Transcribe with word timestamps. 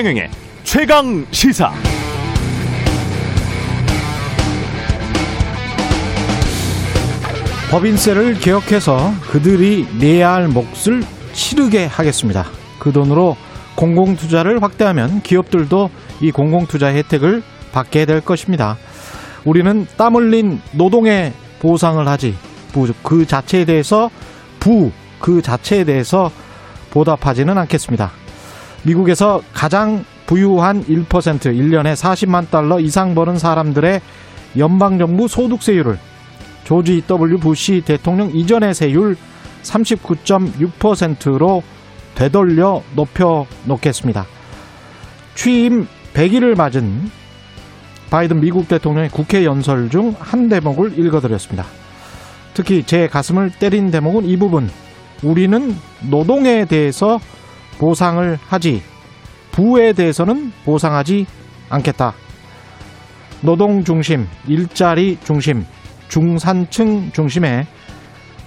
최경영의 0.00 0.30
최강 0.64 1.26
시사. 1.30 1.70
법인세를 7.70 8.38
개혁해서 8.38 9.12
그들이 9.30 9.86
내야 9.98 10.32
할 10.32 10.48
몫을 10.48 11.02
치르게 11.34 11.84
하겠습니다. 11.84 12.46
그 12.78 12.92
돈으로 12.92 13.36
공공투자를 13.74 14.62
확대하면 14.62 15.20
기업들도 15.20 15.90
이 16.22 16.30
공공투자 16.30 16.86
혜택을 16.86 17.42
받게 17.72 18.06
될 18.06 18.22
것입니다. 18.22 18.78
우리는 19.44 19.86
땀 19.98 20.16
흘린 20.16 20.62
노동에 20.72 21.34
보상을 21.60 22.08
하지 22.08 22.34
그 23.02 23.26
자체에 23.26 23.66
대해서 23.66 24.10
부 24.60 24.90
그 25.20 25.42
자체에 25.42 25.84
대해서 25.84 26.32
보답하지는 26.90 27.56
않겠습니다. 27.58 28.10
미국에서 28.82 29.42
가장 29.52 30.04
부유한 30.26 30.84
1% 30.84 31.06
1년에 31.06 31.94
40만 31.94 32.50
달러 32.50 32.80
이상 32.80 33.14
버는 33.14 33.38
사람들의 33.38 34.00
연방정부 34.56 35.28
소득세율을 35.28 35.98
조지 36.64 37.02
W 37.06 37.38
부시 37.38 37.82
대통령 37.84 38.30
이전의 38.30 38.74
세율 38.74 39.16
39.6%로 39.62 41.62
되돌려 42.14 42.82
높여 42.94 43.46
놓겠습니다. 43.64 44.26
취임 45.34 45.86
100일을 46.14 46.56
맞은 46.56 47.10
바이든 48.10 48.40
미국 48.40 48.68
대통령의 48.68 49.10
국회 49.10 49.44
연설 49.44 49.90
중 49.90 50.14
한 50.18 50.48
대목을 50.48 50.98
읽어드렸습니다. 50.98 51.66
특히 52.54 52.82
제 52.84 53.08
가슴을 53.08 53.50
때린 53.58 53.90
대목은 53.90 54.24
이 54.24 54.36
부분. 54.36 54.70
우리는 55.22 55.76
노동에 56.08 56.64
대해서 56.64 57.20
보상을 57.80 58.38
하지 58.46 58.82
부에 59.52 59.94
대해서는 59.94 60.52
보상하지 60.64 61.26
않겠다. 61.70 62.12
노동 63.40 63.82
중심, 63.82 64.28
일자리 64.46 65.18
중심, 65.24 65.64
중산층 66.08 67.10
중심의 67.12 67.66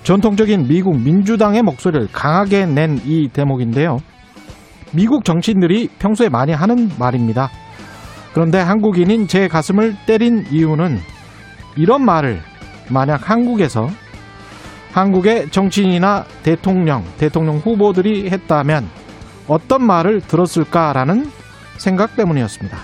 전통적인 0.03 0.67
미국 0.67 1.02
민주당의 1.02 1.64
목소리를 1.64 2.09
강하게 2.12 2.67
낸 2.67 3.00
이 3.06 3.28
대목인데요. 3.34 3.98
미국 4.92 5.25
정치인들이 5.25 5.90
평소에 5.97 6.30
많이 6.30 6.52
하는 6.52 6.92
말입니다. 7.00 7.50
그런데 8.34 8.59
한국인인 8.59 9.28
제 9.28 9.47
가슴을 9.47 9.95
때린 10.06 10.45
이유는 10.52 11.00
이런 11.75 12.06
말을 12.06 12.40
만약 12.90 13.30
한국에서 13.30 13.90
한국의 14.92 15.50
정치인이나 15.50 16.25
대통령, 16.44 17.03
대통령 17.18 17.58
후보들이 17.58 18.30
했다면 18.30 19.03
어떤 19.47 19.86
말을 19.86 20.22
들었을까라는 20.22 21.30
생각 21.77 22.16
때문이었습니다. 22.16 22.77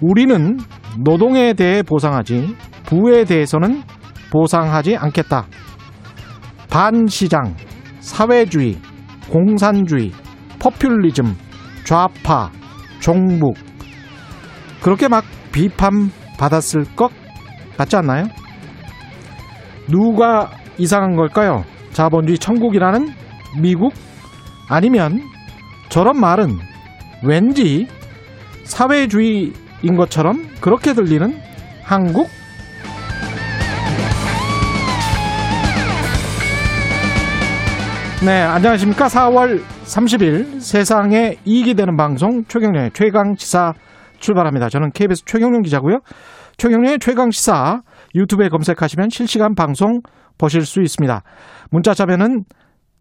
우리는 0.00 0.58
노동에 0.98 1.54
대해 1.54 1.82
보상하지 1.82 2.56
부에 2.84 3.24
대해서는 3.24 3.82
보상하지 4.30 4.96
않겠다. 4.96 5.46
반시장, 6.70 7.54
사회주의, 8.00 8.78
공산주의, 9.30 10.12
퍼퓰리즘, 10.58 11.36
좌파, 11.84 12.50
종북 13.00 13.54
그렇게 14.82 15.08
막 15.08 15.24
비판받았을 15.52 16.84
것 16.96 17.10
같지 17.76 17.96
않나요? 17.96 18.24
누가 19.88 20.50
이상한 20.78 21.16
걸까요? 21.16 21.64
자본주의 21.92 22.38
천국이라는 22.38 23.08
미국? 23.60 23.92
아니면 24.68 25.20
저런 25.94 26.18
말은 26.18 26.58
왠지 27.22 27.86
사회주의인 28.64 29.94
것처럼 29.96 30.48
그렇게 30.60 30.92
들리는 30.92 31.38
한국? 31.84 32.28
네, 38.26 38.42
안녕하십니까. 38.42 39.06
4월 39.06 39.62
30일 39.84 40.58
세상에 40.58 41.36
이익이 41.44 41.74
되는 41.74 41.96
방송 41.96 42.42
최경련의 42.42 42.90
최강시사 42.92 43.74
출발합니다. 44.18 44.70
저는 44.70 44.90
KBS 44.90 45.22
최경련 45.26 45.62
기자고요. 45.62 46.00
최경련의 46.56 46.98
최강시사 46.98 47.82
유튜브에 48.16 48.48
검색하시면 48.48 49.10
실시간 49.10 49.54
방송 49.54 50.00
보실 50.38 50.62
수 50.62 50.82
있습니다. 50.82 51.22
문자 51.70 51.94
자면은 51.94 52.42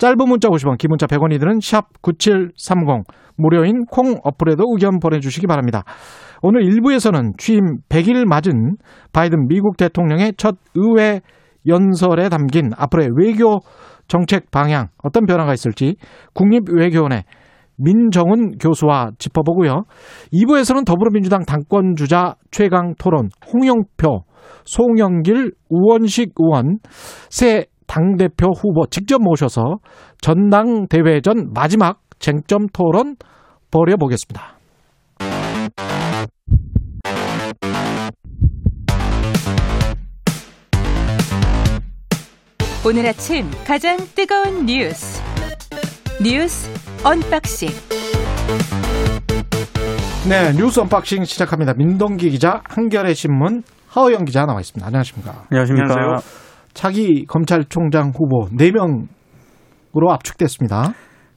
짧은 0.04 0.18
문자 0.28 0.50
50원, 0.50 0.78
긴 0.78 0.90
문자 0.90 1.08
100원이 1.08 1.40
드는 1.40 1.62
샵 1.62 1.86
9730 2.02 3.06
무료인 3.38 3.86
콩 3.86 4.18
어플에도 4.22 4.66
의견 4.74 5.00
보내주시기 5.00 5.48
바랍니다. 5.48 5.86
오늘 6.42 6.64
1부에서는 6.64 7.38
취임 7.38 7.78
100일 7.88 8.26
맞은 8.26 8.76
바이든 9.14 9.48
미국 9.48 9.78
대통령의 9.78 10.34
첫 10.36 10.56
의회 10.76 11.22
연설에 11.66 12.28
담긴 12.28 12.72
앞으로의 12.76 13.12
외교 13.16 13.60
정책 14.10 14.52
방향 14.52 14.90
어떤 15.02 15.26
변화가 15.26 15.54
있을지 15.54 15.96
국립외교원의 16.34 17.24
민정훈 17.78 18.58
교수와 18.58 19.12
짚어보고요. 19.18 19.84
2부에서는 20.34 20.86
더불어민주당 20.86 21.46
당권 21.46 21.96
주자 21.96 22.36
최강 22.52 22.94
토론 23.00 23.30
홍영표 23.54 24.26
송영길, 24.66 25.54
우원식 25.70 26.34
의원 26.38 26.80
새 27.30 27.68
당대표 27.94 28.48
후보 28.48 28.88
직접 28.90 29.22
모셔서 29.22 29.76
전당대회 30.20 31.22
전 31.22 31.52
마지막 31.54 32.00
쟁점 32.18 32.66
토론 32.74 33.18
벌여보겠습니다. 33.70 34.58
오늘 42.84 43.06
아침 43.06 43.46
가장 43.64 43.98
뜨거운 44.16 44.66
뉴스 44.66 45.22
뉴스 46.20 46.72
언박싱 47.06 47.70
네 50.28 50.52
뉴스 50.58 50.80
언박싱 50.80 51.26
시작합니다. 51.26 51.76
민동기 51.76 52.32
기자 52.32 52.64
한겨레 52.68 53.14
신문 53.14 53.62
하어영 53.90 54.26
기자 54.26 54.48
나와 54.48 54.62
있습니다. 54.62 54.84
안녕하십니까? 54.88 55.44
안녕하십니까? 55.52 55.94
안녕하세요. 55.94 56.53
차기 56.74 57.26
검찰총장 57.26 58.12
후보 58.16 58.48
4명으로 58.56 60.10
압축됐습니다. 60.10 60.94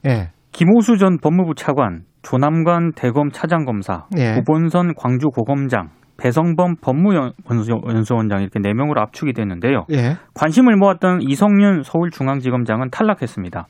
예. 0.07 0.29
김오수 0.51 0.97
전 0.97 1.17
법무부 1.19 1.53
차관, 1.55 2.03
조남관 2.23 2.93
대검 2.95 3.29
차장검사, 3.31 4.05
예. 4.17 4.37
구본선 4.39 4.95
광주고검장, 4.95 5.89
배성범 6.17 6.77
법무연수원장 6.81 8.41
이렇게 8.41 8.59
4명으로 8.59 8.97
압축이 8.99 9.33
됐는데요. 9.33 9.85
예. 9.91 10.15
관심을 10.33 10.75
모았던 10.77 11.21
이성윤 11.21 11.83
서울중앙지검장은 11.83 12.89
탈락했습니다. 12.89 13.67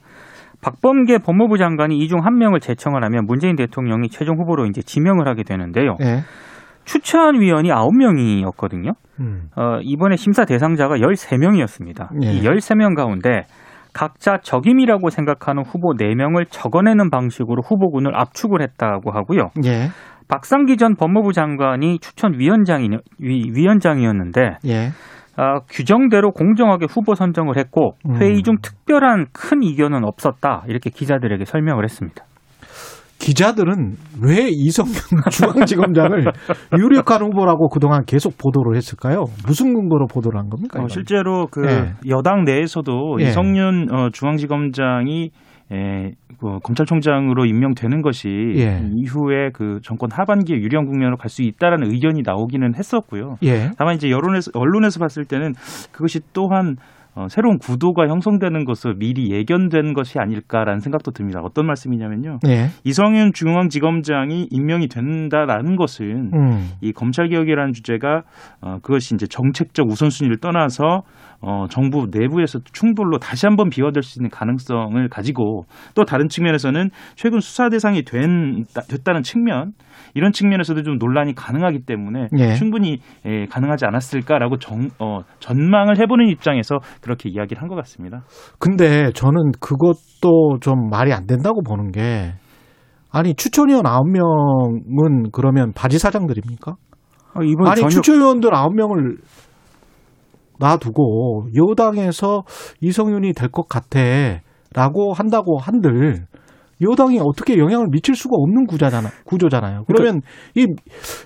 박범계 0.61 1.19
법무부 1.19 1.57
장관이 1.57 1.97
이 1.97 2.07
중 2.07 2.21
한 2.23 2.37
명을 2.37 2.59
제청을 2.61 3.03
하면 3.03 3.25
문재인 3.25 3.55
대통령이 3.55 4.09
최종 4.09 4.39
후보로 4.39 4.65
이제 4.65 4.81
지명을 4.81 5.27
하게 5.27 5.43
되는데요. 5.43 5.97
예. 6.01 6.21
추천위원이 6.87 7.69
9명이었거든요. 7.69 8.93
음. 9.19 9.49
어, 9.55 9.79
이번에 9.81 10.15
심사 10.15 10.45
대상자가 10.45 10.95
13명이었습니다. 10.95 12.23
예. 12.23 12.31
이 12.31 12.41
13명 12.41 12.95
가운데 12.95 13.45
각자 13.93 14.37
적임이라고 14.37 15.09
생각하는 15.09 15.63
후보 15.63 15.93
4명을 15.93 16.45
적어내는 16.49 17.09
방식으로 17.09 17.61
후보군을 17.61 18.15
압축을 18.15 18.61
했다고 18.61 19.11
하고요. 19.11 19.49
예. 19.65 19.89
박상기 20.29 20.77
전 20.77 20.95
법무부 20.95 21.33
장관이 21.33 21.99
추천위원장이 21.99 22.89
위원장이었는데 23.19 24.57
예. 24.65 24.89
어, 25.37 25.59
규정대로 25.69 26.31
공정하게 26.31 26.87
후보 26.89 27.15
선정을 27.15 27.57
했고 27.57 27.93
음. 28.07 28.15
회의 28.15 28.41
중 28.43 28.55
특별한 28.61 29.27
큰 29.33 29.61
이견은 29.61 30.03
없었다 30.03 30.63
이렇게 30.67 30.89
기자들에게 30.89 31.45
설명을 31.45 31.83
했습니다. 31.83 32.23
기자들은 33.19 33.95
왜 34.21 34.47
이성균 34.49 34.93
중앙지검장을 35.31 36.25
유력한 36.79 37.23
후보라고 37.23 37.69
그동안 37.69 38.05
계속 38.05 38.37
보도를 38.37 38.75
했을까요? 38.77 39.25
무슨 39.45 39.73
근거로 39.73 40.07
보도를 40.07 40.39
한 40.39 40.49
겁니까? 40.49 40.81
어, 40.81 40.87
실제로 40.87 41.47
그 41.47 41.67
예. 41.67 41.93
여당 42.07 42.43
내에서도 42.43 43.17
예. 43.19 43.25
이성윤 43.25 43.87
어, 43.91 44.09
중앙지검장이 44.11 45.31
에, 45.69 46.11
그 46.39 46.59
검찰총장으로 46.63 47.45
임명되는 47.45 48.01
것이 48.01 48.29
예. 48.55 48.81
이후에 48.95 49.49
그 49.53 49.79
정권 49.83 50.09
하반기에 50.11 50.55
유리한 50.57 50.85
국면으로 50.85 51.17
갈 51.17 51.27
수 51.29 51.41
있다라는 51.41 51.91
의견이 51.91 52.21
나오기는 52.23 52.75
했었고요. 52.75 53.35
예. 53.43 53.71
다만 53.77 53.95
이제 53.95 54.09
여론에서 54.09 54.51
언론에서 54.53 54.99
봤을 54.99 55.25
때는 55.25 55.53
그것이 55.91 56.21
또한 56.31 56.77
어, 57.17 57.27
새로운 57.29 57.57
구도가 57.57 58.07
형성되는 58.07 58.63
것을 58.63 58.93
미리 58.99 59.31
예견된 59.31 59.93
것이 59.93 60.19
아닐까라는 60.19 60.81
생각도 60.81 61.09
듭니다. 61.09 61.39
어떤 61.43 61.65
말씀이냐면요. 61.65 62.37
네. 62.43 62.67
이성윤 62.83 63.33
중앙지검장이 63.33 64.49
임명이 64.51 64.87
된다라는 64.87 65.77
것은 65.77 66.31
음. 66.31 66.69
이 66.79 66.93
검찰 66.93 67.29
개혁이라는 67.29 67.73
주제가 67.73 68.21
어, 68.61 68.77
그것이 68.83 69.15
이제 69.15 69.25
정책적 69.25 69.87
우선순위를 69.87 70.37
떠나서 70.37 71.01
어, 71.39 71.67
정부 71.69 72.07
내부에서 72.11 72.59
충돌로 72.73 73.19
다시 73.19 73.45
한번 73.45 73.69
비화될 73.69 74.01
수 74.01 74.17
있는 74.19 74.31
가능성을 74.31 75.07
가지고 75.09 75.65
또 75.93 76.03
다른 76.03 76.29
측면에서는 76.29 76.89
최근 77.15 77.39
수사 77.39 77.69
대상이 77.69 78.01
된, 78.03 78.65
됐다는 78.89 79.21
측면 79.21 79.73
이런 80.15 80.31
측면에서도 80.31 80.81
좀 80.81 80.97
논란이 80.97 81.35
가능하기 81.35 81.81
때문에 81.85 82.29
예. 82.39 82.53
충분히 82.55 82.97
예, 83.25 83.45
가능하지 83.45 83.85
않았을까라고 83.85 84.57
정, 84.57 84.89
어, 84.99 85.19
전망을 85.39 85.99
해보는 85.99 86.27
입장에서 86.27 86.79
그렇게 87.01 87.29
이야기를 87.29 87.61
한 87.61 87.67
것 87.67 87.75
같습니다. 87.75 88.21
근데 88.59 89.11
저는 89.11 89.51
그것도 89.59 90.59
좀 90.61 90.89
말이 90.89 91.11
안 91.11 91.27
된다고 91.27 91.61
보는 91.61 91.91
게 91.91 92.33
아니 93.11 93.33
추천위원 93.35 93.83
9명은 93.83 95.31
그러면 95.33 95.73
바지 95.73 95.99
사장들입니까? 95.99 96.75
아, 97.33 97.39
이번 97.43 97.67
아니 97.67 97.81
전혀... 97.81 97.89
추천위원들 97.89 98.49
9명을 98.51 99.17
놔두고 100.59 101.47
여당에서 101.55 102.43
이성윤이 102.81 103.33
될 103.33 103.49
것 103.49 103.67
같아라고 103.67 105.13
한다고 105.13 105.57
한들 105.57 106.25
여당이 106.79 107.19
어떻게 107.23 107.57
영향을 107.57 107.87
미칠 107.89 108.13
수가 108.13 108.35
없는 108.35 108.67
구조잖아, 108.67 109.09
구조잖아요. 109.25 109.85
그러면 109.87 110.21
그러니까, 110.53 110.75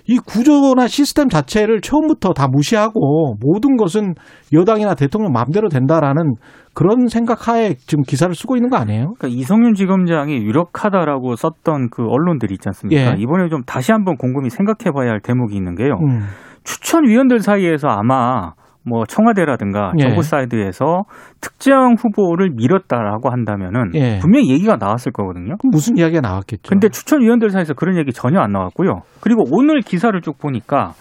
이, 0.08 0.14
이 0.14 0.18
구조나 0.18 0.86
시스템 0.86 1.28
자체를 1.28 1.82
처음부터 1.82 2.32
다 2.32 2.48
무시하고 2.48 3.34
모든 3.38 3.76
것은 3.76 4.14
여당이나 4.54 4.94
대통령 4.94 5.30
마음대로 5.32 5.68
된다라는 5.68 6.36
그런 6.72 7.06
생각하에 7.08 7.74
지금 7.86 8.02
기사를 8.02 8.34
쓰고 8.34 8.56
있는 8.56 8.70
거 8.70 8.78
아니에요? 8.78 9.12
그러니까 9.18 9.28
이성윤 9.28 9.74
지검장이 9.74 10.36
유력하다라고 10.38 11.36
썼던 11.36 11.90
그 11.90 12.04
언론들이 12.08 12.54
있지 12.54 12.66
않습니까? 12.70 13.18
예. 13.18 13.20
이번에 13.20 13.50
좀 13.50 13.60
다시 13.66 13.92
한번 13.92 14.16
곰곰이 14.16 14.48
생각해 14.48 14.90
봐야 14.94 15.10
할 15.10 15.20
대목이 15.20 15.54
있는 15.54 15.74
게요. 15.74 15.96
음. 16.00 16.20
추천위원들 16.64 17.40
사이에서 17.40 17.88
아마 17.88 18.52
뭐 18.84 19.04
청와대라든가 19.04 19.92
예. 19.98 20.02
정부 20.02 20.22
사이드에서 20.22 21.02
특정 21.40 21.94
후보를 21.94 22.50
밀었다라고 22.54 23.30
한다면은 23.30 23.94
예. 23.94 24.18
분명히 24.18 24.50
얘기가 24.50 24.76
나왔을 24.76 25.12
거거든요. 25.12 25.54
무슨 25.70 25.96
이야기가 25.96 26.20
나왔겠죠. 26.20 26.68
근데 26.68 26.88
추천위원들 26.88 27.50
사이에서 27.50 27.74
그런 27.74 27.96
얘기 27.96 28.12
전혀 28.12 28.40
안 28.40 28.50
나왔고요. 28.52 29.02
그리고 29.20 29.44
오늘 29.50 29.80
기사를 29.80 30.20
쭉 30.20 30.38
보니까 30.38 30.92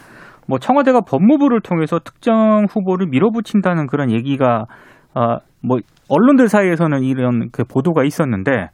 뭐 0.48 0.60
청와대가 0.60 1.01
법무부를 1.01 1.62
통해서 1.62 2.00
특정 2.00 2.66
후보를 2.69 3.07
밀어붙인다는 3.07 3.88
그런 3.88 4.12
얘기가 4.12 4.66
아뭐 5.13 5.80
언론들 6.10 6.50
사이에서는 6.50 7.04
이런 7.04 7.50
그 7.51 7.63
보도가 7.63 8.04
있었는데 8.04 8.68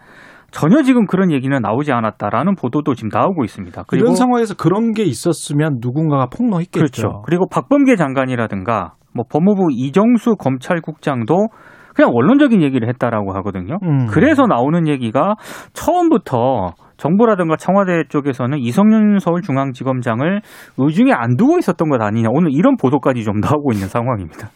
전혀 0.51 0.81
지금 0.81 1.05
그런 1.05 1.31
얘기는 1.31 1.57
나오지 1.59 1.91
않았다라는 1.91 2.55
보도도 2.55 2.95
지금 2.95 3.09
나오고 3.11 3.43
있습니다. 3.43 3.83
그리고 3.87 4.05
이런 4.05 4.15
상황에서 4.15 4.55
그런 4.55 4.93
게 4.93 5.03
있었으면 5.03 5.77
누군가가 5.81 6.27
폭로했겠죠. 6.27 6.79
그렇죠. 6.79 7.21
그리고 7.25 7.47
박범계 7.49 7.95
장관이라든가 7.95 8.93
뭐 9.13 9.25
법무부 9.29 9.69
이정수 9.71 10.35
검찰국장도 10.35 11.47
그냥 11.95 12.11
원론적인 12.13 12.61
얘기를 12.61 12.87
했다라고 12.89 13.33
하거든요. 13.37 13.79
음. 13.83 14.05
그래서 14.07 14.45
나오는 14.45 14.87
얘기가 14.87 15.35
처음부터 15.73 16.73
정부라든가 16.97 17.55
청와대 17.55 18.03
쪽에서는 18.07 18.59
이성윤 18.59 19.19
서울중앙지검장을 19.19 20.41
의중에 20.77 21.11
안 21.13 21.35
두고 21.37 21.57
있었던 21.57 21.89
것 21.89 22.01
아니냐. 22.01 22.29
오늘 22.31 22.51
이런 22.51 22.75
보도까지 22.77 23.23
좀 23.23 23.39
나오고 23.39 23.71
있는 23.71 23.87
상황입니다. 23.87 24.49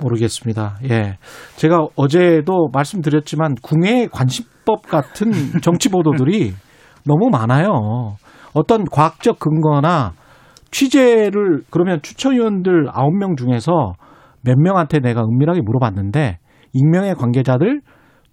모르겠습니다. 0.00 0.78
예. 0.90 1.18
제가 1.56 1.86
어제도 1.96 2.68
말씀드렸지만 2.72 3.54
궁예 3.62 4.08
관심법 4.10 4.82
같은 4.88 5.30
정치 5.62 5.88
보도들이 5.88 6.52
너무 7.04 7.30
많아요. 7.30 8.16
어떤 8.52 8.84
과학적 8.84 9.38
근거나 9.38 10.12
취재를 10.70 11.62
그러면 11.70 12.00
추천위원들 12.02 12.86
9명 12.86 13.36
중에서 13.36 13.94
몇 14.42 14.56
명한테 14.58 15.00
내가 15.00 15.22
은밀하게 15.22 15.60
물어봤는데 15.62 16.38
익명의 16.72 17.14
관계자들 17.14 17.80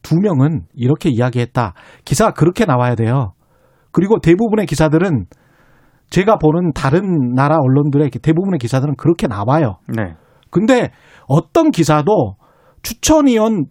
2명은 0.02 0.64
이렇게 0.76 1.10
이야기했다. 1.10 1.74
기사가 2.06 2.32
그렇게 2.32 2.66
나와야 2.66 2.96
돼요. 2.96 3.34
그리고 3.92 4.20
대부분의 4.20 4.66
기사들은 4.66 5.26
제가 6.10 6.38
보는 6.38 6.74
다른 6.74 7.34
나라 7.34 7.58
언론들의 7.60 8.10
대부분의 8.10 8.60
기사들은 8.60 8.96
그렇게 8.98 9.28
나와요. 9.28 9.78
네. 9.88 10.16
근데 10.54 10.92
어떤 11.28 11.72
기사도 11.72 12.36
추천위원 12.84 13.66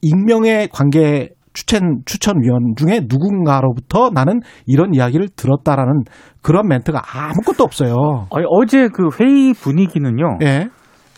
익명의 0.00 0.68
관계 0.72 1.30
추천 1.52 2.02
추천위원 2.06 2.74
중에 2.76 3.00
누군가로부터 3.08 4.10
나는 4.10 4.40
이런 4.66 4.94
이야기를 4.94 5.28
들었다라는 5.36 6.04
그런 6.40 6.68
멘트가 6.68 7.02
아무것도 7.12 7.64
없어요. 7.64 8.28
아니, 8.32 8.46
어제 8.48 8.88
그 8.88 9.08
회의 9.20 9.52
분위기는요. 9.52 10.38
네. 10.38 10.68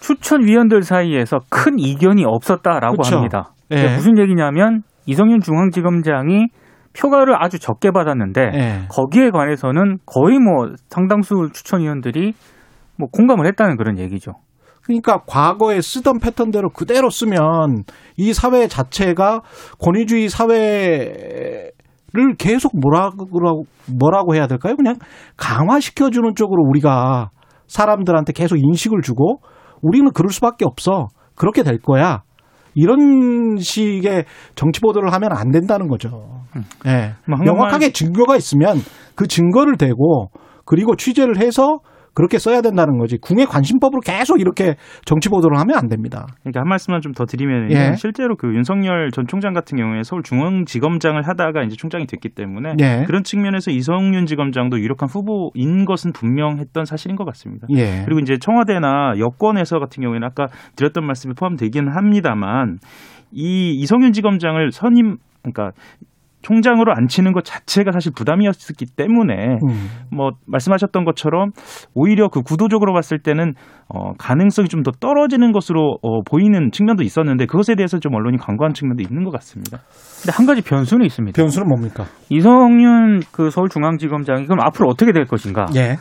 추천위원들 0.01 0.83
사이에서 0.83 1.41
큰 1.51 1.79
이견이 1.79 2.25
없었다라고 2.25 2.97
그렇죠. 2.97 3.17
합니다. 3.17 3.53
네. 3.69 3.95
무슨 3.95 4.19
얘기냐면 4.19 4.83
이성윤 5.07 5.41
중앙지검장이 5.41 6.49
표가를 6.99 7.43
아주 7.43 7.59
적게 7.59 7.91
받았는데 7.91 8.51
네. 8.51 8.83
거기에 8.89 9.31
관해서는 9.31 9.99
거의 10.07 10.39
뭐 10.39 10.73
상당수 10.89 11.51
추천위원들이 11.53 12.33
뭐 12.97 13.09
공감을 13.11 13.47
했다는 13.47 13.77
그런 13.77 13.99
얘기죠. 13.99 14.33
그러니까 14.85 15.23
과거에 15.27 15.81
쓰던 15.81 16.19
패턴대로 16.21 16.71
그대로 16.71 17.11
쓰면 17.11 17.85
이 18.17 18.33
사회 18.33 18.69
자체가 18.69 19.41
권위주의 19.79 20.29
사회 20.29 21.71
를 22.15 22.37
계속 22.37 22.79
뭐라고 22.79 23.65
뭐라고 23.93 24.37
해야 24.37 24.47
될까요? 24.47 24.77
그냥 24.77 24.95
강화시켜 25.37 26.11
주는 26.11 26.37
쪽으로 26.37 26.63
우리가 26.63 27.31
사람들한테 27.67 28.33
계속 28.33 28.57
인식을 28.57 29.03
주고 29.03 29.41
우리는 29.83 30.09
그럴 30.13 30.31
수밖에 30.31 30.65
없어 30.65 31.09
그렇게 31.35 31.65
될 31.65 31.81
거야. 31.81 32.23
이런 32.75 33.57
식의 33.59 34.27
정치 34.55 34.81
보도를 34.81 35.13
하면 35.13 35.33
안 35.33 35.51
된다는 35.51 35.89
거죠. 35.89 36.45
예. 36.87 36.91
네. 36.91 37.15
뭐 37.27 37.39
명확하게 37.39 37.91
증거가 37.91 38.37
있으면 38.37 38.79
그 39.17 39.27
증거를 39.27 39.77
대고 39.77 40.31
그리고 40.65 40.95
취재를 40.95 41.39
해서 41.41 41.81
그렇게 42.15 42.39
써야 42.39 42.61
된다는 42.61 42.99
거지. 42.99 43.17
궁예 43.19 43.45
관심법으로 43.47 44.01
계속 44.01 44.41
이렇게 44.41 44.77
정치 45.05 45.29
보도를 45.29 45.59
하면 45.59 45.77
안 45.79 45.89
됩니다. 45.89 46.27
그러니까 46.43 46.61
한 46.61 46.69
말씀만 46.69 47.01
좀 47.01 47.15
더 47.15 47.25
드리면 47.25 47.71
예. 47.71 47.95
실제로 47.97 48.37
그 48.37 48.49
윤석열 48.49 49.11
전 49.11 49.27
총장 49.27 49.53
같은 49.53 49.79
경우에 49.79 50.03
서울중앙지검장을 50.03 51.27
하다가 51.27 51.63
이제 51.63 51.77
총장이 51.77 52.07
됐기 52.07 52.31
때문에 52.31 52.75
예. 52.81 53.05
그런 53.07 53.23
측면에서 53.23 53.71
이성윤 53.71 54.27
지검장도 54.27 54.81
유력한 54.81 55.09
후보인 55.09 55.85
것은 55.85 56.13
분명했던 56.13 56.85
사실인 56.85 57.17
것 57.17 57.25
같습니다. 57.25 57.67
예. 57.71 58.03
그리고 58.05 58.21
이제 58.21 58.37
청와대나 58.39 59.15
여권에서 59.19 59.79
같은 59.79 60.03
경우에는 60.03 60.27
아까 60.27 60.47
드렸던 60.77 61.07
말씀이 61.07 61.35
포함되기는 61.35 61.95
합니다만 61.95 62.79
이 63.33 63.71
이성윤 63.81 64.13
지검장을 64.13 64.73
선임 64.73 65.17
그러니까 65.43 65.71
총장으로 66.45 66.93
앉히는 66.95 67.33
것 67.33 67.45
자체가 67.45 67.91
사실 67.91 68.13
부담이었기 68.15 68.87
때문에 68.97 69.59
음. 69.69 69.89
뭐 70.13 70.31
말씀하셨던 70.47 71.05
것처럼 71.05 71.51
오히려 71.95 72.29
그 72.29 72.43
구도적으로 72.43 72.93
봤을 72.93 73.19
때는 73.19 73.53
어 73.89 74.13
가능성이 74.19 74.69
좀 74.69 74.85
더 74.85 74.91
떨어지는 74.93 75.53
것으로 75.53 75.99
어 76.03 76.23
보이는 76.23 76.71
측면도 76.71 77.03
있었는데 77.03 77.47
그것에 77.47 77.75
대해서 77.75 77.99
좀 77.99 78.15
언론이 78.15 78.37
간과한 78.39 78.75
측면도 78.75 79.03
있는 79.03 79.25
것 79.25 79.31
같습니다. 79.33 79.79
근데 80.23 80.33
한 80.37 80.47
가지 80.47 80.63
변수는 80.63 81.07
있습니다. 81.07 81.41
변수는 81.41 81.67
뭡니까? 81.67 82.05
이성윤 82.29 83.23
그 83.33 83.49
서울중앙지검장이 83.51 84.45
그럼 84.47 84.61
앞으로 84.63 84.89
어떻게 84.91 85.13
될 85.13 85.25
것인가? 85.25 85.67
예. 85.75 85.97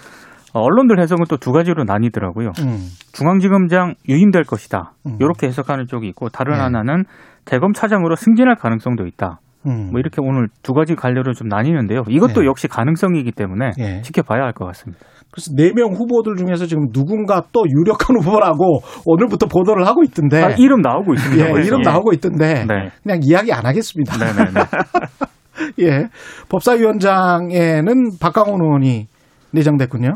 어, 0.54 0.60
언론들 0.60 1.00
해석은 1.00 1.26
또 1.30 1.38
두 1.38 1.52
가지로 1.52 1.84
나뉘더라고요. 1.86 2.52
음. 2.60 2.88
중앙지검장 3.14 3.96
유임될 4.10 4.44
것이다. 4.44 4.94
음. 5.08 5.18
이렇게 5.20 5.48
해석하는 5.48 5.88
쪽이 5.88 6.08
있고 6.10 6.30
다른 6.30 6.54
네. 6.54 6.60
하나는 6.60 7.06
대검 7.46 7.74
차장으로 7.74 8.16
승진할 8.16 8.56
가능성도 8.56 9.06
있다. 9.08 9.40
음. 9.66 9.90
뭐 9.92 10.00
이렇게 10.00 10.18
오늘 10.22 10.48
두 10.62 10.74
가지 10.74 10.96
관료로 10.96 11.34
좀 11.34 11.48
나뉘는데요. 11.48 12.04
이것도 12.10 12.42
네. 12.42 12.46
역시 12.48 12.68
가능성이기 12.68 13.32
때문에 13.32 13.72
네. 13.78 14.02
지켜봐야 14.02 14.42
할 14.44 14.54
것 14.54 14.66
같습니다. 14.66 15.04
그래서 15.32 15.52
네 15.56 15.72
명 15.74 15.94
후보들 15.94 16.36
중에서 16.36 16.66
지금 16.68 16.92
누군가 16.92 17.42
또 17.52 17.64
유력한 17.68 18.18
후보라고 18.20 18.82
오늘부터 19.06 19.48
보도를 19.48 19.88
하고 19.88 20.04
있던데 20.04 20.44
아, 20.44 20.50
이름 20.58 20.82
나오고 20.82 21.14
있습니다. 21.16 21.46
예, 21.48 21.64
이름 21.64 21.82
나오고 21.82 22.14
있던데 22.14 22.66
네. 22.66 22.90
그냥 23.02 23.20
이야기 23.24 23.52
안 23.52 23.66
하겠습니다. 23.66 24.16
네, 24.18 24.26
네, 24.34 24.52
네. 24.54 24.62
예, 25.86 26.08
법사위원장에는 26.50 28.18
박강원 28.20 28.62
의원이 28.62 29.08
내정됐군요. 29.52 30.14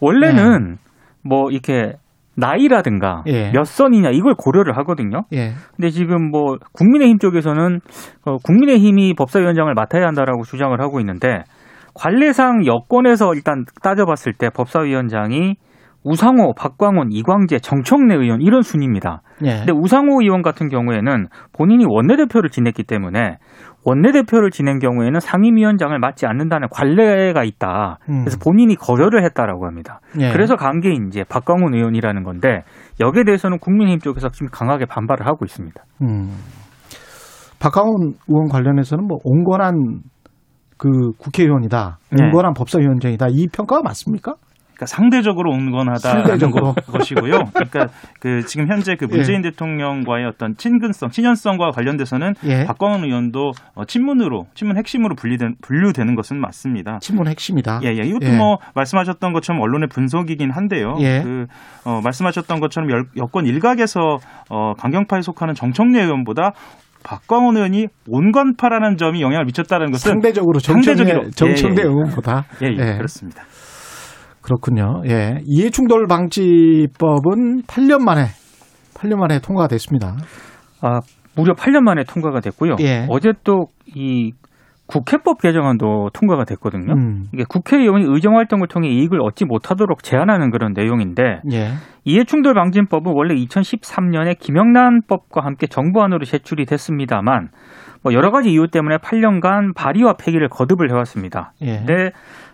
원래는 0.00 0.76
뭐 1.24 1.50
이렇게 1.50 1.92
나이라든가 2.36 3.22
예. 3.26 3.50
몇 3.52 3.64
선이냐 3.64 4.10
이걸 4.10 4.34
고려를 4.36 4.76
하거든요. 4.78 5.22
예. 5.32 5.52
근데 5.76 5.90
지금 5.90 6.30
뭐 6.30 6.56
국민의힘 6.72 7.18
쪽에서는 7.18 7.80
어, 8.24 8.36
국민의힘이 8.38 9.14
법사위원장을 9.14 9.72
맡아야 9.74 10.06
한다라고 10.06 10.44
주장을 10.44 10.78
하고 10.80 11.00
있는데 11.00 11.42
관례상 11.94 12.64
여권에서 12.64 13.34
일단 13.34 13.64
따져봤을 13.82 14.32
때 14.32 14.48
법사위원장이 14.48 15.56
우상호, 16.04 16.54
박광원, 16.54 17.12
이광재, 17.12 17.58
정청래 17.58 18.16
의원 18.16 18.40
이런 18.40 18.62
순입니다. 18.62 19.22
예. 19.44 19.58
근데 19.58 19.72
우상호 19.72 20.22
의원 20.22 20.42
같은 20.42 20.68
경우에는 20.68 21.28
본인이 21.52 21.84
원내대표를 21.86 22.50
지냈기 22.50 22.82
때문에 22.82 23.38
원내대표를 23.84 24.50
지낸 24.50 24.78
경우에는 24.78 25.18
상임위원장을 25.20 25.98
맡지 25.98 26.26
않는다는 26.26 26.68
관례가 26.70 27.44
있다. 27.44 27.98
음. 28.08 28.20
그래서 28.20 28.38
본인이 28.38 28.76
거절을 28.76 29.24
했다라고 29.24 29.66
합니다. 29.66 30.00
예. 30.20 30.30
그래서 30.32 30.56
간게 30.56 30.92
이제 31.08 31.24
박광훈 31.24 31.74
의원이라는 31.74 32.22
건데 32.22 32.62
여기에 33.00 33.24
대해서는 33.24 33.58
국민의힘 33.58 33.98
쪽에서 34.00 34.28
지금 34.28 34.48
강하게 34.52 34.86
반발을 34.86 35.26
하고 35.26 35.44
있습니다. 35.44 35.82
음. 36.02 36.30
박광훈 37.58 38.14
의원 38.28 38.48
관련해서는 38.48 39.06
뭐 39.06 39.18
온건한 39.24 40.00
그 40.76 41.12
국회의원이다, 41.18 41.98
네. 42.10 42.24
온건한 42.24 42.54
법사위원장이다 42.54 43.26
이 43.30 43.46
평가가 43.52 43.82
맞습니까? 43.82 44.34
그러니까 44.74 44.86
상대적으로 44.86 45.50
온건하다는 45.52 46.50
것이고요. 46.86 47.38
그러니까 47.52 47.88
그 48.20 48.42
지금 48.46 48.68
현재 48.68 48.94
그 48.96 49.04
문재인 49.04 49.44
예. 49.44 49.50
대통령과의 49.50 50.26
어떤 50.26 50.56
친근성, 50.56 51.10
친연성과 51.10 51.70
관련돼서는 51.70 52.34
예. 52.44 52.64
박광원 52.64 53.04
의원도 53.04 53.52
어, 53.74 53.84
친문으로 53.84 54.46
친문 54.54 54.76
핵심으로 54.76 55.14
분리된 55.14 55.56
분류되는 55.62 56.14
것은 56.14 56.40
맞습니다. 56.40 56.98
친문 57.00 57.28
핵심이다. 57.28 57.80
예, 57.84 57.88
예. 57.88 58.02
이것도 58.02 58.26
예. 58.26 58.36
뭐 58.36 58.58
말씀하셨던 58.74 59.32
것처럼 59.32 59.60
언론의 59.62 59.88
분석이긴 59.88 60.50
한데요. 60.50 60.96
예. 61.00 61.22
그 61.22 61.46
어, 61.84 62.00
말씀하셨던 62.02 62.60
것처럼 62.60 62.88
여권 63.16 63.46
일각에서 63.46 64.18
어, 64.50 64.72
강경파에 64.74 65.22
속하는 65.22 65.54
정청래 65.54 66.02
의원보다 66.02 66.52
박광원 67.04 67.56
의원이 67.56 67.88
온건파라는 68.08 68.96
점이 68.96 69.22
영향을 69.22 69.44
미쳤다는 69.46 69.90
것은 69.90 70.12
상대적으로 70.12 70.58
정청래, 70.60 71.30
정청래 71.34 71.76
예, 71.78 71.82
예. 71.82 71.88
의원보다 71.88 72.44
예, 72.62 72.66
예, 72.68 72.96
그렇습니다. 72.96 73.42
그렇군요. 74.42 75.02
예. 75.08 75.40
이해충돌 75.44 76.06
방지법은 76.08 77.62
8년 77.62 78.02
만에 78.02 78.26
8년 78.94 79.16
만에 79.16 79.40
통과가 79.40 79.68
됐습니다. 79.68 80.16
아, 80.80 81.00
무려 81.36 81.54
8년 81.54 81.80
만에 81.80 82.04
통과가 82.04 82.40
됐고요. 82.40 82.76
예. 82.80 83.06
어제 83.08 83.32
또 83.44 83.66
이 83.94 84.32
국회법 84.86 85.40
개정안도 85.40 86.10
통과가 86.12 86.44
됐거든요. 86.44 86.92
음. 86.92 87.24
이게 87.32 87.44
국회의원이 87.48 88.04
의정 88.08 88.36
활동을 88.36 88.68
통해 88.68 88.88
이익을 88.88 89.22
얻지 89.22 89.46
못하도록 89.46 90.02
제한하는 90.02 90.50
그런 90.50 90.72
내용인데 90.74 91.40
예. 91.52 91.70
이해충돌 92.04 92.52
방지법은 92.52 93.12
원래 93.14 93.34
2013년에 93.34 94.38
김영란법과 94.38 95.42
함께 95.44 95.66
정부안으로 95.66 96.24
제출이 96.26 96.66
됐습니다만 96.66 97.48
뭐 98.02 98.12
여러 98.12 98.30
가지 98.30 98.50
이유 98.50 98.68
때문에 98.68 98.96
8년간 98.96 99.74
발의와 99.74 100.14
폐기를 100.14 100.48
거듭을 100.48 100.90
해왔습니다. 100.90 101.52
예. 101.62 101.78
근데 101.78 102.10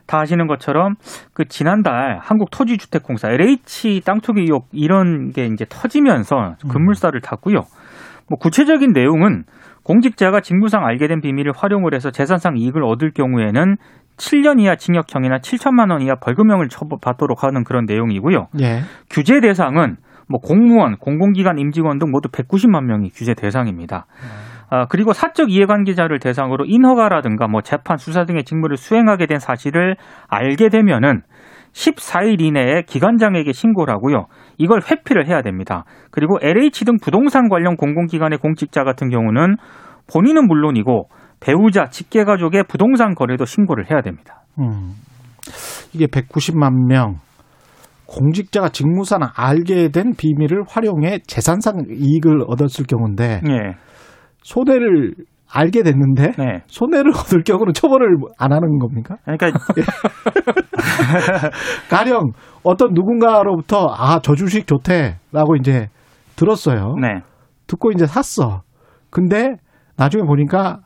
다 0.09 0.21
아시는 0.21 0.47
것처럼 0.49 0.95
그 1.35 1.45
지난달 1.45 2.19
한국토지주택공사 2.21 3.29
LH 3.31 4.01
땅 4.05 4.21
투기 4.21 4.41
의혹 4.41 4.67
이런 4.73 5.31
게 5.31 5.47
이제 5.47 5.65
터지면서 5.69 6.57
급물살을 6.69 7.21
탔고요. 7.21 7.61
뭐 8.29 8.39
구체적인 8.39 8.93
내용은 8.93 9.45
공직자가 9.85 10.41
직무상 10.41 10.85
알게 10.85 11.09
된 11.09 11.21
비밀을 11.21 11.53
활용을 11.55 11.95
해서 11.95 12.11
재산상 12.11 12.57
이익을 12.57 12.83
얻을 12.83 13.13
경우에는 13.13 13.77
7년 14.17 14.61
이하 14.61 14.77
징역형이나 14.77 15.39
7천만 15.39 15.93
원 15.93 16.03
이하 16.03 16.17
벌금형을 16.17 16.69
처벌받도록 16.69 17.45
하는 17.45 17.63
그런 17.63 17.85
내용이고요. 17.87 18.49
예. 18.61 18.81
규제 19.09 19.41
대상은 19.41 19.97
뭐 20.29 20.41
공무원, 20.41 20.97
공공기관 20.97 21.59
임직원 21.59 21.99
등 21.99 22.11
모두 22.11 22.29
190만 22.29 22.85
명이 22.85 23.11
규제 23.11 23.35
대상입니다. 23.35 24.07
음. 24.23 24.48
아, 24.71 24.87
그리고 24.87 25.13
사적 25.13 25.51
이해관계자를 25.51 26.19
대상으로 26.19 26.65
인허가라든가 26.67 27.49
뭐 27.49 27.63
재판 27.63 27.97
수사 27.97 28.25
등의 28.25 28.45
직무를 28.45 28.77
수행하게 28.77 29.27
된 29.27 29.39
사실을 29.39 29.97
알게 30.29 30.69
되면은 30.69 31.23
14일 31.73 32.41
이내에 32.41 32.83
기관장에게 32.83 33.53
신고를 33.53 33.95
하고요. 33.95 34.27
이걸 34.57 34.81
회피를 34.83 35.29
해야 35.29 35.43
됩니다. 35.43 35.85
그리고 36.11 36.39
LH 36.43 36.85
등 36.85 36.97
부동산 37.01 37.49
관련 37.49 37.77
공공기관의 37.77 38.39
공직자 38.39 38.85
같은 38.85 39.11
경우는 39.11 39.57
본인은 40.13 40.49
물론이고 40.49 41.09
배우자, 41.41 41.87
직계가족의 41.87 42.65
부동산 42.69 43.15
거래도 43.15 43.45
신고를 43.45 43.91
해야 43.91 44.01
됩니다. 44.01 44.43
음, 44.59 44.95
이게 45.93 46.07
190만 46.07 46.89
명 46.89 47.17
공직자가 48.07 48.71
직무상 48.71 49.21
알게 49.37 49.91
된 49.91 50.15
비밀을 50.17 50.65
활용해 50.67 51.21
재산상 51.27 51.85
이익을 51.91 52.43
얻었을 52.49 52.87
경우인데 52.87 53.43
예. 53.47 53.75
손해를 54.43 55.15
알게 55.51 55.83
됐는데 55.83 56.33
네. 56.39 56.63
손해를 56.67 57.11
얻을 57.17 57.43
경우는 57.43 57.73
처벌을 57.73 58.17
안 58.39 58.53
하는 58.53 58.79
겁니까? 58.79 59.17
그러니까 59.25 59.51
가령 61.91 62.33
어떤 62.63 62.93
누군가로부터 62.93 63.87
아 63.97 64.21
저 64.23 64.35
주식 64.35 64.67
좋대라고 64.67 65.57
이제 65.59 65.89
들었어요. 66.37 66.95
네. 67.01 67.21
듣고 67.67 67.93
이제 67.93 68.07
샀어. 68.07 68.63
근데 69.11 69.57
나중에 69.97 70.23
보니까 70.25 70.79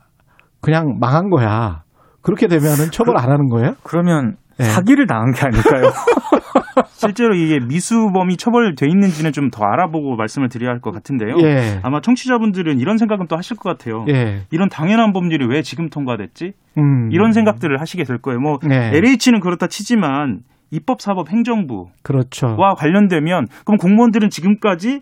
그냥 0.61 0.97
망한 0.99 1.29
거야. 1.29 1.83
그렇게 2.21 2.47
되면은 2.47 2.91
처벌 2.91 3.17
안 3.17 3.29
하는 3.29 3.49
거예요? 3.49 3.73
그러면 3.83 4.37
네. 4.57 4.65
사기를 4.65 5.07
당한 5.07 5.31
게 5.33 5.45
아닐까요? 5.45 5.91
실제로 6.95 7.33
이게 7.35 7.59
미수범이 7.59 8.37
처벌돼 8.37 8.87
있는지는 8.87 9.31
좀 9.31 9.49
더 9.51 9.65
알아보고 9.65 10.15
말씀을 10.15 10.47
드려야 10.49 10.71
할 10.71 10.79
것 10.79 10.91
같은데요. 10.91 11.35
예. 11.43 11.79
아마 11.83 12.01
청취자분들은 12.01 12.79
이런 12.79 12.97
생각은 12.97 13.27
또 13.27 13.35
하실 13.37 13.55
것 13.57 13.69
같아요. 13.69 14.05
예. 14.09 14.41
이런 14.51 14.69
당연한 14.69 15.11
법률이 15.13 15.45
왜 15.47 15.61
지금 15.61 15.89
통과됐지? 15.89 16.53
음. 16.77 17.09
이런 17.11 17.31
생각들을 17.33 17.79
하시게 17.79 18.03
될 18.03 18.17
거예요. 18.19 18.39
뭐 18.39 18.57
네. 18.67 18.91
LH는 18.95 19.39
그렇다 19.41 19.67
치지만 19.67 20.39
입법 20.71 21.01
사법 21.01 21.29
행정부와 21.29 21.85
그렇죠. 22.03 22.55
관련되면 22.77 23.47
그럼 23.65 23.77
공무원들은 23.77 24.29
지금까지 24.29 25.01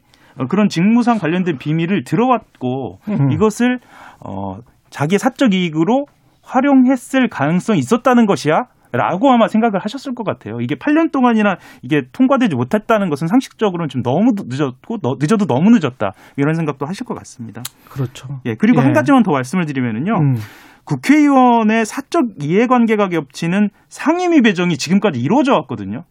그런 0.50 0.67
직무상 0.70 1.17
관련된 1.20 1.58
비밀을 1.58 2.03
들어왔고 2.03 3.00
음. 3.10 3.31
이것을 3.31 3.77
어 4.25 4.58
자기의 4.89 5.20
사적 5.20 5.53
이익으로 5.53 6.05
활용했을 6.43 7.29
가능성이 7.29 7.79
있었다는 7.79 8.25
것이야. 8.25 8.65
라고 8.91 9.31
아마 9.31 9.48
생각을 9.48 9.79
하셨을 9.79 10.13
것 10.13 10.24
같아요. 10.24 10.60
이게 10.62 10.75
8년 10.75 11.12
동안이나 11.12 11.57
이게 11.81 12.03
통과되지 12.12 12.55
못했다는 12.55 13.10
것은 13.10 13.27
상식적으로는 13.27 13.89
좀 13.89 14.01
너무 14.03 14.31
늦었고 14.36 14.98
늦어도 15.19 15.45
너무 15.45 15.69
늦었다 15.69 16.12
이런 16.38 16.53
생각도 16.55 16.86
하실 16.86 17.05
것 17.05 17.13
같습니다. 17.15 17.62
그렇죠. 17.89 18.39
예 18.45 18.55
그리고 18.55 18.79
예. 18.79 18.83
한 18.83 18.93
가지만 18.93 19.24
더 19.24 19.31
말씀을 19.31 19.65
드리면은요. 19.65 20.13
음. 20.13 20.36
국회의원의 20.83 21.86
사적 21.86 22.41
이해관계가 22.41 23.10
겹치는 23.10 23.69
상임위 23.88 24.41
배정이 24.41 24.77
지금까지 24.77 25.19
이루어져 25.19 25.53
왔거든요. 25.53 26.03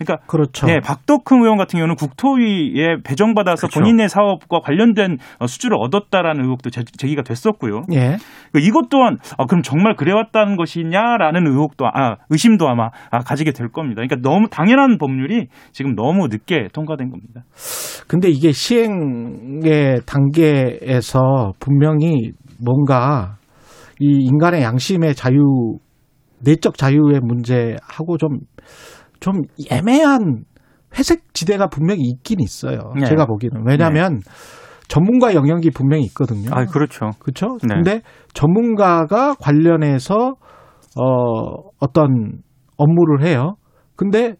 그러니까 0.00 0.26
그렇죠. 0.26 0.66
네, 0.66 0.80
박덕흠 0.80 1.42
의원 1.42 1.58
같은 1.58 1.76
경우는 1.76 1.94
국토위에 1.94 3.02
배정받아서 3.04 3.66
그렇죠. 3.66 3.80
본인의 3.80 4.08
사업과 4.08 4.60
관련된 4.60 5.18
어, 5.38 5.46
수주를 5.46 5.76
얻었다라는 5.78 6.42
의혹도 6.42 6.70
제, 6.70 6.82
기가 6.82 7.22
됐었고요. 7.22 7.82
예. 7.92 8.16
그러니까 8.50 8.58
이것 8.60 8.88
또한 8.88 9.18
아, 9.36 9.44
그럼 9.44 9.62
정말 9.62 9.94
그래왔다는 9.96 10.56
것이냐라는 10.56 11.46
의혹도 11.46 11.86
아, 11.86 12.16
의심도 12.30 12.66
아마 12.66 12.88
아, 13.10 13.18
가지게 13.18 13.52
될 13.52 13.68
겁니다. 13.68 14.02
그러니까 14.02 14.16
너무 14.26 14.48
당연한 14.48 14.96
법률이 14.96 15.48
지금 15.72 15.94
너무 15.94 16.28
늦게 16.28 16.68
통과된 16.72 17.10
겁니다. 17.10 17.42
근데 18.08 18.30
이게 18.30 18.52
시행의 18.52 20.00
단계에서 20.06 21.52
분명히 21.60 22.32
뭔가 22.58 23.36
이 23.98 24.06
인간의 24.06 24.62
양심의 24.62 25.14
자유 25.14 25.76
내적 26.42 26.78
자유의 26.78 27.20
문제하고 27.22 28.16
좀 28.16 28.38
좀 29.20 29.42
애매한 29.70 30.44
회색 30.98 31.32
지대가 31.34 31.68
분명히 31.68 32.02
있긴 32.02 32.40
있어요. 32.40 32.92
네. 32.98 33.04
제가 33.06 33.26
보기에는. 33.26 33.64
왜냐하면 33.66 34.14
네. 34.14 34.30
전문가 34.88 35.34
영역이 35.34 35.70
분명히 35.70 36.04
있거든요. 36.06 36.50
아, 36.52 36.64
그렇죠. 36.64 37.10
그렇죠. 37.20 37.58
네. 37.62 37.74
근데 37.76 38.02
전문가가 38.34 39.34
관련해서 39.34 40.34
어 40.98 41.70
어떤 41.78 42.40
업무를 42.76 43.24
해요. 43.24 43.54
근데 43.94 44.34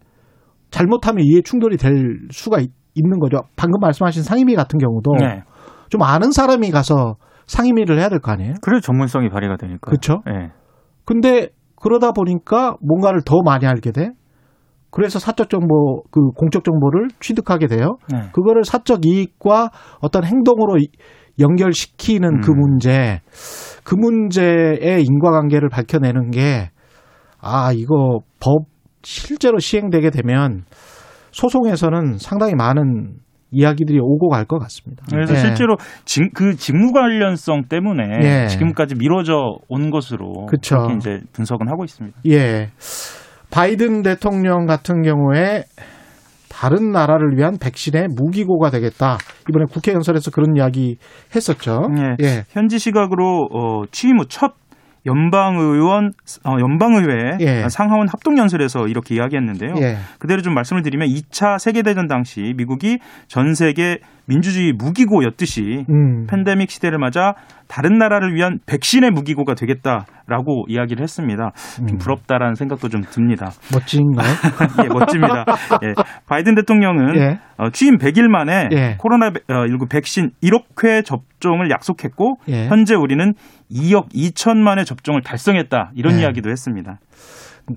잘못하면 0.70 1.24
이해 1.24 1.42
충돌이 1.42 1.76
될 1.76 1.92
수가 2.30 2.58
있, 2.60 2.70
는 2.96 3.20
거죠. 3.20 3.38
방금 3.56 3.78
말씀하신 3.80 4.24
상임위 4.24 4.56
같은 4.56 4.78
경우도 4.78 5.12
네. 5.20 5.42
좀 5.88 6.02
아는 6.02 6.32
사람이 6.32 6.70
가서 6.72 7.16
상임위를 7.46 7.98
해야 7.98 8.08
될 8.08 8.18
거 8.18 8.32
아니에요? 8.32 8.54
그래 8.62 8.80
전문성이 8.80 9.28
발휘가 9.28 9.56
되니까. 9.56 9.78
그렇죠. 9.88 10.22
네. 10.26 10.50
근데 11.04 11.48
그러다 11.80 12.10
보니까 12.12 12.74
뭔가를 12.86 13.22
더 13.24 13.42
많이 13.44 13.66
알게 13.66 13.92
돼. 13.92 14.10
그래서 14.90 15.18
사적 15.18 15.50
정보, 15.50 16.02
그 16.10 16.30
공적 16.36 16.64
정보를 16.64 17.08
취득하게 17.20 17.66
돼요. 17.68 17.96
네. 18.12 18.30
그거를 18.32 18.64
사적 18.64 19.06
이익과 19.06 19.70
어떤 20.00 20.24
행동으로 20.24 20.78
연결시키는 21.38 22.40
그 22.40 22.50
음. 22.50 22.54
그 22.54 22.60
문제, 22.60 23.20
그 23.84 23.94
문제의 23.94 25.04
인과관계를 25.04 25.68
밝혀내는 25.68 26.30
게, 26.30 26.70
아, 27.40 27.72
이거 27.72 28.18
법 28.40 28.64
실제로 29.02 29.58
시행되게 29.58 30.10
되면 30.10 30.64
소송에서는 31.30 32.18
상당히 32.18 32.54
많은 32.54 33.14
이야기들이 33.52 33.98
오고 34.00 34.28
갈 34.28 34.44
것 34.44 34.58
같습니다. 34.58 35.04
그래서 35.10 35.34
예. 35.34 35.38
실제로 35.38 35.76
직, 36.04 36.32
그 36.34 36.54
직무 36.54 36.92
관련성 36.92 37.64
때문에 37.68 38.02
예. 38.22 38.46
지금까지 38.48 38.94
미뤄져 38.96 39.58
온 39.68 39.90
것으로. 39.90 40.46
그렇게 40.46 40.94
이제 40.96 41.20
분석은 41.32 41.68
하고 41.68 41.84
있습니다. 41.84 42.18
예. 42.28 42.68
바이든 43.50 44.02
대통령 44.02 44.66
같은 44.66 45.02
경우에 45.02 45.64
다른 46.48 46.90
나라를 46.90 47.36
위한 47.36 47.56
백신의 47.58 48.08
무기고가 48.16 48.70
되겠다. 48.70 49.18
이번에 49.48 49.64
국회 49.70 49.92
연설에서 49.92 50.30
그런 50.30 50.56
이야기 50.56 50.98
했었죠. 51.34 51.88
예. 51.96 52.24
예. 52.24 52.44
현지 52.50 52.78
시각으로 52.78 53.48
어, 53.52 53.82
취임 53.90 54.18
후 54.18 54.24
첫 54.28 54.54
연방의원 55.06 56.12
어, 56.44 56.56
연방의회 56.60 57.38
예. 57.40 57.68
상하원 57.68 58.08
합동 58.08 58.36
연설에서 58.38 58.86
이렇게 58.86 59.14
이야기했는데요. 59.14 59.74
예. 59.80 59.96
그대로 60.18 60.42
좀 60.42 60.54
말씀을 60.54 60.82
드리면 60.82 61.08
2차 61.08 61.58
세계 61.58 61.82
대전 61.82 62.06
당시 62.06 62.52
미국이 62.56 62.98
전 63.26 63.54
세계 63.54 63.98
민주주의 64.30 64.72
무기고였듯이 64.72 65.84
음. 65.90 66.26
팬데믹 66.28 66.70
시대를 66.70 66.98
맞아 66.98 67.34
다른 67.66 67.98
나라를 67.98 68.32
위한 68.32 68.60
백신의 68.64 69.10
무기고가 69.10 69.54
되겠다라고 69.54 70.66
이야기를 70.68 71.02
했습니다. 71.02 71.50
좀 71.76 71.86
음. 71.88 71.98
부럽다라는 71.98 72.54
생각도 72.54 72.88
좀 72.88 73.00
듭니다. 73.02 73.50
멋진가요? 73.72 74.28
예, 74.84 74.88
멋집니다. 74.88 75.44
예, 75.82 75.94
바이든 76.26 76.54
대통령은 76.54 77.16
예. 77.16 77.38
어, 77.58 77.70
취임 77.70 77.98
100일 77.98 78.28
만에 78.28 78.68
예. 78.72 78.96
코로나19 78.98 79.90
백신 79.90 80.30
1억 80.42 80.84
회 80.84 81.02
접종을 81.02 81.70
약속했고 81.70 82.36
예. 82.48 82.68
현재 82.68 82.94
우리는 82.94 83.34
2억 83.70 84.12
2천만의 84.12 84.86
접종을 84.86 85.22
달성했다 85.22 85.90
이런 85.94 86.14
예. 86.14 86.22
이야기도 86.22 86.50
했습니다. 86.50 86.98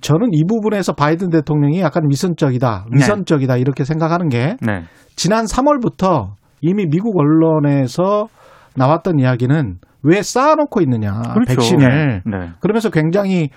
저는 0.01 0.29
이 0.33 0.43
부분에서 0.47 0.93
바이든 0.93 1.29
대통령이 1.29 1.81
약간 1.81 2.03
위선적이다, 2.09 2.85
네. 2.91 2.97
위선적이다 2.97 3.57
이렇게 3.57 3.83
생각하는 3.83 4.29
게 4.29 4.55
네. 4.61 4.83
지난 5.15 5.45
3월부터 5.45 6.31
이미 6.63 6.85
미국 6.87 7.19
언론에서 7.19 8.27
나왔던 8.75 9.19
이야기는 9.19 9.79
왜 10.03 10.21
쌓아놓고 10.21 10.81
있느냐 10.81 11.21
그렇죠. 11.33 11.55
백신을 11.55 12.21
네. 12.25 12.37
네. 12.37 12.49
그러면서 12.61 12.89
굉장히 12.89 13.49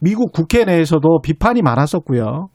미국 0.00 0.32
국회 0.32 0.64
내에서도 0.64 1.20
비판이 1.22 1.62
많았었고요. 1.62 2.48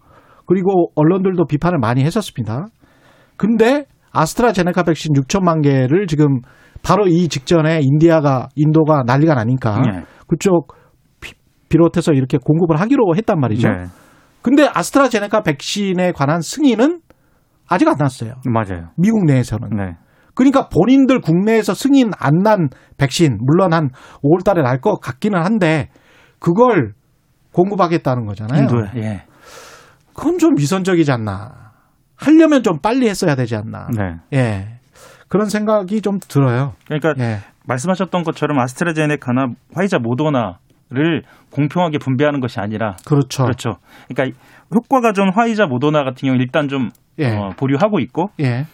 그리고 0.48 0.91
언론들도 0.96 1.46
비판을 1.46 1.77
많이 1.79 2.03
했었습니다. 2.03 2.65
근데 3.38 3.86
아스트라제네카 4.12 4.84
백신 4.84 5.13
6천만 5.13 5.63
개를 5.63 6.08
지금 6.08 6.41
바로 6.84 7.08
이 7.08 7.27
직전에 7.27 7.79
인디아가 7.81 8.50
인도가 8.55 9.03
난리가 9.05 9.36
나니까 9.36 9.81
네. 9.81 10.03
그쪽 10.27 10.75
비롯해서 11.70 12.12
이렇게 12.13 12.38
공급을 12.38 12.79
하기로 12.79 13.15
했단 13.15 13.39
말이죠. 13.39 13.70
네. 13.70 13.86
근데 14.41 14.67
아스트라제네카 14.74 15.43
백신에 15.43 16.12
관한 16.12 16.41
승인은 16.41 17.00
아직 17.72 17.88
안 17.88 17.96
났어요. 17.98 18.34
맞아요. 18.46 18.90
미국 18.98 19.25
내에서는. 19.25 19.70
네. 19.70 19.96
그러니까 20.36 20.70
본인들 20.70 21.20
국내에서 21.22 21.74
승인 21.74 22.12
안 22.20 22.44
난 22.44 22.70
백신 22.98 23.38
물론 23.42 23.74
한 23.74 23.90
5월 24.24 24.44
달에 24.44 24.62
날 24.62 24.80
것 24.80 25.00
같기는 25.00 25.40
한데 25.44 25.90
그걸 26.40 26.94
공급하겠다는 27.54 28.25
거잖아요. 28.25 28.62
인도에. 28.62 29.04
예. 29.04 29.24
그건 30.13 30.38
좀 30.38 30.51
위선적이지 30.58 31.12
않나. 31.12 31.72
하려면 32.16 32.63
좀 32.63 32.80
빨리 32.80 33.10
했어야 33.10 33.36
되지 33.36 33.56
않나. 33.56 33.88
네. 33.96 34.16
예. 34.34 34.80
그런 35.28 35.50
생각이 35.50 36.01
좀 36.01 36.20
들어요. 36.20 36.74
그러니까 36.88 37.13
예. 37.20 37.40
말씀하셨던 37.68 38.24
것처럼 38.24 38.60
아스트라제네카나 38.60 39.48
화이자 39.75 40.00
모더나를 40.00 41.24
공평하게 41.51 41.98
분배하는 42.00 42.40
것이 42.40 42.60
아니라 42.60 42.96
그렇죠. 43.06 43.44
그렇죠. 43.44 43.75
그러니까 44.08 44.38
효과가 44.74 45.13
좀 45.13 45.30
화이자 45.34 45.68
모더나 45.68 46.04
같은 46.04 46.28
경우 46.28 46.38
일단 46.40 46.68
좀 46.68 46.90
예. 47.20 47.36
어, 47.36 47.50
보류하고 47.58 48.00
있고 48.00 48.30
예. 48.40 48.66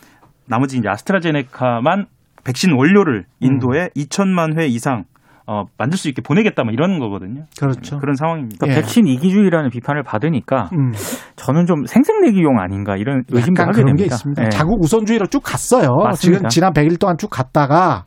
나머지 0.47 0.77
이제 0.77 0.87
아스트라제네카만 0.89 2.05
백신 2.43 2.73
원료를 2.77 3.25
인도에 3.39 3.83
음. 3.83 3.89
2천만 3.95 4.59
회 4.59 4.67
이상 4.67 5.03
어, 5.49 5.63
만들 5.77 5.97
수 5.97 6.09
있게 6.09 6.21
보내겠다 6.21 6.63
뭐 6.63 6.73
이런 6.73 6.99
거거든요. 6.99 7.45
그렇죠. 7.57 7.99
그런 7.99 8.15
상황입니다. 8.15 8.57
그러니까 8.59 8.77
예. 8.77 8.81
백신 8.81 9.07
이기주의라는 9.07 9.69
비판을 9.69 10.03
받으니까 10.03 10.69
음. 10.73 10.91
저는 11.37 11.65
좀 11.65 11.85
생색내기용 11.85 12.59
아닌가 12.59 12.97
이런 12.97 13.23
의심도 13.29 13.61
하게 13.63 13.71
그런 13.71 13.85
됩니다. 13.87 14.03
게 14.03 14.05
있습니다. 14.05 14.43
예. 14.43 14.49
자국 14.49 14.83
우선주의로 14.83 15.27
쭉 15.27 15.41
갔어요. 15.43 15.89
맞습니다. 16.03 16.15
지금 16.15 16.49
지난 16.49 16.73
100일 16.73 16.99
동안 16.99 17.17
쭉 17.17 17.29
갔다가 17.29 18.05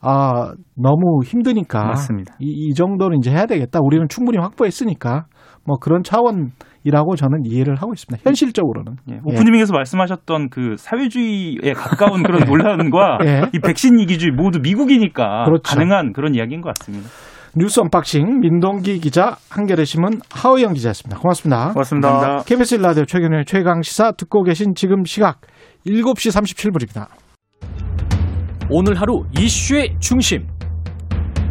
아, 0.00 0.52
너무 0.76 1.22
힘드니까 1.24 1.84
맞습니다. 1.84 2.34
이, 2.40 2.46
이 2.46 2.74
정도는 2.74 3.18
이제 3.18 3.30
해야 3.30 3.46
되겠다. 3.46 3.78
우리는 3.80 4.08
충분히 4.08 4.38
확보했으니까 4.38 5.26
뭐 5.64 5.76
그런 5.78 6.02
차원이라고 6.02 7.16
저는 7.16 7.44
이해를 7.44 7.76
하고 7.76 7.92
있습니다. 7.92 8.22
현실적으로는. 8.26 8.96
예, 9.10 9.20
오프닝에서 9.24 9.72
예. 9.74 9.78
말씀하셨던 9.78 10.50
그 10.50 10.76
사회주의에 10.76 11.72
가까운 11.74 12.22
그런 12.24 12.44
논란과 12.44 13.18
예. 13.24 13.42
이 13.52 13.58
백신 13.58 13.98
이기주의 14.00 14.32
모두 14.32 14.58
미국이니까 14.60 15.44
그렇죠. 15.44 15.62
가능한 15.62 16.12
그런 16.12 16.34
이야기인 16.34 16.60
것 16.60 16.74
같습니다. 16.74 17.08
뉴스 17.54 17.80
언박싱 17.80 18.40
민동기 18.40 18.98
기자 19.00 19.36
한겨레 19.50 19.84
신문 19.84 20.20
하어영 20.30 20.72
기자였습니다. 20.72 21.20
고맙습니다. 21.20 21.72
고맙습니다. 21.72 22.08
감사합니다. 22.08 22.44
KBS 22.46 22.74
라디오 22.76 23.04
최경영의 23.04 23.44
최강 23.44 23.82
시사 23.82 24.12
듣고 24.12 24.42
계신 24.42 24.74
지금 24.74 25.04
시각 25.04 25.40
7시 25.86 26.32
37분입니다. 26.32 27.08
오늘 28.70 28.98
하루 28.98 29.24
이슈의 29.38 29.96
중심. 30.00 30.46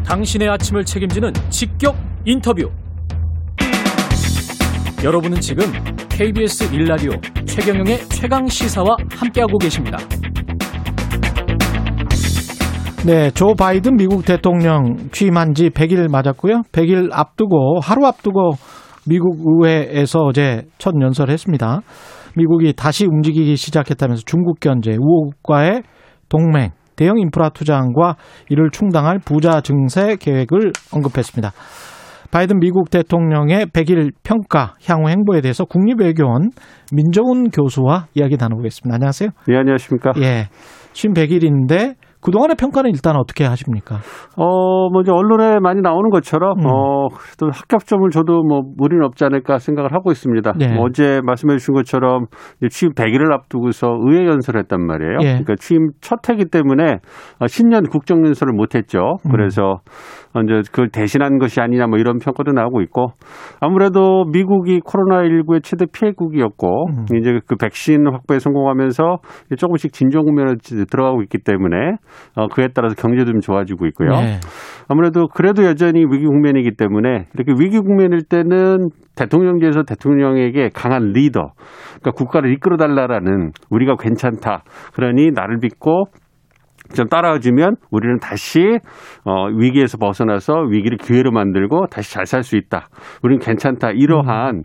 당신의 0.07 0.49
아침을 0.49 0.85
책임지는 0.85 1.33
직격 1.51 1.95
인터뷰. 2.25 2.71
여러분은 5.03 5.41
지금 5.41 5.63
KBS 6.09 6.71
일라디오 6.75 7.09
최경영의 7.47 7.97
최강 8.09 8.45
시사와 8.45 8.97
함께하고 9.09 9.57
계십니다. 9.57 9.97
네, 13.03 13.31
조 13.31 13.55
바이든 13.55 13.95
미국 13.95 14.23
대통령 14.23 15.09
취임한 15.11 15.55
지 15.55 15.71
100일 15.71 16.11
맞았고요. 16.11 16.61
100일 16.71 17.09
앞두고 17.11 17.79
하루 17.81 18.05
앞두고 18.05 18.51
미국 19.07 19.39
의회에서 19.43 20.19
어제 20.19 20.67
첫 20.77 20.93
연설을 21.01 21.33
했습니다. 21.33 21.81
미국이 22.37 22.73
다시 22.73 23.07
움직이기 23.07 23.55
시작했다면서 23.55 24.21
중국 24.27 24.59
견제, 24.59 24.95
우호국과의 24.99 25.81
동맹, 26.29 26.69
대형 26.95 27.17
인프라 27.17 27.49
투자안과 27.49 28.17
이를 28.49 28.69
충당할 28.69 29.17
부자 29.17 29.61
증세 29.61 30.15
계획을 30.17 30.71
언급했습니다. 30.93 31.53
바이든 32.31 32.59
미국 32.59 32.89
대통령의 32.89 33.65
100일 33.67 34.11
평가 34.23 34.75
향후 34.87 35.09
행보에 35.09 35.41
대해서 35.41 35.65
국립외교원 35.65 36.51
민정훈 36.93 37.49
교수와 37.49 38.05
이야기 38.15 38.37
나눠보겠습니다. 38.39 38.95
안녕하세요. 38.95 39.29
예, 39.49 39.57
안녕하십니까. 39.57 40.13
예. 40.17 40.47
쉰 40.93 41.13
100일인데 41.13 41.95
그동안의 42.21 42.55
평가는 42.55 42.89
일단 42.91 43.15
어떻게 43.15 43.43
하십니까? 43.45 43.97
어, 44.37 44.89
먼저 44.91 45.11
언론에 45.11 45.59
많이 45.59 45.81
나오는 45.81 46.09
것처럼, 46.11 46.59
음. 46.59 46.65
어, 46.67 47.07
그래도 47.09 47.51
합격점을 47.51 48.07
줘도 48.11 48.43
뭐 48.43 48.61
무리는 48.77 49.03
없지 49.03 49.25
않을까 49.25 49.57
생각을 49.57 49.91
하고 49.91 50.11
있습니다. 50.11 50.53
네. 50.57 50.73
뭐 50.73 50.85
어제 50.85 51.19
말씀해 51.25 51.57
주신 51.57 51.73
것처럼 51.73 52.25
취임 52.69 52.93
100일을 52.93 53.33
앞두고서 53.33 53.97
의회 54.05 54.27
연설을 54.27 54.61
했단 54.61 54.85
말이에요. 54.85 55.17
예. 55.21 55.25
그러니까 55.29 55.55
취임 55.59 55.89
첫 55.99 56.19
해기 56.29 56.45
때문에 56.45 56.99
신년 57.47 57.83
국정 57.87 58.23
연설을 58.25 58.53
못 58.53 58.75
했죠. 58.75 59.17
음. 59.25 59.31
그래서 59.31 59.79
이제 60.43 60.61
그걸 60.71 60.89
대신한 60.89 61.37
것이 61.37 61.59
아니냐 61.59 61.87
뭐 61.87 61.97
이런 61.97 62.19
평가도 62.19 62.51
나오고 62.53 62.81
있고 62.83 63.07
아무래도 63.59 64.25
미국이 64.31 64.79
코로나19의 64.79 65.63
최대 65.63 65.85
피해국이었고 65.91 66.87
음. 66.89 67.05
이제 67.17 67.39
그 67.45 67.55
백신 67.55 68.07
확보에 68.11 68.39
성공하면서 68.39 69.17
조금씩 69.57 69.93
진정 69.93 70.23
국면에 70.23 70.55
들어가고 70.89 71.21
있기 71.23 71.39
때문에 71.39 71.97
어, 72.35 72.47
그에 72.47 72.69
따라서 72.73 72.95
경제도 72.95 73.31
좀 73.31 73.41
좋아지고 73.41 73.85
있고요. 73.87 74.09
네. 74.11 74.39
아무래도 74.87 75.27
그래도 75.27 75.63
여전히 75.65 76.01
위기 76.01 76.25
국면이기 76.25 76.71
때문에 76.75 77.27
이렇게 77.33 77.53
위기 77.57 77.79
국면일 77.79 78.23
때는 78.23 78.89
대통령제에서 79.15 79.83
대통령에게 79.83 80.69
강한 80.73 81.11
리더, 81.13 81.51
그러니까 82.01 82.11
국가를 82.11 82.51
이끌어 82.53 82.77
달라라는 82.77 83.51
우리가 83.69 83.95
괜찮다. 83.99 84.63
그러니 84.93 85.31
나를 85.31 85.57
믿고 85.61 86.05
좀 86.93 87.07
따라와주면 87.07 87.75
우리는 87.91 88.19
다시 88.19 88.79
어, 89.25 89.47
위기에서 89.47 89.97
벗어나서 89.97 90.61
위기를 90.69 90.97
기회로 90.97 91.31
만들고 91.31 91.87
다시 91.87 92.13
잘 92.13 92.25
살 92.25 92.43
수 92.43 92.55
있다. 92.55 92.87
우리는 93.23 93.39
괜찮다. 93.39 93.91
이러한 93.91 94.63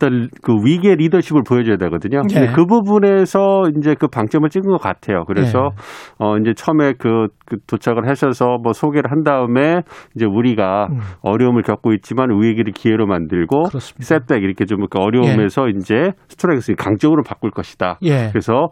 어떤 0.00 0.30
그 0.42 0.54
위기의 0.64 0.96
리더십을 0.96 1.42
보여줘야 1.46 1.76
되거든요. 1.76 2.22
네. 2.22 2.34
근데 2.34 2.52
그 2.52 2.64
부분에서 2.64 3.64
이제 3.76 3.94
그 3.94 4.08
방점을 4.08 4.48
찍은 4.48 4.70
것 4.70 4.80
같아요. 4.80 5.24
그래서 5.26 5.58
네. 5.60 6.24
어 6.24 6.36
이제 6.38 6.54
처음에 6.56 6.94
그, 6.98 7.28
그, 7.44 7.58
도착을 7.66 8.08
하셔서 8.08 8.56
뭐 8.62 8.72
소개를 8.72 9.10
한 9.10 9.22
다음에 9.22 9.82
이제 10.16 10.24
우리가 10.24 10.88
음. 10.90 10.98
어려움을 11.20 11.62
겪고 11.62 11.92
있지만 11.92 12.30
위기를 12.40 12.72
기회로 12.72 13.06
만들고 13.06 13.64
셋백 13.78 14.42
이렇게 14.42 14.64
좀그 14.64 14.98
어려움에서 14.98 15.66
예. 15.66 15.72
이제 15.76 16.12
스트라이크 16.28 16.74
강적으로 16.76 17.22
바꿀 17.22 17.50
것이다. 17.50 17.98
예. 18.02 18.28
그래서 18.30 18.68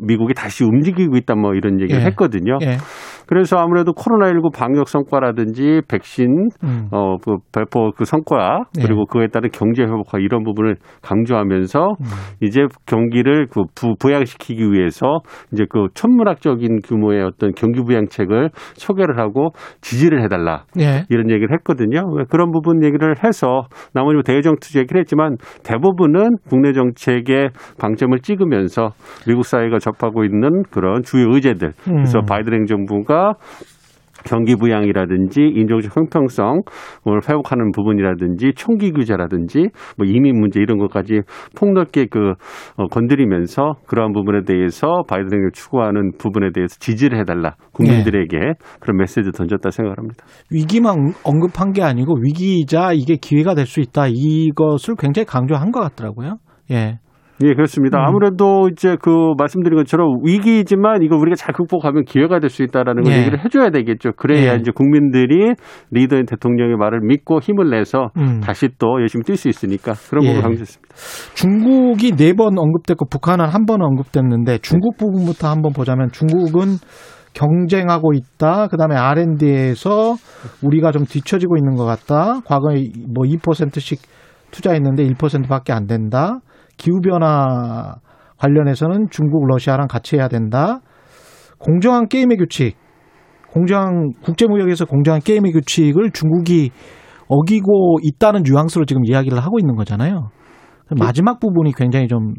미국이 0.00 0.32
다시 0.32 0.64
움직이고 0.64 1.16
있다 1.16 1.34
뭐 1.34 1.54
이런 1.54 1.80
얘기를 1.80 2.00
예. 2.00 2.06
했거든요. 2.06 2.58
예. 2.62 2.78
그래서 3.30 3.58
아무래도 3.58 3.92
코로나19 3.92 4.52
방역 4.52 4.88
성과라든지 4.88 5.82
백신 5.86 6.48
음. 6.64 6.88
어, 6.90 7.16
그 7.18 7.36
배포 7.54 7.92
그 7.96 8.04
성과 8.04 8.64
네. 8.74 8.82
그리고 8.84 9.06
그에 9.06 9.28
따른 9.28 9.50
경제 9.52 9.84
회복화 9.84 10.18
이런 10.18 10.42
부분을 10.42 10.74
강조하면서 11.00 11.78
음. 12.00 12.06
이제 12.40 12.62
경기를 12.86 13.46
그 13.46 13.62
부, 13.76 13.94
부양시키기 14.00 14.72
위해서 14.72 15.20
이제 15.52 15.64
그 15.70 15.86
천문학적인 15.94 16.80
규모의 16.82 17.22
어떤 17.22 17.52
경기 17.52 17.80
부양책을 17.82 18.50
소개를 18.74 19.20
하고 19.20 19.50
지지를 19.80 20.24
해달라 20.24 20.64
네. 20.74 21.04
이런 21.08 21.30
얘기를 21.30 21.52
했거든요. 21.52 22.02
그런 22.30 22.50
부분 22.50 22.82
얘기를 22.82 23.14
해서 23.22 23.68
나머지 23.94 24.14
뭐 24.14 24.22
대외정 24.24 24.56
투자 24.60 24.80
얘기를 24.80 25.00
했지만 25.02 25.36
대부분은 25.62 26.38
국내 26.48 26.72
정책의 26.72 27.50
방점을 27.78 28.18
찍으면서 28.18 28.90
미국 29.28 29.46
사회가 29.46 29.78
접하고 29.78 30.24
있는 30.24 30.64
그런 30.72 31.04
주요 31.04 31.32
의제들 31.32 31.74
그래서 31.84 32.18
음. 32.18 32.24
바이든 32.26 32.54
행정부가 32.54 33.19
경기 34.24 34.54
부양이라든지 34.54 35.40
인종적 35.40 35.96
형평성 35.96 36.60
을 37.08 37.20
회복하는 37.26 37.72
부분이라든지 37.72 38.52
총기 38.54 38.92
규제라든지 38.92 39.68
뭐 39.96 40.06
이민 40.06 40.38
문제 40.38 40.60
이런 40.60 40.76
것까지 40.78 41.22
폭넓게 41.56 42.06
그 42.10 42.34
어, 42.76 42.86
건드리면서 42.88 43.76
그러한 43.86 44.12
부분에 44.12 44.42
대해서 44.44 45.02
바이든을 45.08 45.52
추구하는 45.52 46.12
부분에 46.18 46.50
대해서 46.52 46.76
지지를 46.78 47.18
해달라 47.18 47.54
국민들에게 47.72 48.38
네. 48.38 48.52
그런 48.80 48.98
메시지를 48.98 49.32
던졌다 49.32 49.70
생각합니다. 49.70 50.22
위기만 50.50 51.14
언급한 51.24 51.72
게 51.72 51.82
아니고 51.82 52.16
위기이자 52.20 52.92
이게 52.92 53.16
기회가 53.16 53.54
될 53.54 53.70
수 53.70 53.80
있다 53.80 54.08
이것을 54.08 54.96
굉장히 54.98 55.24
강조한 55.26 55.70
것 55.70 55.80
같더라고요. 55.80 56.38
예. 56.72 56.98
예, 57.42 57.54
그렇습니다. 57.54 57.98
음. 57.98 58.04
아무래도 58.06 58.68
이제 58.70 58.96
그 59.00 59.32
말씀드린 59.38 59.76
것처럼 59.78 60.18
위기이지만 60.24 61.02
이거 61.02 61.16
우리가 61.16 61.36
잘 61.36 61.54
극복하면 61.54 62.04
기회가 62.04 62.38
될 62.38 62.50
수 62.50 62.62
있다라는 62.62 63.04
걸 63.04 63.12
예. 63.12 63.18
얘기를 63.20 63.42
해줘야 63.44 63.70
되겠죠. 63.70 64.10
그래야 64.16 64.52
예. 64.54 64.56
이제 64.56 64.72
국민들이 64.74 65.54
리더인 65.90 66.26
대통령의 66.26 66.76
말을 66.76 67.00
믿고 67.02 67.40
힘을 67.40 67.70
내서 67.70 68.10
음. 68.18 68.40
다시 68.40 68.68
또 68.78 69.00
열심히 69.00 69.22
뛸 69.24 69.36
수 69.36 69.48
있으니까 69.48 69.94
그런 70.10 70.22
부분을 70.24 70.38
예. 70.38 70.42
강조했습니다. 70.42 70.94
중국이 71.34 72.12
네 72.16 72.32
번 72.32 72.58
언급됐고 72.58 73.06
북한은 73.08 73.46
한 73.46 73.66
번 73.66 73.82
언급됐는데 73.82 74.58
중국 74.58 74.96
부분부터 74.98 75.48
한번 75.48 75.72
보자면 75.72 76.10
중국은 76.12 76.76
경쟁하고 77.34 78.12
있다. 78.12 78.66
그다음에 78.68 78.96
R&D에서 78.96 80.16
우리가 80.62 80.90
좀 80.92 81.04
뒤처지고 81.04 81.56
있는 81.56 81.76
것 81.76 81.84
같다. 81.84 82.40
과거에 82.44 82.90
뭐 83.14 83.24
2%씩 83.24 84.00
투자했는데 84.50 85.06
1%밖에 85.08 85.72
안 85.72 85.86
된다. 85.86 86.40
기후변화 86.80 87.94
관련해서는 88.38 89.08
중국, 89.10 89.46
러시아랑 89.46 89.86
같이 89.86 90.16
해야 90.16 90.28
된다. 90.28 90.80
공정한 91.58 92.08
게임의 92.08 92.38
규칙, 92.38 92.76
공정한 93.52 94.12
국제무역에서 94.22 94.86
공정한 94.86 95.20
게임의 95.20 95.52
규칙을 95.52 96.10
중국이 96.12 96.70
어기고 97.28 97.98
있다는 98.02 98.42
뉘앙스로 98.44 98.86
지금 98.86 99.04
이야기를 99.04 99.38
하고 99.38 99.58
있는 99.58 99.76
거잖아요. 99.76 100.30
마지막 100.98 101.38
부분이 101.38 101.72
굉장히 101.76 102.08
좀 102.08 102.34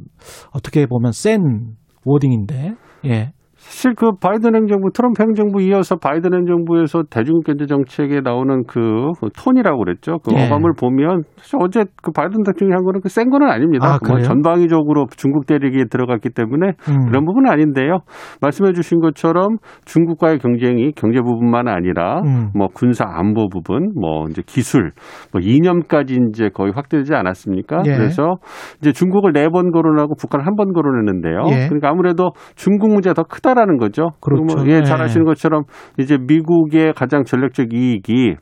어떻게 0.52 0.88
보면 0.88 1.12
센 1.12 1.76
워딩인데, 2.04 2.74
예. 3.06 3.34
사실 3.72 3.96
그 3.96 4.12
바이든 4.20 4.54
행정부, 4.54 4.92
트럼프 4.92 5.24
행정부 5.24 5.62
이어서 5.62 5.96
바이든 5.96 6.34
행정부에서 6.34 7.04
대중경제 7.10 7.68
정책에 7.68 8.20
나오는 8.20 8.66
그 8.68 9.12
톤이라고 9.34 9.80
그랬죠. 9.80 10.18
그 10.20 10.34
예. 10.36 10.46
어감을 10.46 10.74
보면 10.78 11.24
사실 11.38 11.56
어제 11.62 11.86
그 12.04 12.12
바이든 12.12 12.44
대통령이 12.44 12.76
한 12.76 12.84
거는 12.84 13.00
그 13.00 13.08
센 13.08 13.30
거는 13.30 13.48
아닙니다. 13.48 13.88
아, 13.94 14.00
뭐 14.06 14.20
전방위적으로 14.20 15.06
중국 15.16 15.46
대륙에 15.46 15.86
들어갔기 15.90 16.30
때문에 16.32 16.74
음. 16.90 17.06
그런 17.08 17.24
부분은 17.26 17.50
아닌데요. 17.50 18.00
말씀해 18.42 18.74
주신 18.74 19.00
것처럼 19.00 19.58
중국과의 19.86 20.40
경쟁이 20.40 20.92
경제 20.92 21.22
부분만 21.22 21.68
아니라 21.70 22.20
음. 22.26 22.50
뭐 22.54 22.68
군사 22.74 23.06
안보 23.08 23.48
부분, 23.48 23.92
뭐 24.00 24.26
이제 24.30 24.42
기술, 24.46 24.92
뭐 25.32 25.40
이념까지 25.42 26.20
이제 26.30 26.50
거의 26.54 26.74
확대되지 26.76 27.14
않았습니까? 27.16 27.84
예. 27.86 27.96
그래서 27.96 28.36
이제 28.82 28.92
중국을 28.92 29.32
네 29.34 29.48
번 29.48 29.72
거론하고 29.72 30.16
북한을 30.16 30.46
한 30.46 30.56
번 30.58 30.74
거론했는데요. 30.74 31.44
예. 31.52 31.68
그러니까 31.68 31.90
아무래도 31.90 32.32
중국 32.56 32.90
문제가 32.92 33.14
더 33.14 33.24
크다. 33.24 33.61
크다라는 33.62 33.78
거죠. 33.78 34.12
그렇죠. 34.20 34.44
뭐, 34.44 34.68
예, 34.68 34.84
잘 34.84 35.02
아시는 35.02 35.26
것처럼 35.26 35.64
이제 35.98 36.18
미국의 36.18 36.94
가장 36.94 37.24
전략적 37.24 37.74
이익이 37.74 38.36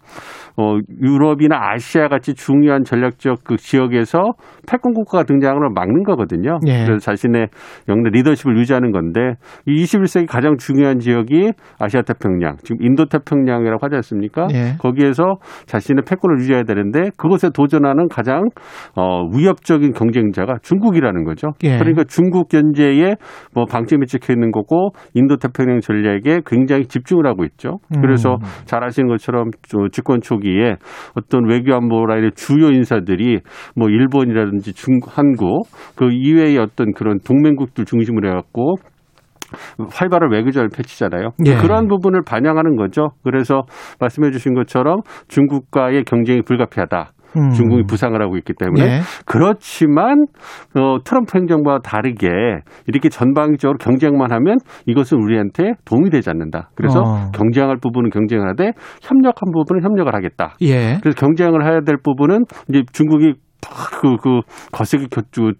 어, 0.60 0.78
유럽이나 1.02 1.56
아시아 1.58 2.10
같이 2.10 2.34
중요한 2.34 2.84
전략적 2.84 3.46
그 3.46 3.56
지역에서 3.56 4.34
패권 4.68 4.94
국가가 4.94 5.24
등장을 5.24 5.58
막는 5.74 6.04
거거든요. 6.04 6.60
예. 6.68 6.84
그래서 6.84 6.98
자신의 6.98 7.48
영내 7.88 8.10
리더십을 8.10 8.58
유지하는 8.58 8.92
건데 8.92 9.36
이 9.66 9.82
21세기 9.82 10.28
가장 10.28 10.58
중요한 10.58 11.00
지역이 11.00 11.54
아시아 11.80 12.02
태평양, 12.02 12.58
지금 12.58 12.86
인도 12.86 13.06
태평양이라고 13.06 13.78
하지 13.82 13.96
않습니까? 13.96 14.48
예. 14.52 14.76
거기에서 14.80 15.38
자신의 15.66 16.04
패권을 16.06 16.40
유지해야 16.40 16.64
되는데 16.64 17.10
그것에 17.16 17.52
도전하는 17.52 18.10
가장 18.10 18.50
어, 18.98 19.30
위협적인 19.34 19.94
경쟁자가 19.94 20.56
중국이라는 20.62 21.24
거죠. 21.24 21.52
예. 21.64 21.78
그러니까 21.78 22.04
중국 22.04 22.50
견제에 22.50 23.16
뭐 23.54 23.64
방점이 23.64 24.08
찍혀 24.08 24.34
있는 24.34 24.52
거고 24.52 24.90
인도 25.14 25.38
태평양 25.38 25.80
전략에 25.80 26.42
굉장히 26.46 26.84
집중을 26.86 27.26
하고 27.26 27.46
있죠. 27.46 27.78
그래서 28.02 28.34
음. 28.34 28.46
잘 28.66 28.84
아시는 28.84 29.08
것처럼 29.08 29.52
집권 29.94 30.20
초기 30.20 30.49
에 30.50 30.76
어떤 31.16 31.50
외교 31.50 31.76
안보 31.76 32.06
라인의 32.06 32.32
주요 32.36 32.68
인사들이 32.68 33.40
뭐 33.76 33.90
일본이라든지 33.90 34.74
중 34.74 35.00
한국 35.08 35.68
그 35.96 36.10
이외의 36.12 36.58
어떤 36.58 36.94
그런 36.94 37.20
동맹국들 37.20 37.86
중심으로 37.86 38.30
해갖고 38.30 38.76
활발한 39.92 40.32
외교전을 40.32 40.70
펼치잖아요. 40.70 41.32
예. 41.46 41.56
그러한 41.56 41.88
부분을 41.88 42.22
반영하는 42.24 42.76
거죠. 42.76 43.10
그래서 43.24 43.64
말씀해 44.00 44.32
주신 44.32 44.54
것처럼 44.54 45.02
중국과의 45.28 46.04
경쟁이 46.04 46.42
불가피하다. 46.42 47.12
음. 47.38 47.50
중국이 47.52 47.84
부상을 47.84 48.20
하고 48.22 48.38
있기 48.38 48.54
때문에 48.58 48.84
예. 48.84 49.00
그렇지만 49.26 50.26
어, 50.76 50.98
트럼프 51.04 51.38
행정부와 51.38 51.80
다르게 51.80 52.28
이렇게 52.88 53.10
전방위적으로 53.10 53.78
경쟁만 53.78 54.32
하면 54.32 54.58
이것은 54.86 55.18
우리한테 55.20 55.74
도움이 55.86 56.10
되지 56.10 56.30
않는다. 56.30 56.70
그래서 56.76 57.02
어. 57.02 57.32
경쟁할 57.34 57.78
부분은 57.78 58.10
경쟁을 58.10 58.48
하되 58.50 58.72
협력한 59.02 59.52
부분은 59.54 59.84
협력을 59.84 60.14
하겠다. 60.14 60.56
예. 60.62 60.98
그래서 61.02 61.16
경쟁을 61.18 61.66
해야 61.66 61.82
될 61.82 61.98
부분은 62.04 62.46
이제 62.70 62.84
중국이 62.92 63.34
그, 64.02 64.16
그, 64.18 64.40
거세게 64.72 65.08
격주, 65.12 65.42
격, 65.42 65.54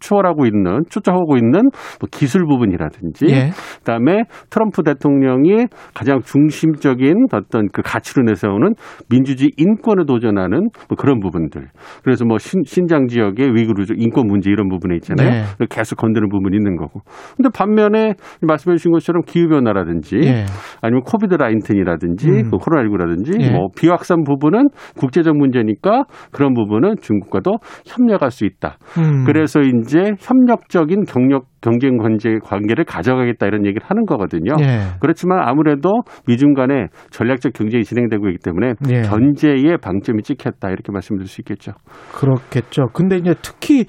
추월하고 0.00 0.46
있는 0.46 0.80
추적하고 0.88 1.36
있는 1.36 1.70
뭐 2.00 2.08
기술 2.10 2.46
부분이라든지 2.46 3.26
예. 3.28 3.50
그다음에 3.78 4.24
트럼프 4.48 4.82
대통령이 4.82 5.66
가장 5.94 6.20
중심적인 6.20 7.26
어떤 7.32 7.68
그 7.72 7.82
가치로 7.82 8.24
내세우는 8.24 8.74
민주주의 9.08 9.50
인권에 9.56 10.04
도전하는 10.04 10.70
뭐 10.88 10.96
그런 10.96 11.20
부분들 11.20 11.68
그래서 12.02 12.24
뭐 12.24 12.38
신, 12.38 12.86
장 12.86 13.06
지역의 13.06 13.54
위구르 13.54 13.84
인권 13.96 14.26
문제 14.26 14.50
이런 14.50 14.68
부분에 14.68 14.96
있잖아요 14.96 15.44
네. 15.58 15.66
계속 15.68 15.96
건드는 15.96 16.28
부분이 16.28 16.56
있는 16.56 16.76
거고 16.76 17.00
근데 17.36 17.50
반면에 17.54 18.14
말씀해 18.40 18.76
주신 18.76 18.90
것처럼 18.92 19.22
기후 19.26 19.48
변화라든지 19.48 20.16
예. 20.24 20.44
아니면 20.80 21.02
코비드 21.04 21.34
라인튼이라든지 21.34 22.28
음. 22.28 22.50
그 22.50 22.56
코로나19라든지 22.56 23.40
예. 23.40 23.50
뭐 23.50 23.68
비확산 23.76 24.24
부분은 24.24 24.68
국제적 24.98 25.36
문제니까 25.36 26.04
그런 26.32 26.54
부분은 26.54 26.96
중국과도 27.00 27.58
협력할 27.86 28.30
수 28.30 28.44
있다 28.44 28.78
음. 28.98 29.24
그래서 29.24 29.60
이제 29.60 29.89
이제 29.90 30.12
협력적인 30.20 31.02
경력 31.04 31.46
경쟁 31.60 31.98
관계 31.98 32.38
관계를 32.38 32.84
가져가겠다 32.84 33.46
이런 33.46 33.66
얘기를 33.66 33.82
하는 33.84 34.06
거거든요. 34.06 34.52
예. 34.60 34.96
그렇지만 35.00 35.40
아무래도 35.42 36.02
미중 36.26 36.54
간에 36.54 36.86
전략적 37.10 37.52
경쟁이 37.52 37.82
진행되고 37.82 38.28
있기 38.28 38.38
때문에 38.42 38.74
예. 38.88 39.02
견제에 39.02 39.76
방점이 39.82 40.22
찍혔다 40.22 40.70
이렇게 40.70 40.92
말씀드릴 40.92 41.26
수 41.26 41.40
있겠죠. 41.42 41.72
그렇겠죠. 42.12 42.86
근데 42.94 43.16
이제 43.16 43.34
특히 43.42 43.84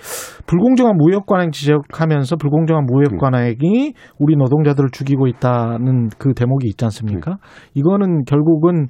불공정한 0.48 0.98
무역 0.98 1.28
관행 1.28 1.52
지적하면서 1.52 2.36
불공정한 2.38 2.86
무역 2.86 3.14
음. 3.14 3.18
관행이 3.20 3.94
우리 4.20 4.36
노동자들을 4.36 4.90
죽이고 4.92 5.28
있다는 5.28 6.10
그 6.18 6.34
대목이 6.34 6.68
있지 6.68 6.84
않습니까? 6.86 7.32
음. 7.32 7.38
이거는 7.76 8.24
결국은 8.26 8.88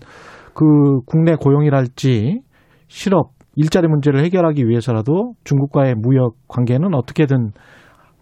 그 0.54 1.02
국내 1.06 1.36
고용이랄지 1.36 2.42
실업 2.88 3.41
일자리 3.56 3.88
문제를 3.88 4.24
해결하기 4.24 4.68
위해서라도 4.68 5.34
중국과의 5.44 5.96
무역 5.96 6.36
관계는 6.48 6.94
어떻게든 6.94 7.52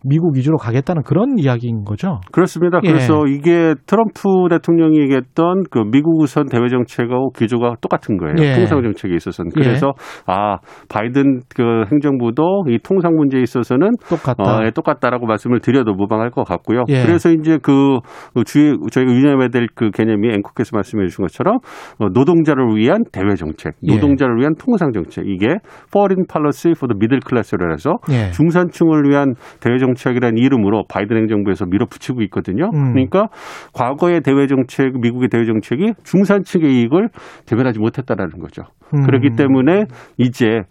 미국 0.05 0.35
위주로 0.35 0.57
가겠다는 0.57 1.03
그런 1.03 1.37
이야기인 1.39 1.83
거죠. 1.83 2.19
그렇습니다. 2.31 2.79
예. 2.83 2.87
그래서 2.89 3.25
이게 3.27 3.73
트럼프 3.85 4.47
대통령이 4.49 4.99
얘기했던 5.01 5.63
그 5.71 5.79
미국 5.91 6.21
우선 6.21 6.47
대외 6.47 6.67
정책하고 6.69 7.31
기조가 7.31 7.75
똑같은 7.81 8.17
거예요. 8.17 8.35
예. 8.39 8.55
통상 8.55 8.81
정책에 8.83 9.15
있어서는. 9.15 9.51
그래서 9.53 9.87
예. 9.87 10.23
아 10.27 10.57
바이든 10.89 11.41
그 11.55 11.85
행정부도 11.91 12.65
이 12.69 12.77
통상 12.83 13.15
문제에 13.15 13.41
있어서는 13.41 13.91
똑같다. 14.09 14.43
어, 14.43 14.65
예, 14.65 14.71
똑같다라고 14.71 15.25
말씀을 15.25 15.59
드려도 15.61 15.93
무방할 15.93 16.29
것 16.31 16.43
같고요. 16.43 16.83
예. 16.89 17.03
그래서 17.03 17.31
이제 17.31 17.57
그 17.61 17.99
주의 18.45 18.77
저희가 18.91 19.11
유념해야 19.11 19.47
될 19.49 19.67
그 19.75 19.91
개념이 19.91 20.27
앵커께서 20.33 20.71
말씀해 20.73 21.05
주신 21.07 21.23
것처럼 21.23 21.57
어, 21.99 22.07
노동자를 22.09 22.75
위한 22.75 23.03
대외 23.11 23.35
정책, 23.35 23.73
예. 23.83 23.93
노동자를 23.93 24.37
위한 24.37 24.53
통상 24.55 24.91
정책 24.91 25.27
이게 25.27 25.45
Foreign 25.87 26.25
Policy 26.27 26.73
for 26.75 26.87
the 26.87 26.97
Middle 26.97 27.21
Class로 27.27 27.71
해서 27.71 27.95
중산층을 28.33 29.03
위한 29.09 29.35
대외 29.61 29.77
정책 29.77 29.88
정책이라는 29.89 30.37
이름으로 30.37 30.83
바이든 30.87 31.17
행정부에서 31.17 31.65
밀어붙이고 31.65 32.21
있거든요. 32.23 32.69
음. 32.73 32.93
그러니까 32.93 33.27
과거의 33.73 34.21
대외 34.21 34.47
정책, 34.47 34.99
미국의 34.99 35.29
대외 35.29 35.45
정책이 35.45 35.93
중산층의 36.03 36.71
이익을 36.71 37.09
대변하지 37.45 37.79
못했다라는 37.79 38.39
거죠. 38.39 38.63
음. 38.93 39.05
그렇기 39.05 39.35
때문에 39.35 39.85
이제 40.17 40.61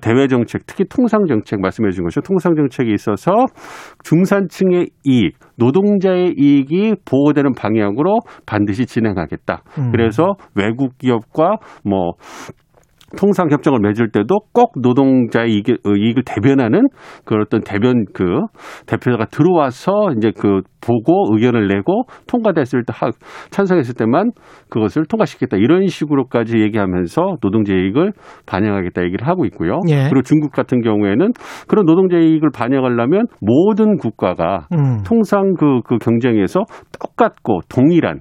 대외 0.00 0.28
정책, 0.28 0.66
특히 0.66 0.84
통상 0.84 1.26
정책 1.26 1.60
말씀해 1.60 1.90
주신 1.90 2.04
것이 2.04 2.20
통상 2.20 2.54
정책에 2.54 2.92
있어서 2.92 3.32
중산층의 4.04 4.88
이익, 5.04 5.36
노동자의 5.56 6.34
이익이 6.36 6.96
보호되는 7.04 7.52
방향으로 7.54 8.20
반드시 8.46 8.86
진행하겠다. 8.86 9.62
음. 9.78 9.90
그래서 9.92 10.34
외국 10.54 10.98
기업과 10.98 11.56
뭐 11.84 12.12
통상 13.16 13.50
협정을 13.50 13.78
맺을 13.80 14.10
때도 14.10 14.40
꼭 14.52 14.72
노동자의 14.80 15.52
이익을, 15.52 15.78
이익을 15.84 16.24
대변하는 16.24 16.88
그 17.24 17.36
어떤 17.36 17.62
대변 17.62 18.04
그 18.12 18.24
대표자가 18.86 19.26
들어와서 19.26 20.08
이제 20.16 20.32
그 20.36 20.62
보고 20.86 21.34
의견을 21.34 21.66
내고 21.68 22.04
통과됐을 22.28 22.84
때 22.84 22.92
찬성했을 23.50 23.94
때만 23.94 24.30
그것을 24.70 25.04
통과시켰다 25.06 25.56
이런 25.56 25.86
식으로까지 25.86 26.58
얘기하면서 26.58 27.38
노동자 27.40 27.74
이익을 27.74 28.12
반영하겠다 28.46 29.02
얘기를 29.02 29.26
하고 29.26 29.44
있고요. 29.46 29.80
예. 29.88 30.08
그리고 30.08 30.22
중국 30.22 30.52
같은 30.52 30.80
경우에는 30.80 31.32
그런 31.66 31.84
노동자 31.84 32.16
이익을 32.18 32.50
반영하려면 32.54 33.26
모든 33.40 33.96
국가가 33.96 34.66
음. 34.72 35.02
통상 35.04 35.54
그, 35.58 35.80
그 35.84 35.98
경쟁에서 35.98 36.64
똑같고 37.00 37.60
동일한 37.68 38.20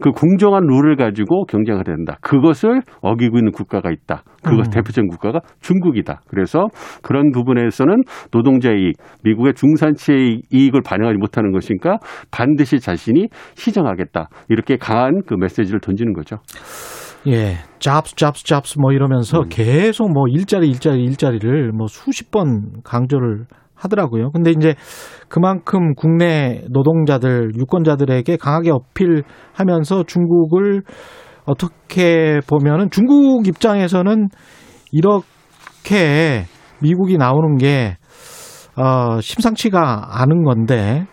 그 0.00 0.10
공정한 0.10 0.64
룰을 0.66 0.96
가지고 0.96 1.44
경쟁을 1.44 1.86
해야 1.86 1.96
된다. 1.96 2.16
그것을 2.20 2.82
어기고 3.02 3.38
있는 3.38 3.52
국가가 3.52 3.90
있다. 3.90 4.22
그것 4.46 4.66
음. 4.66 4.70
대표적인 4.70 5.08
국가가 5.08 5.40
중국이다. 5.60 6.20
그래서 6.28 6.66
그런 7.02 7.30
부분에서는 7.32 8.02
노동자의 8.32 8.76
이익, 8.80 8.94
미국의 9.24 9.54
중산층의 9.54 10.42
이익을 10.50 10.82
반영하지 10.82 11.18
못하는 11.18 11.52
것이니까 11.52 11.98
반드시 12.30 12.80
자신이 12.80 13.28
시정하겠다. 13.54 14.28
이렇게 14.48 14.76
강한 14.76 15.22
그 15.26 15.34
메시지를 15.34 15.80
던지는 15.80 16.12
거죠. 16.12 16.36
예, 17.26 17.56
잡스, 17.80 18.14
잡스, 18.14 18.44
잡스 18.44 18.78
뭐 18.78 18.92
이러면서 18.92 19.40
음. 19.40 19.48
계속 19.48 20.12
뭐 20.12 20.24
일자리, 20.28 20.68
일자리, 20.68 21.02
일자리를 21.02 21.72
뭐 21.72 21.88
수십 21.88 22.30
번 22.30 22.82
강조를 22.84 23.46
하더라고요. 23.74 24.30
근데 24.30 24.52
이제 24.52 24.74
그만큼 25.28 25.94
국내 25.94 26.62
노동자들, 26.70 27.50
유권자들에게 27.58 28.36
강하게 28.36 28.70
어필하면서 28.70 30.04
중국을 30.04 30.82
어떻게 31.46 32.40
보면은 32.46 32.90
중국 32.90 33.46
입장에서는 33.46 34.28
이렇게 34.92 36.44
미국이 36.82 37.16
나오는 37.16 37.56
게 37.56 37.96
어, 38.76 39.20
심상치가 39.20 40.20
않은 40.20 40.44
건데 40.44 41.06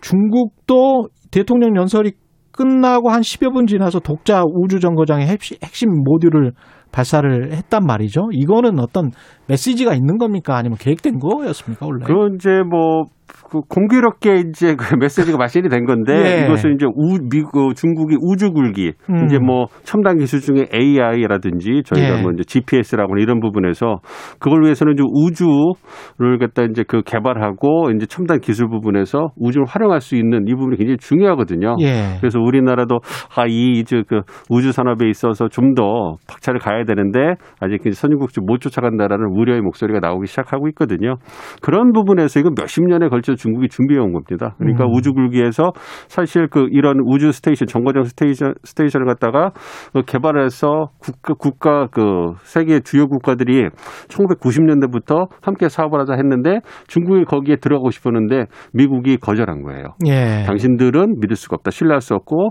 중국도 0.00 1.08
대통령 1.30 1.76
연설이 1.76 2.12
끝나고 2.52 3.10
한 3.10 3.20
10여 3.20 3.52
분 3.52 3.66
지나서 3.66 4.00
독자 4.00 4.42
우주정거장의 4.44 5.26
핵심 5.28 5.90
모듈을 6.04 6.52
발사를 6.90 7.52
했단 7.52 7.84
말이죠. 7.84 8.28
이거는 8.32 8.80
어떤 8.80 9.10
메시지가 9.48 9.94
있는 9.94 10.18
겁니까? 10.18 10.56
아니면 10.56 10.76
계획된 10.78 11.18
거였습니까, 11.18 11.86
원래? 11.86 12.04
그건 12.04 12.34
이제 12.34 12.50
뭐그 12.68 13.62
공교롭게 13.68 14.42
이제 14.48 14.74
그 14.74 14.96
메시지가 15.00 15.38
발신이 15.38 15.68
된 15.68 15.86
건데 15.86 16.42
예. 16.42 16.44
이것은 16.44 16.74
이제 16.74 16.86
우 16.86 17.18
미국 17.30 17.74
중국이 17.74 18.16
우주 18.20 18.52
굴기 18.52 18.92
음. 19.10 19.24
이제 19.24 19.38
뭐 19.38 19.66
첨단 19.84 20.18
기술 20.18 20.40
중에 20.40 20.66
AI라든지 20.74 21.82
저희가 21.84 22.18
예. 22.18 22.22
뭐 22.22 22.32
이제 22.32 22.42
GPS라고 22.44 23.16
이런 23.18 23.40
부분에서 23.40 24.00
그걸 24.38 24.64
위해서는 24.64 24.94
이제 24.94 25.02
우주를 25.02 26.38
갖다 26.38 26.64
이제 26.64 26.84
그 26.86 27.00
개발하고 27.02 27.90
이제 27.96 28.04
첨단 28.06 28.40
기술 28.40 28.68
부분에서 28.68 29.28
우주를 29.36 29.66
활용할 29.66 30.00
수 30.00 30.14
있는 30.16 30.46
이 30.46 30.54
부분이 30.54 30.76
굉장히 30.76 30.98
중요하거든요. 30.98 31.76
예. 31.80 32.18
그래서 32.20 32.38
우리나라도 32.38 32.98
아이 33.34 33.78
이제 33.78 34.02
그 34.06 34.20
우주 34.50 34.72
산업에 34.72 35.08
있어서 35.08 35.48
좀 35.48 35.68
더 35.78 36.16
박차를 36.26 36.58
가야 36.58 36.82
되는데 36.84 37.36
아직 37.60 37.80
선진국지 37.92 38.40
못 38.40 38.58
쫓아간다라는 38.58 39.26
우려의 39.38 39.60
목소리가 39.60 40.00
나오기 40.00 40.26
시작하고 40.26 40.68
있거든요. 40.68 41.16
그런 41.62 41.92
부분에서 41.92 42.40
이거 42.40 42.50
몇십 42.58 42.84
년에 42.84 43.08
걸쳐 43.08 43.34
중국이 43.34 43.68
준비해 43.68 44.00
온 44.00 44.12
겁니다. 44.12 44.54
그러니까 44.58 44.84
음. 44.84 44.92
우주 44.94 45.12
굴기에서 45.12 45.72
사실 46.08 46.48
그 46.48 46.66
이런 46.70 46.98
우주 47.04 47.32
station 47.32 47.68
정거장 47.68 48.04
station 48.04 48.54
station을 48.64 49.06
갖다가 49.06 49.50
그 49.92 50.02
개발해서 50.02 50.88
국가 50.98 51.34
국가 51.34 51.86
그 51.88 52.32
세계 52.42 52.80
주요 52.80 53.06
국가들이 53.06 53.68
1990년대부터 54.08 55.28
함께 55.42 55.68
사업을 55.68 56.00
하자 56.00 56.14
했는데 56.14 56.60
중국이 56.86 57.24
거기에 57.24 57.56
들어가고 57.56 57.90
싶었는데 57.90 58.46
미국이 58.72 59.16
거절한 59.16 59.62
거예요. 59.62 59.94
예. 60.06 60.44
당신들은 60.46 61.16
믿을 61.20 61.36
수가 61.36 61.56
없다. 61.56 61.70
신뢰할 61.70 62.00
수 62.00 62.14
없고 62.14 62.50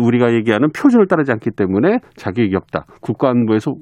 우리가 0.00 0.32
얘기하는 0.34 0.68
표준을 0.70 1.06
따르지 1.06 1.32
않기 1.32 1.50
때문에 1.50 1.98
자격이 2.16 2.54
없다. 2.56 2.86
국가 3.00 3.30
안보에서 3.30 3.74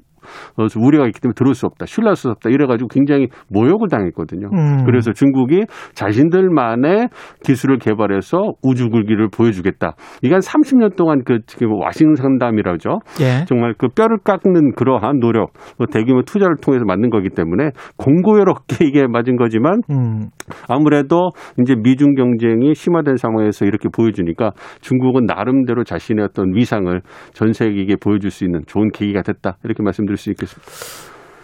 어, 0.56 0.66
우려가 0.76 1.06
있기 1.06 1.20
때문에 1.20 1.34
들어올 1.34 1.54
수 1.54 1.66
없다. 1.66 1.86
신뢰할 1.86 2.16
수 2.16 2.30
없다. 2.30 2.50
이래가지고 2.50 2.88
굉장히 2.88 3.28
모욕을 3.50 3.88
당했거든요. 3.88 4.48
음. 4.52 4.84
그래서 4.84 5.12
중국이 5.12 5.62
자신들만의 5.94 7.08
기술을 7.44 7.78
개발해서 7.78 8.54
우주 8.62 8.88
굴기를 8.88 9.28
보여주겠다. 9.30 9.94
이게 10.22 10.34
한 10.34 10.40
30년 10.40 10.96
동안 10.96 11.22
그 11.24 11.40
지금 11.46 11.72
와싱상담이라죠. 11.80 13.00
예. 13.20 13.44
정말 13.46 13.74
그 13.76 13.88
뼈를 13.88 14.18
깎는 14.24 14.72
그러한 14.74 15.20
노력, 15.20 15.52
뭐 15.78 15.86
대규모 15.86 16.22
투자를 16.22 16.56
통해서 16.60 16.84
만든 16.84 17.10
거기 17.10 17.28
때문에 17.28 17.70
공고여롭게 17.96 18.84
이게 18.86 19.06
맞은 19.06 19.36
거지만 19.36 19.82
음. 19.90 20.28
아무래도 20.68 21.30
이제 21.60 21.74
미중 21.74 22.14
경쟁이 22.14 22.74
심화된 22.74 23.16
상황에서 23.16 23.66
이렇게 23.66 23.88
보여주니까 23.94 24.52
중국은 24.80 25.26
나름대로 25.26 25.84
자신의 25.84 26.24
어떤 26.24 26.54
위상을 26.54 27.00
전 27.32 27.52
세계에게 27.52 27.96
보여줄 28.02 28.30
수 28.30 28.44
있는 28.44 28.62
좋은 28.66 28.90
계기가 28.90 29.22
됐다. 29.22 29.58
이렇게. 29.64 29.82
말씀드릴 29.82 30.16
수 30.16 30.21
있겠습니다. 30.30 30.70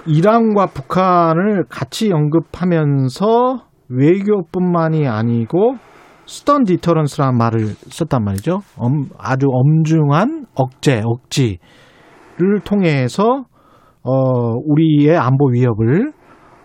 이란과 0.07 0.67
북한을 0.67 1.65
같이 1.69 2.13
언급하면서 2.13 3.63
외교뿐만이 3.89 5.07
아니고 5.07 5.77
스턴 6.27 6.65
디터런스라는 6.65 7.39
말을 7.39 7.61
썼단 7.89 8.23
말이죠. 8.23 8.61
엄, 8.77 9.09
아주 9.19 9.47
엄중한 9.51 10.47
억제, 10.55 11.03
억지를 11.05 12.61
통해서 12.65 13.45
어, 14.03 14.53
우리의 14.65 15.17
안보 15.17 15.49
위협을 15.51 16.13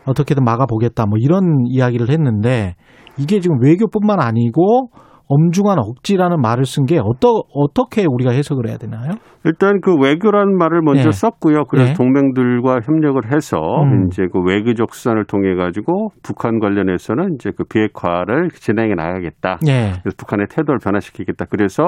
어떻게든 0.05 0.43
막아보겠다. 0.43 1.05
뭐 1.05 1.17
이런 1.17 1.65
이야기를 1.65 2.09
했는데 2.09 2.75
이게 3.17 3.39
지금 3.39 3.61
외교뿐만 3.61 4.19
아니고 4.19 4.89
엄중한 5.27 5.79
억지라는 5.79 6.41
말을 6.41 6.65
쓴 6.65 6.85
게 6.85 6.99
어떠, 7.01 7.43
어떻게 7.53 8.05
우리가 8.07 8.31
해석을 8.31 8.67
해야 8.67 8.77
되나요? 8.77 9.13
일단 9.45 9.81
그 9.81 9.93
외교라는 9.95 10.57
말을 10.57 10.81
먼저 10.81 11.05
네. 11.05 11.11
썼고요. 11.11 11.65
그래서 11.65 11.89
네. 11.89 11.93
동맹들과 11.93 12.79
협력을 12.85 13.21
해서 13.33 13.57
음. 13.83 14.07
이제 14.07 14.23
그 14.31 14.39
외교적 14.39 14.93
수단을 14.93 15.25
통해 15.25 15.55
가지고 15.55 16.09
북한 16.23 16.59
관련해서는 16.59 17.35
이제 17.35 17.51
그 17.55 17.63
비핵화를 17.65 18.49
진행해 18.51 18.95
나가겠다. 18.95 19.59
네. 19.65 19.93
그래서 20.01 20.15
북한의 20.17 20.47
태도를 20.49 20.79
변화시키겠다. 20.83 21.45
그래서 21.49 21.83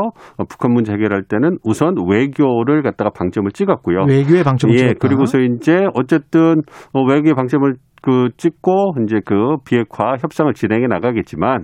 북한 0.50 0.74
문제 0.74 0.92
해결할 0.94 1.24
때는 1.24 1.58
우선 1.64 1.96
외교를 2.10 2.84
갖다가 2.84 3.10
방점을 3.12 3.50
찍었고요. 3.52 4.06
외교의 4.08 4.44
방점을 4.44 4.74
예, 4.76 4.80
찍었다. 4.80 5.00
그리고서 5.00 5.40
이제 5.40 5.88
어쨌든 5.94 6.62
어, 6.94 7.04
외교의 7.04 7.36
방점을 7.36 7.74
그 8.06 8.30
찍고 8.38 8.94
이제 9.04 9.20
그 9.26 9.58
비핵화 9.66 10.16
협상을 10.22 10.54
진행해 10.54 10.88
나가겠지만 10.88 11.60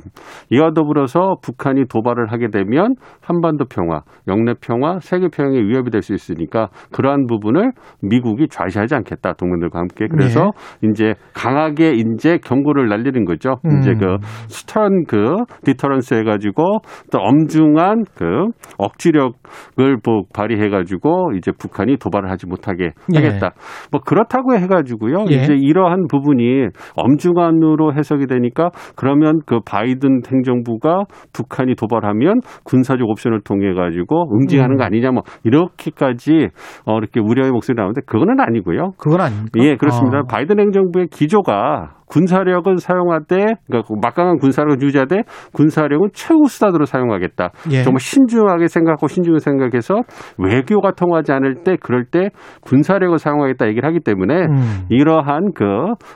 이와 0.49 0.71
더불어서 0.73 1.35
북한이 1.41 1.85
도발을 1.87 2.33
하게 2.33 2.49
되면 2.49 2.95
한반도 3.21 3.65
평화, 3.65 4.01
영내 4.27 4.55
평화, 4.59 4.99
세계 4.99 5.29
평화에 5.29 5.61
위협이 5.61 5.89
될 5.89 6.01
수 6.01 6.13
있으니까 6.13 6.69
그러한 6.91 7.27
부분을 7.27 7.71
미국이 8.01 8.47
좌시하지 8.49 8.95
않겠다 8.95 9.33
동맹들과 9.33 9.79
함께 9.79 10.07
그래서 10.09 10.51
네. 10.81 10.89
이제 10.89 11.13
강하게 11.33 11.93
이제 11.93 12.37
경고를 12.43 12.89
날리는 12.89 13.25
거죠. 13.25 13.57
음. 13.65 13.79
이제 13.79 13.93
그 13.93 14.17
stern 14.47 15.03
그 15.07 15.35
deterrence 15.63 16.15
해가지고 16.15 16.79
또 17.11 17.19
엄중한 17.19 18.05
그 18.15 18.47
억지력을 18.77 19.97
발휘해 20.33 20.69
가지고 20.69 21.31
이제 21.37 21.51
북한이 21.51 21.97
도발을 21.97 22.29
하지 22.29 22.47
못하게 22.47 22.91
예. 23.13 23.17
하겠다. 23.17 23.49
네. 23.49 23.55
뭐 23.91 24.01
그렇다고 24.01 24.55
해가지고요. 24.55 25.25
예. 25.31 25.35
이제 25.35 25.53
이러한 25.53 26.07
부분 26.09 26.30
부분이 26.31 26.67
엄중한으로 26.95 27.93
해석이 27.93 28.27
되니까 28.27 28.69
그러면 28.95 29.41
그 29.45 29.59
바이든 29.65 30.21
행정부가 30.31 31.03
북한이 31.33 31.75
도발하면 31.75 32.41
군사적 32.63 33.07
옵션을 33.07 33.41
통해 33.41 33.73
가지고 33.73 34.25
응징하는 34.33 34.77
거 34.77 34.83
음. 34.83 34.85
아니냐 34.85 35.11
뭐 35.11 35.23
이렇게까지 35.43 36.49
어 36.85 36.97
이렇게 36.97 37.19
우려의 37.19 37.51
목소리 37.51 37.75
나오는데 37.75 38.01
그거는 38.05 38.39
아니고요. 38.39 38.91
그건 38.97 39.21
아닙니까? 39.21 39.51
예, 39.59 39.75
그렇습니다. 39.75 40.19
아. 40.19 40.23
바이든 40.23 40.59
행정부의 40.59 41.07
기조가 41.07 42.00
군사력은 42.11 42.77
사용하되 42.77 43.45
그러니까 43.67 43.95
막강한 44.01 44.37
군사력을 44.37 44.81
유지하되 44.81 45.23
군사력은 45.53 46.09
최후 46.13 46.45
수단으로 46.47 46.85
사용하겠다. 46.85 47.51
예. 47.71 47.83
정말 47.83 48.01
신중하게 48.01 48.67
생각하고 48.67 49.07
신중하게 49.07 49.39
생각해서 49.39 50.01
외교가 50.37 50.91
통하지 50.91 51.31
않을 51.31 51.63
때 51.63 51.77
그럴 51.81 52.03
때 52.03 52.29
군사력을 52.61 53.17
사용하겠다 53.17 53.67
얘기를 53.67 53.87
하기 53.87 54.01
때문에 54.01 54.45
음. 54.45 54.85
이러한 54.89 55.53
그 55.55 55.65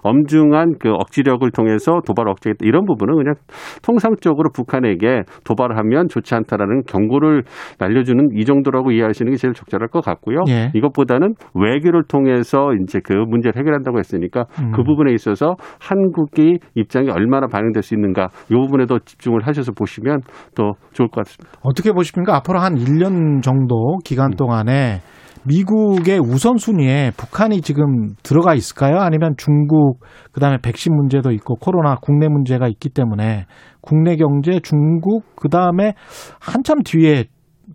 엄중한 0.03 0.75
그 0.79 0.91
억지력을 0.91 1.49
통해서 1.51 2.01
도발을 2.05 2.29
억제하겠다 2.31 2.65
이런 2.65 2.86
부분은 2.86 3.15
그냥 3.15 3.36
통상적으로 3.81 4.49
북한에게 4.53 5.23
도발을 5.45 5.77
하면 5.77 6.10
좋지 6.10 6.36
않다라는 6.36 6.84
경고를 6.88 7.43
날려주는 7.79 8.29
이 8.34 8.43
정도라고 8.43 8.91
이해하시는 8.91 9.31
게 9.31 9.38
제일 9.38 9.53
적절할 9.53 9.88
것 9.88 10.03
같고요. 10.03 10.43
예. 10.49 10.71
이것보다는 10.73 11.36
외교를 11.53 12.03
통해서 12.08 12.71
이제 12.81 12.99
그 13.01 13.13
문제를 13.13 13.58
해결한다고 13.58 13.99
했으니까 13.99 14.45
음. 14.60 14.71
그 14.71 14.84
부분에 14.84 15.13
있어서 15.13 15.55
한국이 15.86 16.58
입장이 16.74 17.10
얼마나 17.10 17.48
반영될 17.48 17.84
수 17.84 17.93
있는가 17.93 18.30
이 18.50 18.54
부분에 18.56 18.88
더 18.88 18.98
집중을 18.98 19.45
하셔서 19.45 19.71
보시면 19.71 20.21
더 20.56 20.74
좋을 20.93 21.10
것 21.10 21.26
같습니다. 21.26 21.60
어떻게 21.62 21.91
보십니까? 21.91 22.36
앞으로 22.38 22.60
한 22.60 22.76
1년 22.76 23.43
정도 23.43 23.98
기간 24.04 24.32
음. 24.32 24.36
동안에 24.36 25.02
미국의 25.48 26.19
우선순위에 26.19 27.12
북한이 27.15 27.62
지금 27.62 28.15
들어가 28.24 28.56
있을까요? 28.56 28.98
아니면 29.00 29.36
중국, 29.38 30.00
그 30.32 30.39
다음에 30.39 30.58
백신 30.62 30.95
문제도 30.95 31.32
있고 31.32 31.56
코로나 31.56 31.98
국내 32.02 32.28
문제가 32.28 32.67
있기 32.67 32.89
때문에 32.89 33.45
국내 33.80 34.15
경제, 34.15 34.60
중국, 34.60 35.24
그 35.36 35.50
다음에 35.50 35.93
한참 36.39 36.82
뒤에 36.84 37.26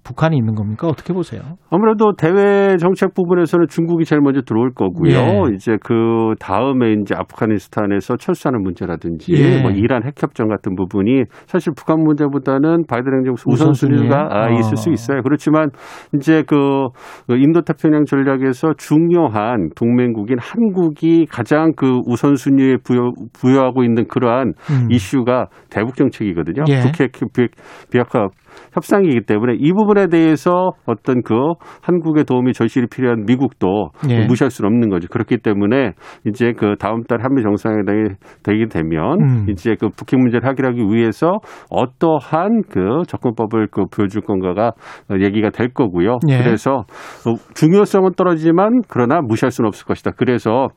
북한이 0.03 0.37
있는 0.37 0.55
겁니까? 0.55 0.89
어떻게 0.89 1.13
보세요? 1.13 1.41
아무래도 1.71 2.13
대외 2.17 2.77
정책 2.79 3.15
부분에서는 3.15 3.67
중국이 3.69 4.05
제일 4.05 4.21
먼저 4.23 4.41
들어올 4.43 4.73
거고요. 4.73 5.13
예. 5.13 5.55
이제 5.55 5.77
그 5.83 6.35
다음에 6.41 6.95
이제 7.01 7.15
아프가니스탄에서 7.17 8.17
철수하는 8.17 8.63
문제라든지 8.63 9.33
예. 9.35 9.63
뭐 9.63 9.71
이란 9.71 10.03
핵협정 10.05 10.49
같은 10.49 10.75
부분이 10.75 11.25
사실 11.47 11.73
북한 11.77 12.03
문제보다는 12.03 12.87
바이든 12.89 13.13
행정부 13.13 13.43
우선순위가 13.47 14.29
아, 14.31 14.51
있을 14.51 14.77
수 14.77 14.91
있어요. 14.91 15.23
그렇지만 15.23 15.71
이제 16.15 16.43
그 16.47 16.89
인도 17.29 17.63
태평양 17.63 18.05
전략에서 18.05 18.75
중요한 18.77 19.69
동맹국인 19.77 20.39
한국이 20.41 21.27
가장 21.27 21.73
그 21.77 22.01
우선순위에 22.07 22.79
부여, 22.85 23.13
부여하고 23.39 23.85
있는 23.85 24.07
그러한 24.09 24.55
음. 24.71 24.89
이슈가 24.91 25.47
대북 25.71 25.97
정책이거든요. 25.97 26.65
예. 26.69 26.81
북핵 26.81 27.13
비핵화 27.91 28.29
협상이기 28.73 29.23
때문에 29.27 29.55
이 29.59 29.73
부분에 29.73 30.09
대해서 30.09 30.71
어떤 30.87 31.23
그 31.23 31.35
한국의 31.83 32.25
도움이 32.25 32.53
절실히 32.53 32.87
필요한 32.87 33.25
미국도 33.27 33.91
예. 34.09 34.27
무시할 34.27 34.51
수는 34.51 34.69
없는 34.69 34.89
거죠. 34.89 35.09
그렇기 35.09 35.39
때문에 35.39 35.93
이제 36.27 36.53
그 36.57 36.75
다음 36.79 37.03
달 37.05 37.23
한미 37.23 37.43
정상회담이 37.43 38.09
되게 38.43 38.67
되면 38.67 39.21
음. 39.21 39.47
이제 39.49 39.75
그 39.79 39.89
북핵 39.89 40.19
문제를 40.21 40.49
해결하기 40.49 40.81
위해서 40.91 41.39
어떠한 41.71 42.63
그 42.71 43.03
접근법을 43.07 43.69
그 43.71 43.87
보여줄 43.87 44.23
건가가 44.23 44.73
얘기가 45.11 45.51
될 45.51 45.69
거고요. 45.73 46.19
예. 46.29 46.39
그래서 46.39 46.85
중요성은 47.55 48.13
떨어지지만 48.17 48.83
그러나 48.89 49.21
무시할 49.21 49.51
수는 49.51 49.69
없을 49.69 49.87
것이다. 49.87 50.13
그래서 50.17 50.69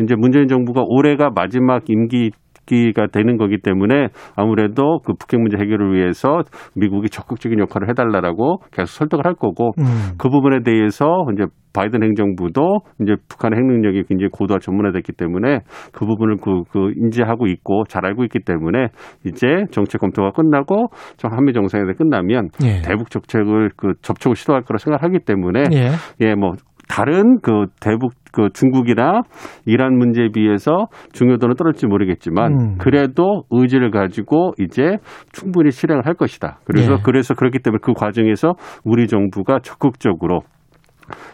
이제 0.00 0.14
문재인 0.16 0.48
정부가 0.48 0.82
올해가 0.86 1.30
마지막 1.34 1.88
임기 1.88 2.30
기가 2.70 3.08
되는 3.08 3.36
거기 3.36 3.58
때문에 3.58 4.08
아무래도 4.36 5.00
그 5.04 5.14
북핵 5.14 5.40
문제 5.40 5.58
해결을 5.58 5.92
위해서 5.92 6.42
미국이 6.76 7.08
적극적인 7.08 7.58
역할을 7.58 7.90
해달라라고 7.90 8.58
계속 8.70 8.86
설득을 8.86 9.26
할 9.26 9.34
거고 9.34 9.72
음. 9.78 10.14
그 10.18 10.28
부분에 10.28 10.62
대해서 10.62 11.26
이제 11.34 11.46
바이든 11.72 12.02
행정부도 12.02 12.80
이제 13.00 13.14
북한의 13.28 13.58
핵 13.58 13.64
능력이 13.64 14.04
굉장히 14.08 14.28
고도화 14.32 14.58
전문화됐기 14.58 15.12
때문에 15.12 15.60
그 15.92 16.04
부분을 16.04 16.36
그, 16.42 16.62
그 16.70 16.92
인지하고 16.96 17.46
있고 17.46 17.84
잘 17.88 18.04
알고 18.04 18.24
있기 18.24 18.40
때문에 18.44 18.88
이제 19.24 19.46
정책 19.70 20.00
검토가 20.00 20.32
끝나고 20.32 20.88
한미 21.22 21.52
정상회담이 21.52 21.94
끝나면 21.94 22.48
예. 22.64 22.82
대북 22.82 23.10
정책을 23.10 23.70
그 23.76 23.92
접촉을 24.02 24.34
시도할 24.34 24.62
거라 24.62 24.78
생각하기 24.78 25.20
때문에 25.20 25.64
예, 25.72 25.90
예 26.26 26.34
뭐 26.34 26.52
다른 26.90 27.38
그 27.40 27.66
대북 27.80 28.14
그 28.32 28.48
중국이나 28.52 29.22
이란 29.64 29.96
문제에 29.96 30.30
비해서 30.34 30.86
중요도는 31.12 31.54
떨어질지 31.54 31.86
모르겠지만 31.86 32.52
음. 32.52 32.78
그래도 32.78 33.44
의지를 33.50 33.92
가지고 33.92 34.54
이제 34.58 34.96
충분히 35.30 35.70
실행을 35.70 36.04
할 36.04 36.14
것이다. 36.14 36.58
그래서 36.64 36.96
네. 36.96 37.02
그래서 37.04 37.34
그렇기 37.34 37.60
때문에 37.60 37.78
그 37.80 37.92
과정에서 37.92 38.54
우리 38.84 39.06
정부가 39.06 39.60
적극적으로 39.62 40.40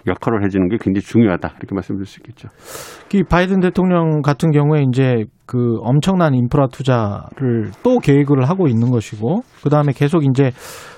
역할을 0.07 0.45
해주는 0.45 0.69
게 0.69 0.77
굉장히 0.79 1.03
중요하다 1.03 1.55
이렇게 1.59 1.75
말씀드릴 1.75 2.05
수 2.05 2.21
있겠죠. 2.21 2.49
이 3.15 3.23
바이든 3.23 3.61
대통령 3.61 4.21
같은 4.21 4.51
경우에 4.51 4.83
이제 4.83 5.25
그 5.47 5.77
엄청난 5.81 6.35
인프라 6.35 6.67
투자를 6.71 7.71
또 7.83 7.99
계획을 7.99 8.47
하고 8.49 8.69
있는 8.69 8.91
것이고 8.91 9.41
그 9.63 9.71
다음에 9.71 9.93
계속 9.95 10.25
이제 10.25 10.51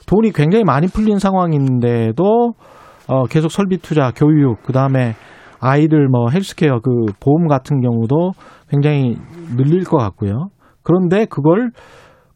돈이 0.09 0.33
굉장히 0.33 0.64
많이 0.64 0.88
풀린 0.88 1.18
상황인데도 1.18 2.55
어, 3.09 3.25
계속 3.25 3.51
설비 3.51 3.79
투자, 3.79 4.12
교육, 4.14 4.62
그 4.62 4.73
다음에 4.73 5.14
아이들 5.61 6.09
뭐 6.09 6.29
헬스케어 6.31 6.81
그 6.81 7.12
보험 7.21 7.49
같은 7.49 7.81
경우도 7.81 8.33
굉장히 8.68 9.16
늘릴 9.57 9.85
것 9.85 9.97
같고요. 9.97 10.51
그런데 10.83 11.25
그걸 11.25 11.71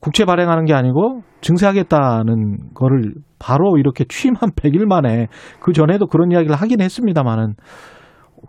국채 0.01 0.25
발행하는 0.25 0.65
게 0.65 0.75
아니고 0.75 1.21
증세하겠다는 1.43 2.75
거를 2.75 3.15
바로 3.39 3.77
이렇게 3.79 4.05
취임한 4.09 4.51
100일 4.57 4.87
만에 4.87 5.29
그 5.61 5.73
전에도 5.73 6.07
그런 6.07 6.33
이야기를 6.33 6.57
하긴 6.57 6.81
했습니다만은 6.81 7.55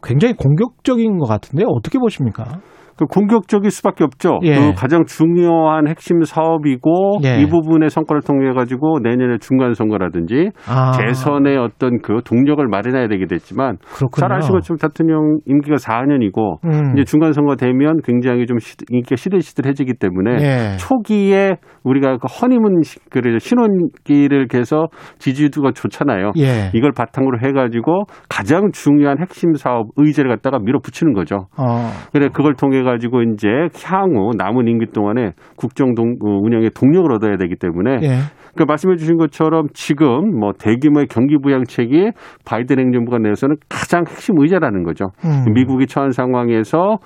굉장히 0.02 0.34
공격적인 0.34 1.20
것 1.20 1.28
같은데 1.28 1.66
어떻게 1.68 2.00
보십니까? 2.00 2.60
그 2.98 3.06
공격적일 3.06 3.72
수밖에 3.72 4.04
없죠. 4.04 4.40
예. 4.44 4.56
그 4.56 4.74
가장 4.76 5.06
중요한 5.06 5.88
핵심 5.88 6.24
사업이고 6.24 7.20
예. 7.26 7.42
이 7.42 7.48
부분의 7.48 7.90
성과를 7.90 8.22
통해 8.22 8.54
가지고 8.54 9.00
내년에 9.02 9.38
중간 9.40 9.74
선거라든지 9.74 10.50
아. 10.68 10.92
재선의 10.92 11.58
어떤 11.58 12.00
그 12.02 12.22
동력을 12.24 12.66
마련해야 12.68 13.08
되게 13.08 13.26
됐지만 13.26 13.78
그렇군요. 13.82 14.28
잘 14.28 14.32
아시고 14.32 14.62
좀 14.62 14.78
대통령 14.78 15.40
임기가 15.46 15.78
4년이고 15.78 16.64
음. 16.66 16.94
이제 16.94 17.04
중간 17.04 17.34
선거 17.34 17.56
되면 17.56 18.02
굉장히 18.04 18.46
좀 18.46 18.58
인기가 18.90 19.16
시들시들해지기 19.16 19.94
때문에 19.96 20.32
예. 20.42 20.78
초기에 20.78 21.58
우리가 21.84 22.18
그 22.18 22.28
허니문 22.28 22.82
그래 23.10 23.40
신혼기를 23.40 24.48
계속 24.48 24.90
지지도가 25.18 25.72
좋잖아요. 25.72 26.32
예. 26.38 26.70
이걸 26.74 26.92
바탕으로 26.92 27.40
해가지고 27.44 28.04
가장 28.30 28.72
중요한 28.72 29.20
핵심 29.20 29.54
사업 29.56 29.88
의제를 29.98 30.30
갖다가 30.30 30.60
밀어붙이는 30.60 31.14
거죠. 31.14 31.48
어. 31.58 31.90
그래 32.12 32.30
그걸 32.32 32.54
통해 32.54 32.83
가지고 32.84 33.22
이제 33.22 33.48
향후 33.84 34.32
남은 34.38 34.68
임기 34.68 34.88
동안에 34.88 35.34
국정 35.56 35.96
동, 35.96 36.16
어, 36.22 36.30
운영의 36.42 36.72
동력을 36.72 37.12
얻어야 37.12 37.38
되기 37.38 37.56
때문에 37.56 38.00
예. 38.04 38.18
그 38.56 38.64
말씀해 38.64 38.98
주신 38.98 39.18
것처럼 39.18 39.68
지금 39.74 40.38
뭐 40.40 40.52
대규모의 40.54 41.08
경기 41.08 41.38
부양책이 41.38 42.12
바이든 42.46 42.80
행정부가 42.80 43.20
내서는 43.20 43.56
가장 43.70 44.04
핵심 44.08 44.36
의제라는 44.38 44.84
거죠. 44.84 45.12
음. 45.26 45.54
미국이 45.54 45.88
처한 45.88 46.12
상황에서 46.12 46.98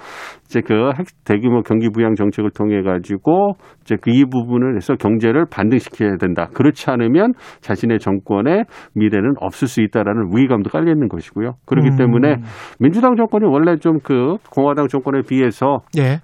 이제 0.46 0.62
그 0.62 0.92
대규모 1.26 1.62
경기 1.62 1.90
부양 1.90 2.16
정책을 2.16 2.52
통해 2.52 2.82
가지고 2.82 3.54
이제 3.82 3.96
그 3.96 4.18
이 4.18 4.26
부분을 4.26 4.76
해서 4.78 4.96
경제를 4.96 5.46
반등시켜야 5.46 6.18
된다. 6.18 6.48
그렇지 6.52 6.90
않으면 6.90 7.34
자신의 7.62 8.00
정권의 8.00 8.64
미래는 8.96 9.34
없을 9.40 9.68
수 9.68 9.82
있다라는 9.82 10.32
위기감도 10.34 10.72
깔려 10.72 10.92
있는 10.92 11.08
것이고요. 11.08 11.52
그렇기 11.68 11.90
음. 11.90 11.98
때문에 11.98 12.38
민주당 12.80 13.16
정권이 13.16 13.46
원래 13.46 13.76
좀 13.78 14.00
그 14.08 14.38
공화당 14.52 14.88
정권에 14.88 15.22
비해서 15.28 15.80
예. 15.98 16.20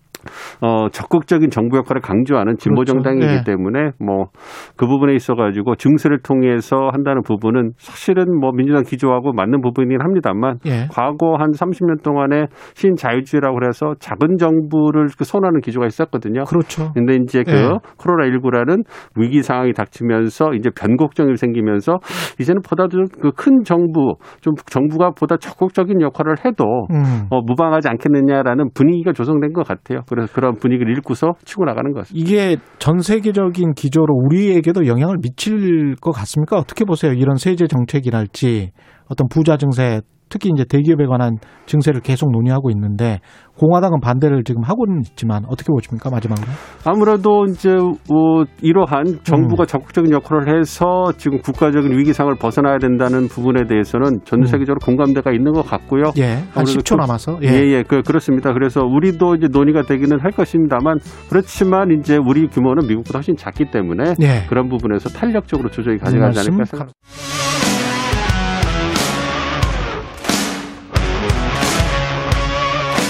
어, 0.62 0.90
적극적인 0.90 1.50
정부 1.50 1.78
역할을 1.78 2.02
강조하는 2.02 2.58
진보 2.58 2.84
그렇죠. 2.84 2.94
정당이기 2.94 3.26
네. 3.26 3.44
때문에 3.44 3.92
뭐 4.00 4.28
그 4.76 4.88
부분에 4.88 5.14
있어 5.16 5.36
가지고 5.36 5.76
증세를 5.76 6.20
통해서 6.22 6.90
한다는 6.92 7.22
부분은 7.22 7.72
사실은 7.78 8.40
뭐 8.40 8.52
민주당 8.52 8.84
기조하고 8.84 9.34
맞는 9.34 9.62
부분이긴 9.62 10.02
합니다만 10.02 10.58
예. 10.66 10.88
과거 10.92 11.36
한 11.38 11.52
30년 11.52 12.04
동안에 12.04 12.48
신자유주의라고 12.76 13.56
그래서 13.60 13.94
작은 14.00 14.38
정부를 14.38 15.08
그 15.18 15.24
선호하는 15.24 15.62
기조가 15.62 15.86
있었거든요. 15.88 16.44
그렇죠. 16.46 16.92
근데 16.94 17.16
이제 17.16 17.44
그 17.44 17.52
예. 17.52 17.78
코로나 17.98 18.30
19라는 18.30 18.84
위기 19.16 19.42
상황이 19.44 19.74
닥치면서 19.74 20.54
이제 20.56 20.70
변곡점이 20.70 21.36
생기면서 21.38 22.00
이제는 22.40 22.62
보다도 22.62 23.06
그큰 23.22 23.64
정부 23.64 24.16
좀 24.42 24.56
정부가 24.66 25.12
보다 25.12 25.38
적극적인 25.38 26.02
역할을 26.02 26.46
해도 26.46 26.66
음. 26.92 27.28
어, 27.30 27.42
무방하지 27.42 27.90
않겠느냐라는 27.90 28.70
분위기가 28.74 29.12
조성된 29.14 29.54
것 29.54 29.68
같아요. 29.68 30.02
그래서 30.14 30.34
그런 30.34 30.56
분위기를 30.56 30.96
읽고서 30.98 31.34
치고 31.46 31.66
나가는 31.66 31.92
것. 31.94 32.08
이게 32.14 32.58
전 32.80 33.00
세계적인 33.00 33.74
기조로 33.74 34.14
우리에게도 34.14 34.88
영향을 34.88 35.18
미칠 35.22 35.96
것 35.96 36.12
같습니까? 36.12 36.58
어떻게 36.58 36.86
보세요? 36.86 37.14
이런 37.14 37.36
세제 37.36 37.68
정책이랄지 37.68 38.72
어떤 39.08 39.28
부자 39.30 39.58
증세 39.58 40.02
특히 40.30 40.50
이제 40.54 40.66
대기업에 40.66 41.06
관한 41.06 41.38
증세를 41.66 42.02
계속 42.02 42.32
논의하고 42.32 42.70
있는데 42.72 43.20
공화당은 43.58 44.00
반대를 44.02 44.44
지금 44.44 44.64
하고는 44.64 45.02
있지만 45.02 45.44
어떻게 45.48 45.68
보십니까 45.68 46.10
마지막으로? 46.10 46.48
아무래도 46.86 47.46
이제 47.46 47.70
어, 47.70 48.44
이러한 48.62 49.20
정부가 49.24 49.64
음. 49.64 49.68
적극적인 49.68 50.12
역할을 50.12 50.58
해서 50.58 51.12
지금 51.18 51.40
국가적인 51.40 51.96
위기상을 51.96 52.34
벗어나야 52.36 52.80
된다는 52.80 53.28
부분에 53.28 53.66
대해서는 53.68 54.22
전 54.26 54.40
음. 54.40 54.46
세계적으로 54.46 54.80
음. 54.82 54.86
공감대가 54.86 55.32
있는 55.32 55.52
것 55.52 55.62
같고요. 55.62 56.12
예, 56.18 56.40
한 56.52 56.66
10초 56.66 56.98
남아서 56.98 57.38
예, 57.44 57.50
예, 57.50 57.74
예 57.74 57.84
그, 57.84 58.02
그렇습니다. 58.02 58.54
그래서 58.54 58.82
우리도 58.82 59.36
이제 59.36 59.48
논의가 59.52 59.84
되기는 59.84 60.20
할 60.20 60.32
것입니다만 60.32 60.98
그렇지만 61.30 61.92
이제 61.92 62.18
우리 62.18 62.48
규모는 62.48 62.88
미국보다 62.88 63.20
훨씬 63.20 63.36
작기 63.36 63.66
때문에 63.66 64.16
예. 64.22 64.46
그런 64.50 64.68
부분에서 64.68 65.10
탄력적으로 65.10 65.70
조정이 65.70 65.98
가능하지 65.98 66.40
않을까 66.40 66.66
생각합니다. 66.66 67.53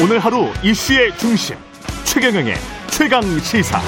오늘 0.03 0.19
하루 0.19 0.47
이슈의 0.61 1.17
중심 1.17 1.55
최경영의 2.03 2.55
최강 2.89 3.21
시사. 3.39 3.79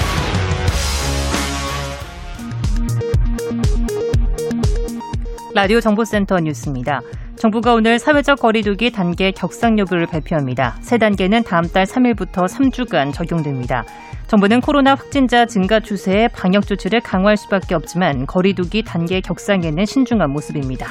라디오 5.54 5.82
정보센터 5.82 6.40
뉴스입니다. 6.40 7.02
정부가 7.36 7.74
오늘 7.74 8.00
사회적 8.00 8.40
거리두기 8.40 8.94
단계 8.94 9.32
격상 9.32 9.78
여부를 9.78 10.06
발표합니다. 10.06 10.78
세 10.80 10.98
단계는 10.98 11.44
다음 11.44 11.68
달 11.68 11.84
3일부터 11.84 12.48
3주간 12.48 13.14
적용됩니다. 13.14 13.84
정부는 14.28 14.62
코로나 14.62 14.96
확진자 14.96 15.46
증가 15.46 15.82
추세에 15.82 16.30
방역 16.30 16.66
조치를 16.66 17.02
강화할 17.02 17.36
수밖에 17.36 17.76
없지만 17.76 18.26
거리두기 18.26 18.84
단계 18.84 19.20
격상에는 19.20 19.86
신중한 19.86 20.30
모습입니다. 20.30 20.88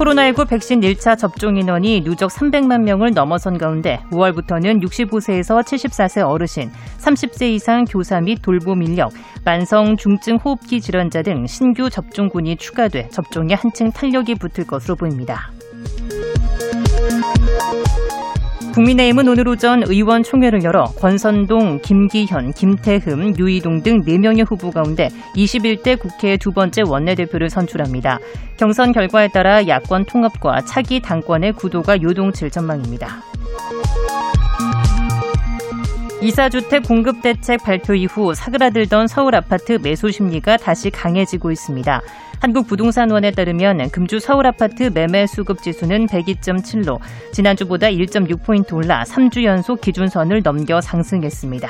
코로나19 0.00 0.48
백신 0.48 0.80
1차 0.80 1.18
접종 1.18 1.58
인원이 1.58 2.02
누적 2.02 2.30
300만 2.30 2.80
명을 2.84 3.12
넘어선 3.12 3.58
가운데 3.58 4.00
5월부터는 4.10 4.82
65세에서 4.82 5.62
74세 5.62 6.26
어르신, 6.26 6.70
30세 6.98 7.50
이상 7.50 7.84
교사 7.84 8.18
및 8.18 8.40
돌봄 8.40 8.82
인력, 8.82 9.12
만성 9.44 9.98
중증 9.98 10.36
호흡기 10.36 10.80
질환자 10.80 11.20
등 11.20 11.46
신규 11.46 11.90
접종군이 11.90 12.56
추가돼 12.56 13.08
접종에 13.10 13.52
한층 13.52 13.92
탄력이 13.92 14.36
붙을 14.36 14.66
것으로 14.66 14.96
보입니다. 14.96 15.50
국민의힘은 18.80 19.28
오늘 19.28 19.46
오전 19.46 19.82
의원총회를 19.82 20.64
열어 20.64 20.84
권선동, 20.84 21.80
김기현, 21.82 22.52
김태흠, 22.52 23.34
유이동 23.38 23.82
등 23.82 24.00
4명의 24.02 24.48
후보 24.48 24.70
가운데 24.70 25.08
21대 25.34 25.98
국회 25.98 26.38
두 26.38 26.52
번째 26.52 26.82
원내대표를 26.86 27.50
선출합니다. 27.50 28.18
경선 28.56 28.92
결과에 28.92 29.28
따라 29.28 29.66
야권 29.66 30.06
통합과 30.06 30.62
차기 30.62 31.00
당권의 31.00 31.52
구도가 31.54 32.00
요동칠 32.00 32.50
전망입니다. 32.50 33.22
이사주택 36.22 36.84
공급 36.84 37.22
대책 37.22 37.62
발표 37.62 37.94
이후 37.94 38.34
사그라들던 38.34 39.08
서울 39.08 39.34
아파트 39.34 39.78
매수 39.82 40.10
심리가 40.10 40.56
다시 40.56 40.90
강해지고 40.90 41.50
있습니다. 41.50 42.00
한국부동산원에 42.40 43.32
따르면 43.32 43.90
금주 43.90 44.18
서울 44.18 44.46
아파트 44.46 44.90
매매 44.92 45.26
수급 45.26 45.62
지수는 45.62 46.06
102.7로 46.06 46.98
지난주보다 47.32 47.88
1.6포인트 47.88 48.72
올라 48.72 49.04
3주 49.04 49.44
연속 49.44 49.80
기준선을 49.80 50.42
넘겨 50.42 50.80
상승했습니다. 50.80 51.68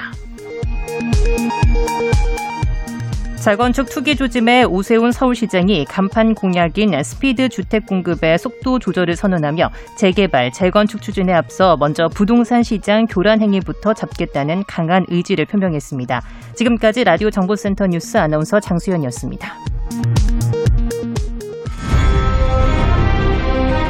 자건축 3.37 3.89
투기 3.89 4.17
조짐에 4.17 4.65
오세훈 4.65 5.13
서울시장이 5.13 5.87
간판 5.87 6.35
공약인 6.35 7.03
스피드 7.03 7.49
주택 7.49 7.87
공급의 7.87 8.39
속도 8.39 8.79
조절을 8.79 9.17
선언하며 9.17 9.71
재개발, 9.97 10.53
재건축 10.53 11.01
추진에 11.01 11.33
앞서 11.33 11.79
먼저 11.79 12.09
부동산 12.09 12.63
시장 12.63 13.07
교란 13.07 13.41
행위부터 13.41 13.95
잡겠다는 13.95 14.65
강한 14.69 15.07
의지를 15.09 15.47
표명했습니다. 15.47 16.23
지금까지 16.55 17.05
라디오 17.05 17.31
정보센터 17.31 17.87
뉴스 17.87 18.19
아나운서 18.19 18.61
장수현이었습니다. 18.61 19.55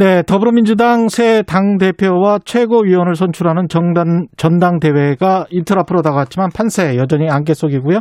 네, 0.00 0.22
더불어민주당 0.22 1.10
새 1.10 1.42
당 1.42 1.76
대표와 1.76 2.38
최고위원을 2.46 3.16
선출하는 3.16 3.68
정당, 3.68 4.28
전당대회가 4.38 5.44
이틀 5.50 5.78
앞으로 5.78 6.00
다가왔지만 6.00 6.48
판세 6.56 6.96
여전히 6.96 7.28
안개 7.28 7.52
속이고요. 7.52 7.98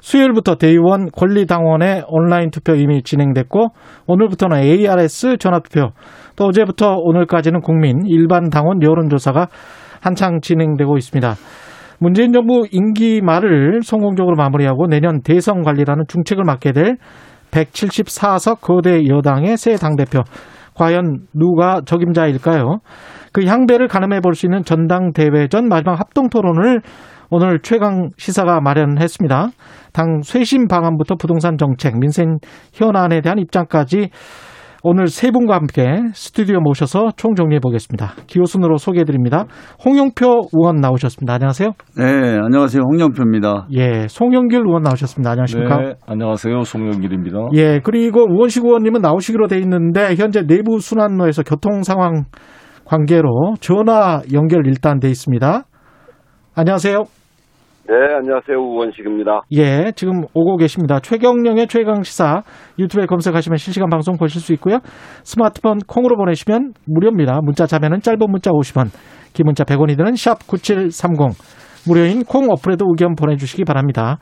수요일부터 0.00 0.54
대의원 0.54 1.10
권리당원의 1.10 2.04
온라인 2.06 2.52
투표 2.52 2.76
이미 2.76 3.02
진행됐고 3.02 3.70
오늘부터는 4.06 4.58
ARS 4.58 5.38
전화투표 5.38 5.88
또 6.36 6.44
어제부터 6.44 6.94
오늘까지는 6.96 7.60
국민 7.60 8.06
일반 8.06 8.48
당원 8.48 8.80
여론조사가 8.80 9.48
한창 10.00 10.38
진행되고 10.42 10.96
있습니다. 10.96 11.34
문재인 11.98 12.32
정부 12.32 12.68
임기 12.70 13.20
말을 13.20 13.80
성공적으로 13.82 14.36
마무리하고 14.36 14.86
내년 14.86 15.22
대선 15.22 15.62
관리라는 15.62 16.04
중책을 16.06 16.44
맡게 16.44 16.70
될 16.70 16.98
174석 17.50 18.60
거대 18.60 19.00
여당의 19.08 19.56
새 19.56 19.74
당대표 19.74 20.22
과연 20.74 21.26
누가 21.34 21.80
적임자일까요? 21.84 22.78
그 23.32 23.44
향배를 23.44 23.88
가늠해 23.88 24.20
볼 24.20 24.34
수 24.34 24.46
있는 24.46 24.62
전당대회 24.62 25.48
전 25.48 25.68
마지막 25.68 25.98
합동 25.98 26.28
토론을 26.28 26.80
오늘 27.30 27.60
최강 27.62 28.10
시사가 28.18 28.60
마련했습니다. 28.60 29.48
당 29.92 30.20
쇄신 30.22 30.68
방안부터 30.68 31.14
부동산 31.16 31.56
정책, 31.56 31.98
민생 31.98 32.38
현안에 32.74 33.22
대한 33.22 33.38
입장까지 33.38 34.10
오늘 34.84 35.06
세 35.06 35.30
분과 35.30 35.54
함께 35.54 35.86
스튜디오 36.12 36.58
모셔서 36.60 37.12
총 37.16 37.36
정리해 37.36 37.60
보겠습니다. 37.60 38.14
기호순으로 38.26 38.78
소개해 38.78 39.04
드립니다. 39.04 39.44
홍영표 39.84 40.48
의원 40.52 40.76
나오셨습니다. 40.80 41.34
안녕하세요. 41.34 41.70
네, 41.96 42.04
안녕하세요. 42.42 42.82
홍영표입니다. 42.82 43.68
예, 43.74 44.08
송영길 44.08 44.62
의원 44.66 44.82
나오셨습니다. 44.82 45.30
안녕하십니까? 45.30 45.76
네, 45.78 45.94
안녕하세요. 46.04 46.62
송영길입니다. 46.62 47.38
예, 47.54 47.80
그리고 47.84 48.24
우원식 48.28 48.64
의원님은 48.64 49.02
나오시기로 49.02 49.46
돼 49.46 49.58
있는데 49.58 50.16
현재 50.16 50.42
내부 50.44 50.80
순환로에서 50.80 51.44
교통 51.44 51.84
상황 51.84 52.24
관계로 52.84 53.54
전화 53.60 54.20
연결 54.32 54.66
일단 54.66 54.98
돼 54.98 55.08
있습니다. 55.08 55.62
안녕하세요. 56.56 57.04
네, 57.88 57.94
안녕하세요. 58.14 58.56
우원식입니다. 58.58 59.42
예, 59.52 59.92
지금 59.96 60.22
오고 60.34 60.56
계십니다. 60.56 61.00
최경령의 61.00 61.66
최강시사 61.66 62.42
유튜브에 62.78 63.06
검색하시면 63.06 63.56
실시간 63.56 63.90
방송 63.90 64.16
보실 64.16 64.40
수 64.40 64.52
있고요. 64.54 64.78
스마트폰 65.24 65.78
콩으로 65.88 66.16
보내시면 66.16 66.74
무료입니다. 66.86 67.40
문자 67.42 67.66
자면은 67.66 68.00
짧은 68.00 68.18
문자 68.30 68.50
50원, 68.52 68.86
긴 69.32 69.46
문자 69.46 69.64
100원이 69.64 69.96
드는 69.96 70.14
샵 70.14 70.46
9730. 70.46 71.18
무료인 71.88 72.22
콩 72.24 72.48
어플에도 72.50 72.84
의견 72.88 73.16
보내주시기 73.16 73.64
바랍니다. 73.64 74.18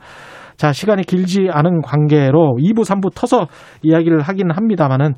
자, 0.57 0.73
시간이 0.73 1.03
길지 1.03 1.47
않은 1.51 1.81
관계로 1.83 2.57
2부, 2.59 2.79
3부 2.83 3.13
터서 3.13 3.45
이야기를 3.83 4.21
하긴 4.21 4.49
합니다만은 4.51 5.13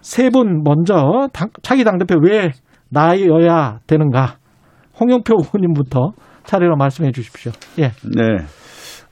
세 0.00 0.30
분 0.30 0.62
먼저 0.62 1.28
당, 1.32 1.48
차기 1.62 1.82
당대표 1.84 2.16
왜 2.22 2.52
나여야 2.90 3.80
되는가? 3.88 4.36
홍영표 5.00 5.34
의원님부터 5.42 6.12
차례로 6.50 6.74
말씀해 6.74 7.12
주십시오. 7.12 7.52
예. 7.78 7.92
네. 8.02 8.44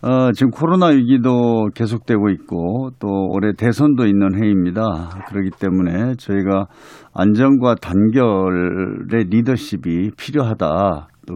어, 0.03 0.32
지금 0.32 0.51
코로나 0.51 0.86
위기도 0.86 1.68
계속되고 1.72 2.30
있고 2.30 2.91
또 2.99 3.09
올해 3.30 3.53
대선도 3.57 4.07
있는 4.07 4.43
해입니다. 4.43 5.11
그렇기 5.28 5.51
때문에 5.61 6.14
저희가 6.16 6.66
안정과 7.14 7.76
단결의 7.76 9.24
리더십이 9.30 10.11
필요하다. 10.16 11.09
또 11.28 11.34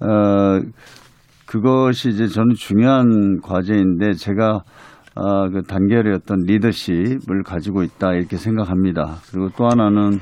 어, 0.00 0.60
그것이 1.46 2.08
이제 2.08 2.26
저는 2.26 2.54
중요한 2.56 3.40
과제인데 3.42 4.14
제가 4.14 4.62
어, 5.14 5.48
그 5.50 5.62
단결의 5.62 6.14
어떤 6.14 6.38
리더십을 6.46 7.44
가지고 7.44 7.84
있다 7.84 8.14
이렇게 8.14 8.36
생각합니다. 8.36 9.18
그리고 9.30 9.50
또 9.56 9.66
하나는 9.68 10.18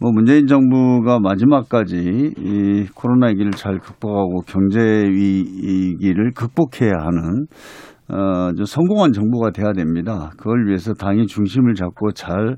뭐 0.00 0.10
문재인 0.12 0.46
정부가 0.46 1.20
마지막까지 1.20 2.32
이 2.38 2.86
코로나 2.94 3.26
위기를 3.28 3.50
잘 3.52 3.78
극복하고 3.78 4.40
경제 4.46 4.80
위기를 4.80 6.32
극복해야 6.32 6.92
하는 6.92 7.46
어, 8.08 8.52
좀 8.56 8.64
성공한 8.64 9.12
정부가 9.12 9.50
돼야 9.50 9.72
됩니다. 9.72 10.30
그걸 10.38 10.66
위해서 10.66 10.94
당이 10.94 11.26
중심을 11.26 11.74
잡고 11.74 12.12
잘 12.12 12.56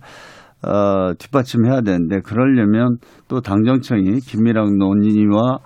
어, 0.65 1.13
뒷받침해야 1.19 1.81
되는데 1.81 2.21
그러려면 2.25 2.97
또 3.29 3.41
당 3.41 3.65
정청이 3.65 4.21
긴밀한 4.21 4.79
논의와 4.79 5.59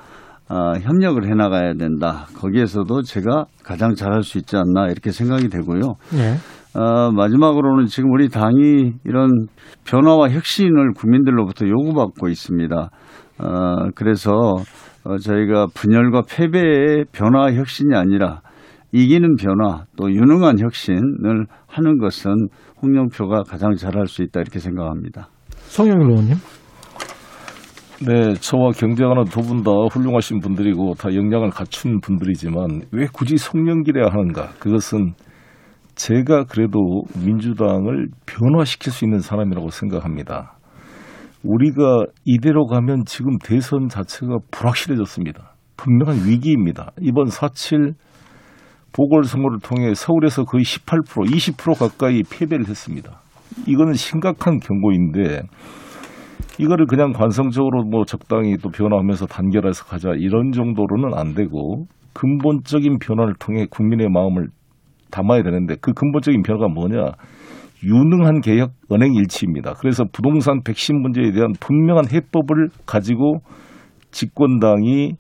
어, 0.49 0.72
협력을 0.81 1.22
해나가야 1.24 1.74
된다. 1.74 2.27
거기에서도 2.37 3.03
제가 3.03 3.47
가장 3.64 3.95
잘할 3.95 4.22
수 4.22 4.39
있지 4.39 4.57
않나 4.57 4.87
이렇게 4.87 5.11
생각이 5.11 5.49
되고요. 5.49 5.97
네. 6.12 6.37
어, 6.77 7.11
마지막으로는 7.12 7.87
지금 7.87 8.11
우리 8.12 8.29
당이 8.29 8.93
이런 9.05 9.47
변화와 9.87 10.29
혁신을 10.31 10.93
국민들로부터 10.95 11.66
요구받고 11.66 12.29
있습니다. 12.29 12.91
어, 13.39 13.91
그래서 13.95 14.33
어, 15.05 15.16
저희가 15.18 15.68
분열과 15.74 16.22
패배의 16.29 17.07
변화 17.12 17.53
혁신이 17.53 17.95
아니라 17.95 18.41
이기는 18.93 19.37
변화 19.37 19.85
또 19.97 20.11
유능한 20.11 20.59
혁신을 20.59 21.47
하는 21.66 21.99
것은 21.99 22.33
홍영표가 22.83 23.43
가장 23.45 23.74
잘할 23.74 24.07
수 24.07 24.22
있다 24.22 24.41
이렇게 24.41 24.59
생각합니다. 24.59 25.29
성영 25.68 26.01
의원님. 26.01 26.35
네, 28.07 28.35
저와 28.35 28.72
경쟁하는 28.72 29.24
두 29.24 29.41
분 29.41 29.62
다 29.64 29.70
훌륭하신 29.91 30.41
분들이고 30.41 30.95
다 30.95 31.14
역량을 31.14 31.49
갖춘 31.51 32.01
분들이지만 32.01 32.83
왜 32.93 33.07
굳이 33.11 33.39
송영길이야 33.39 34.09
하는가? 34.11 34.51
그것은 34.59 35.14
제가 35.97 36.44
그래도 36.44 37.03
민주당을 37.24 38.09
변화시킬 38.26 38.92
수 38.92 39.05
있는 39.05 39.18
사람이라고 39.18 39.70
생각합니다. 39.70 40.57
우리가 41.42 42.05
이대로 42.24 42.66
가면 42.66 43.05
지금 43.07 43.38
대선 43.38 43.88
자체가 43.88 44.38
불확실해졌습니다. 44.51 45.55
분명한 45.76 46.28
위기입니다. 46.28 46.92
이번 47.01 47.26
4.7 47.26 47.94
보궐선거를 48.92 49.59
통해 49.61 49.94
서울에서 49.94 50.44
거의 50.44 50.64
18% 50.64 51.05
20% 51.05 51.78
가까이 51.78 52.22
패배를 52.22 52.66
했습니다. 52.68 53.20
이거는 53.66 53.94
심각한 53.94 54.59
경고인데 54.59 55.42
이거를 56.59 56.86
그냥 56.86 57.12
관성적으로 57.12 57.84
뭐 57.84 58.05
적당히 58.05 58.57
또 58.57 58.70
변화하면서 58.70 59.26
단결해서 59.26 59.84
가자 59.84 60.11
이런 60.16 60.53
정도로는 60.53 61.18
안 61.18 61.34
되고 61.34 61.86
근본적인 62.14 62.99
변화를 62.99 63.34
통해 63.38 63.66
국민의 63.70 64.09
마음을 64.09 64.49
담아야 65.11 65.43
되는데 65.43 65.77
그 65.81 65.93
근본적인 65.93 66.43
변화가 66.43 66.69
뭐냐? 66.69 67.13
유능한 67.85 68.41
개혁 68.41 68.73
은행 68.91 69.15
일치입니다. 69.15 69.75
그래서 69.79 70.05
부동산 70.13 70.63
백신 70.65 71.01
문제에 71.01 71.31
대한 71.33 71.53
분명한 71.61 72.07
해법을 72.13 72.69
가지고 72.87 73.39
집권당이 74.11 75.13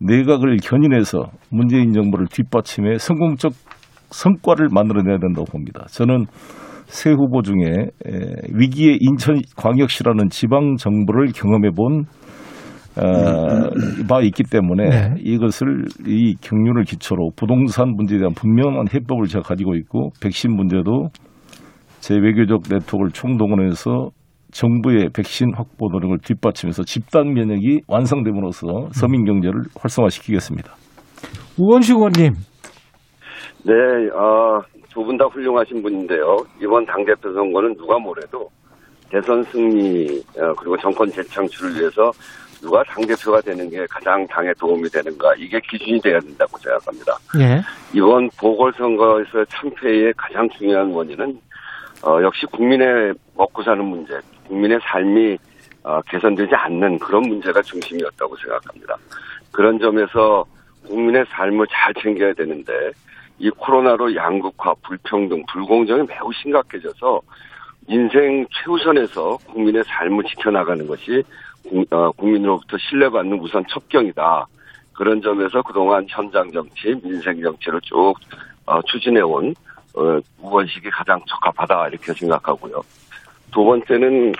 내각을 0.00 0.56
견인해서 0.56 1.30
문재인 1.50 1.92
정부를 1.92 2.26
뒷받침해 2.26 2.98
성공적 2.98 3.52
성과를 4.10 4.68
만들어내야 4.72 5.18
된다고 5.18 5.44
봅니다. 5.44 5.86
저는 5.88 6.26
새 6.86 7.10
후보 7.10 7.40
중에 7.42 7.62
위기의 8.52 8.98
인천광역시라는 9.00 10.28
지방 10.28 10.76
정부를 10.76 11.28
경험해 11.32 11.70
본 11.70 12.04
어, 12.96 14.06
바 14.08 14.20
있기 14.20 14.42
때문에 14.44 14.88
네. 14.88 15.14
이것을 15.18 15.86
이 16.06 16.34
경륜을 16.40 16.84
기초로 16.84 17.30
부동산 17.36 17.88
문제에 17.96 18.18
대한 18.18 18.34
분명한 18.34 18.86
해법을 18.92 19.26
제가 19.28 19.42
가지고 19.42 19.74
있고 19.76 20.10
백신 20.22 20.54
문제도 20.54 21.08
제 22.00 22.14
외교적 22.14 22.62
네트워크를 22.68 23.10
총동원해서 23.12 24.10
정부의 24.50 25.08
백신 25.14 25.54
확보 25.54 25.88
노력을 25.90 26.18
뒷받침해서 26.18 26.82
집단 26.84 27.32
면역이 27.32 27.82
완성됨으로써 27.88 28.88
서민 28.92 29.24
경제를 29.24 29.62
활성화시키겠습니다. 29.78 30.72
우원식 31.58 31.96
의원님. 31.96 32.32
네, 33.64 33.72
어, 34.14 34.60
두분 34.90 35.16
다 35.16 35.24
훌륭하신 35.26 35.82
분인데요. 35.82 36.36
이번 36.62 36.84
당대표 36.84 37.32
선거는 37.32 37.76
누가 37.76 37.98
뭐래도 37.98 38.48
대선 39.08 39.42
승리 39.44 40.20
어, 40.38 40.52
그리고 40.58 40.76
정권 40.78 41.08
재창출을 41.08 41.78
위해서 41.78 42.10
누가 42.62 42.82
당대표가 42.84 43.40
되는 43.40 43.68
게 43.68 43.84
가장 43.86 44.26
당에 44.28 44.52
도움이 44.54 44.88
되는가 44.88 45.34
이게 45.36 45.60
기준이 45.68 46.00
돼야 46.00 46.20
된다고 46.20 46.56
생각합니다. 46.58 47.18
예. 47.40 47.60
이번 47.92 48.30
보궐선거에서 48.38 49.44
참패의 49.46 50.14
가장 50.16 50.48
중요한 50.50 50.90
원인은 50.92 51.40
어, 52.04 52.22
역시 52.22 52.46
국민의 52.46 53.14
먹고 53.36 53.62
사는 53.64 53.84
문제, 53.84 54.18
국민의 54.46 54.78
삶이 54.82 55.36
어, 55.82 56.00
개선되지 56.02 56.54
않는 56.54 57.00
그런 57.00 57.22
문제가 57.22 57.60
중심이었다고 57.62 58.36
생각합니다. 58.36 58.96
그런 59.50 59.78
점에서 59.80 60.44
국민의 60.86 61.24
삶을 61.30 61.66
잘 61.70 61.92
챙겨야 61.94 62.32
되는데 62.34 62.72
이 63.38 63.50
코로나로 63.50 64.14
양극화, 64.14 64.74
불평등, 64.82 65.44
불공정이 65.52 66.06
매우 66.06 66.32
심각해져서 66.32 67.20
인생 67.88 68.46
최우선에서 68.52 69.38
국민의 69.48 69.82
삶을 69.84 70.24
지켜나가는 70.24 70.86
것이 70.86 71.24
어, 71.24 71.24
국민으로부터 72.16 72.76
신뢰받는 72.78 73.38
우선 73.40 73.64
첩경이다. 73.68 74.46
그런 74.92 75.20
점에서 75.22 75.62
그동안 75.62 76.06
현장 76.08 76.50
정치, 76.52 76.94
민생 77.02 77.40
정치를 77.40 77.80
쭉 77.82 78.14
어, 78.66 78.80
추진해온 78.82 79.54
어, 79.94 80.18
우원식이 80.40 80.90
가장 80.90 81.20
적합하다 81.26 81.88
이렇게 81.88 82.12
생각하고요. 82.12 82.80
두 83.52 83.64
번째는 83.64 84.32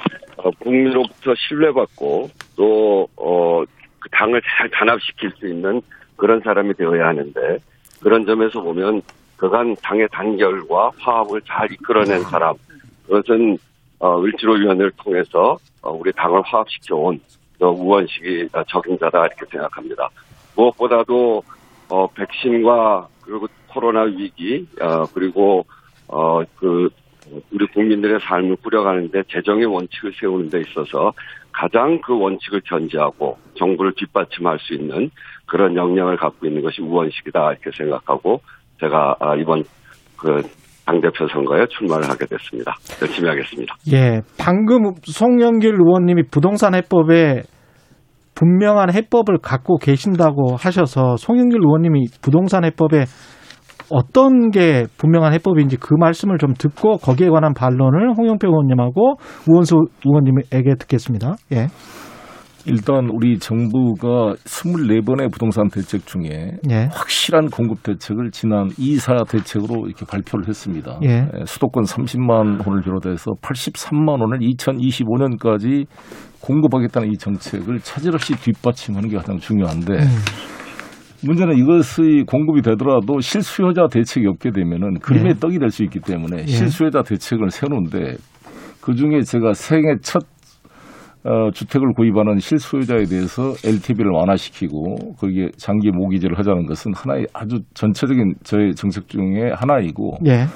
국민으로부터 0.61 1.35
신뢰받고 1.37 2.31
또그 2.57 4.09
당을 4.11 4.41
잘 4.43 4.69
단합시킬 4.71 5.33
수 5.39 5.47
있는 5.47 5.83
그런 6.17 6.41
사람이 6.41 6.75
되어야 6.75 7.09
하는데 7.09 7.59
그런 8.03 8.25
점에서 8.27 8.61
보면 8.61 9.03
그간 9.37 9.75
당의 9.83 10.09
단결과 10.13 10.93
화합을 10.99 11.41
잘 11.43 11.71
이끌어낸 11.73 12.23
사람 12.23 12.55
그것은 13.07 13.59
어, 14.03 14.21
을지로위원회를 14.21 14.91
통해서 14.97 15.57
어, 15.81 15.93
우리 15.93 16.13
당을 16.13 16.43
화합시켜온 16.45 17.21
우원식이 17.61 18.49
적임자다 18.67 19.27
이렇게 19.27 19.47
생각합니다. 19.49 20.11
무엇보다도 20.57 21.45
어, 21.89 22.07
백신과 22.09 23.07
그리고 23.23 23.47
코로나 23.69 24.03
위기 24.03 24.67
어, 24.81 25.07
그리고 25.15 25.65
어, 26.09 26.43
그 26.57 26.91
우리 27.53 27.65
국민들의 27.69 28.19
삶을 28.21 28.57
꾸려가는데 28.57 29.23
재정의 29.31 29.67
원칙을 29.67 30.13
세우는 30.19 30.51
데 30.51 30.61
있어서 30.63 31.13
가장 31.53 32.01
그 32.01 32.19
원칙을 32.19 32.63
견지하고 32.63 33.39
정부를 33.55 33.93
뒷받침할 33.93 34.59
수 34.59 34.75
있는 34.75 35.13
그런 35.47 35.77
역량을 35.77 36.17
갖고 36.17 36.49
있는 36.49 36.63
것이 36.63 36.83
우원식이다 36.83 37.53
이렇게 37.53 37.71
생각하고 37.71 38.41
제가 38.81 39.15
아, 39.21 39.37
이번 39.37 39.63
그 40.17 40.43
당대표 40.87 41.27
선거에 41.29 41.67
출마를 41.69 42.09
하게 42.09 42.27
됐습니다. 42.27 42.75
열심히 43.01 43.29
하겠습니다. 43.29 43.75
예, 43.93 44.21
방금 44.39 44.95
송영길 45.03 45.75
의원님이 45.75 46.25
부동산 46.31 46.75
해법에 46.75 47.43
분명한 48.35 48.93
해법을 48.93 49.39
갖고 49.43 49.77
계신다고 49.77 50.57
하셔서 50.57 51.17
송영길 51.17 51.61
의원님이 51.61 52.07
부동산 52.23 52.65
해법에 52.65 53.05
어떤 53.91 54.51
게 54.51 54.85
분명한 54.97 55.35
해법인지 55.35 55.77
그 55.77 55.95
말씀을 55.95 56.39
좀 56.39 56.55
듣고 56.55 56.97
거기에 56.97 57.29
관한 57.29 57.53
반론을 57.53 58.15
홍영표 58.17 58.49
의원님하고 58.49 59.17
우원수 59.49 59.77
의원님에게 60.05 60.77
듣겠습니다. 60.79 61.35
예. 61.53 61.67
일단 62.67 63.09
우리 63.11 63.39
정부가 63.39 64.35
24번의 64.45 65.33
부동산 65.33 65.69
대책 65.69 66.07
중에 66.07 66.53
예. 66.71 66.89
확실한 66.93 67.51
공급 67.51 67.83
대책을 67.83 68.31
지난 68.31 68.69
이사 68.79 69.25
대책으로 69.29 69.87
이렇게 69.87 70.07
발표를 70.07 70.47
했습니다. 70.49 70.99
예. 71.05 71.09
예 71.09 71.45
수도권 71.45 71.85
30만 71.85 72.67
원을 72.67 72.83
비롯해서 72.83 73.33
83만 73.43 74.21
원을 74.21 74.39
2025년까지 74.39 75.87
공급하겠다는 76.41 77.13
이 77.13 77.17
정책을 77.17 77.81
차질 77.81 78.15
없이 78.15 78.35
뒷받침하는 78.35 79.09
게 79.09 79.17
가장 79.17 79.39
중요한데 79.39 79.95
음. 79.95 80.09
문제는 81.25 81.57
이것이 81.57 82.25
공급이 82.27 82.63
되더라도 82.63 83.21
실수요자 83.21 83.87
대책이 83.93 84.27
없게 84.27 84.51
되면은 84.51 84.99
그림의 85.01 85.35
예. 85.37 85.41
떡이 85.41 85.59
될 85.59 85.71
수 85.71 85.85
있기 85.85 86.01
때문에 86.01 86.43
예. 86.43 86.47
실수요자 86.47 87.03
대책을 87.03 87.51
세우는데 87.51 88.17
그 88.81 88.95
중에 88.95 89.23
제가 89.23 89.53
생애 89.53 89.95
첫 90.03 90.25
어, 91.25 91.51
주택을 91.53 91.93
구입하는 91.95 92.39
실소유자에 92.39 93.05
대해서 93.05 93.53
LTV를 93.65 94.11
완화시키고 94.11 95.15
거기에 95.19 95.51
장기 95.57 95.91
모기지를 95.93 96.37
하자는 96.39 96.67
것은 96.67 96.93
하나의 96.95 97.27
아주 97.33 97.61
전체적인 97.75 98.35
저의 98.43 98.75
정책 98.75 99.09
중에 99.09 99.53
하나이고 99.55 100.19
예. 100.27 100.47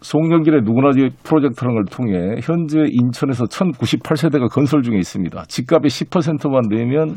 송영길의 0.00 0.62
누구나 0.62 0.90
프로젝트라는 1.24 1.74
걸 1.74 1.84
통해 1.90 2.38
현재 2.42 2.80
인천에서 2.88 3.44
1098세대가 3.44 4.48
건설 4.48 4.82
중에 4.82 4.96
있습니다. 4.98 5.42
집값의 5.48 5.90
10%만 5.90 6.68
내면 6.68 7.16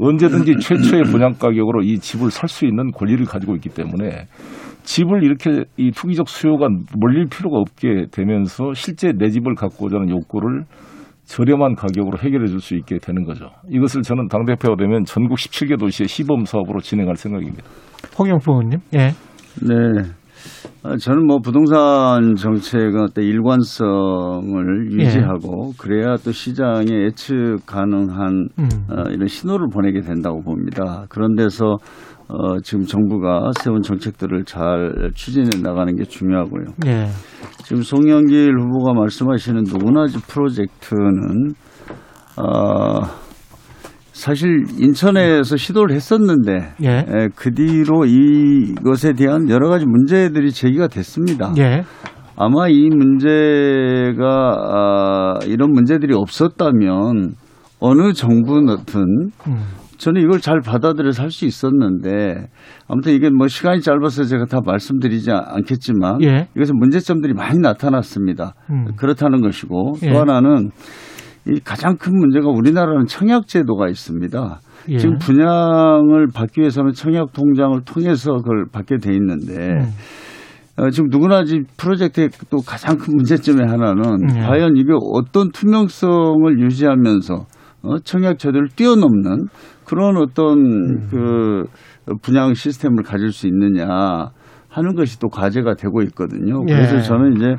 언제든지 0.00 0.56
최초의 0.60 1.04
분양 1.04 1.32
가격으로 1.34 1.82
이 1.82 1.98
집을 1.98 2.30
살 2.30 2.48
수 2.48 2.66
있는 2.66 2.90
권리를 2.90 3.24
가지고 3.24 3.54
있기 3.56 3.70
때문에 3.70 4.26
집을 4.82 5.22
이렇게 5.22 5.64
이 5.76 5.90
투기적 5.92 6.28
수요가 6.28 6.68
몰릴 6.96 7.26
필요가 7.30 7.58
없게 7.58 8.06
되면서 8.10 8.72
실제 8.74 9.12
내 9.12 9.28
집을 9.28 9.54
갖고자 9.54 9.96
하는 9.96 10.10
욕구를 10.10 10.64
저렴한 11.30 11.76
가격으로 11.76 12.18
해결해 12.18 12.48
줄 12.48 12.60
수 12.60 12.74
있게 12.74 12.98
되는 12.98 13.24
거죠. 13.24 13.46
이것을 13.70 14.02
저는 14.02 14.26
당대표가 14.28 14.74
되면 14.76 15.04
전국 15.04 15.36
17개 15.38 15.78
도시의 15.78 16.08
시범 16.08 16.44
사업으로 16.44 16.80
진행할 16.80 17.14
생각입니다. 17.16 17.62
홍영표 18.18 18.52
의원님. 18.52 18.78
예. 18.94 18.98
네. 19.62 20.02
어, 20.82 20.96
저는 20.96 21.26
뭐 21.26 21.38
부동산 21.38 22.34
정책은 22.34 23.00
어떤 23.02 23.24
일관성을 23.24 24.88
네. 24.88 25.04
유지하고 25.04 25.72
그래야 25.78 26.16
또 26.24 26.32
시장에 26.32 26.86
예측 26.90 27.58
가능한 27.64 28.48
음. 28.58 28.68
어, 28.90 29.02
이런 29.10 29.26
신호를 29.28 29.68
보내게 29.72 30.00
된다고 30.00 30.42
봅니다. 30.42 31.04
그런 31.10 31.36
데서 31.36 31.76
어, 32.32 32.60
지금 32.62 32.84
정부가 32.84 33.50
세운 33.60 33.82
정책들을 33.82 34.44
잘 34.44 35.10
추진해 35.14 35.48
나가는 35.62 35.94
게 35.96 36.04
중요하고요. 36.04 36.64
네. 36.84 37.08
지금 37.64 37.82
송영길 37.82 38.56
후보가 38.58 38.94
말씀하시는 38.94 39.62
누구나지 39.64 40.18
프로젝트는 40.28 41.54
어, 42.36 43.00
사실 44.12 44.64
인천에서 44.78 45.56
시도를 45.56 45.94
했었는데 45.94 46.74
예. 46.82 46.88
에, 46.88 47.28
그 47.34 47.52
뒤로 47.52 48.04
이것에 48.04 49.14
대한 49.14 49.48
여러 49.48 49.68
가지 49.68 49.86
문제들이 49.86 50.52
제기가 50.52 50.88
됐습니다. 50.88 51.52
예. 51.58 51.82
아마 52.36 52.68
이 52.68 52.88
문제가 52.90 54.24
아, 54.24 55.38
이런 55.46 55.72
문제들이 55.72 56.14
없었다면 56.14 57.34
어느 57.80 58.12
정부든 58.12 59.02
음. 59.46 59.79
저는 60.00 60.22
이걸 60.22 60.40
잘 60.40 60.60
받아들여서 60.60 61.22
할 61.22 61.30
수 61.30 61.44
있었는데 61.44 62.48
아무튼 62.88 63.12
이게 63.12 63.30
뭐 63.30 63.46
시간이 63.46 63.82
짧아서 63.82 64.24
제가 64.24 64.46
다 64.46 64.58
말씀드리지 64.64 65.30
않겠지만 65.30 66.22
예. 66.22 66.48
이것은 66.56 66.76
문제점들이 66.78 67.34
많이 67.34 67.58
나타났습니다. 67.60 68.54
음. 68.70 68.86
그렇다는 68.96 69.42
것이고 69.42 69.92
예. 70.02 70.12
또 70.12 70.18
하나는 70.18 70.70
이 71.46 71.60
가장 71.64 71.96
큰 71.96 72.18
문제가 72.18 72.48
우리나라는 72.48 73.06
청약 73.06 73.46
제도가 73.46 73.88
있습니다. 73.88 74.60
예. 74.88 74.98
지금 74.98 75.18
분양을 75.18 76.28
받기 76.34 76.60
위해서는 76.62 76.92
청약 76.92 77.32
통장을 77.32 77.78
통해서 77.84 78.32
그걸 78.32 78.64
받게 78.72 78.96
돼 78.96 79.12
있는데 79.12 79.54
음. 79.54 79.90
어, 80.78 80.90
지금 80.90 81.10
누구나 81.10 81.44
집 81.44 81.64
프로젝트의 81.76 82.30
또 82.48 82.58
가장 82.58 82.96
큰 82.96 83.14
문제점의 83.16 83.68
하나는 83.68 84.36
예. 84.36 84.40
과연 84.40 84.76
이게 84.76 84.92
어떤 85.12 85.50
투명성을 85.52 86.58
유지하면서 86.58 87.34
어, 87.34 87.46
청약 88.04 88.38
제도를 88.38 88.68
뛰어넘는 88.68 89.46
그런 89.84 90.16
어떤 90.16 90.58
음. 90.58 91.08
그 91.10 91.64
분양 92.22 92.54
시스템을 92.54 93.02
가질 93.02 93.32
수 93.32 93.46
있느냐 93.46 93.86
하는 94.68 94.94
것이 94.94 95.18
또 95.18 95.28
과제가 95.28 95.74
되고 95.74 96.02
있거든요. 96.02 96.64
그래서 96.64 96.96
예. 96.96 97.00
저는 97.00 97.36
이제 97.36 97.56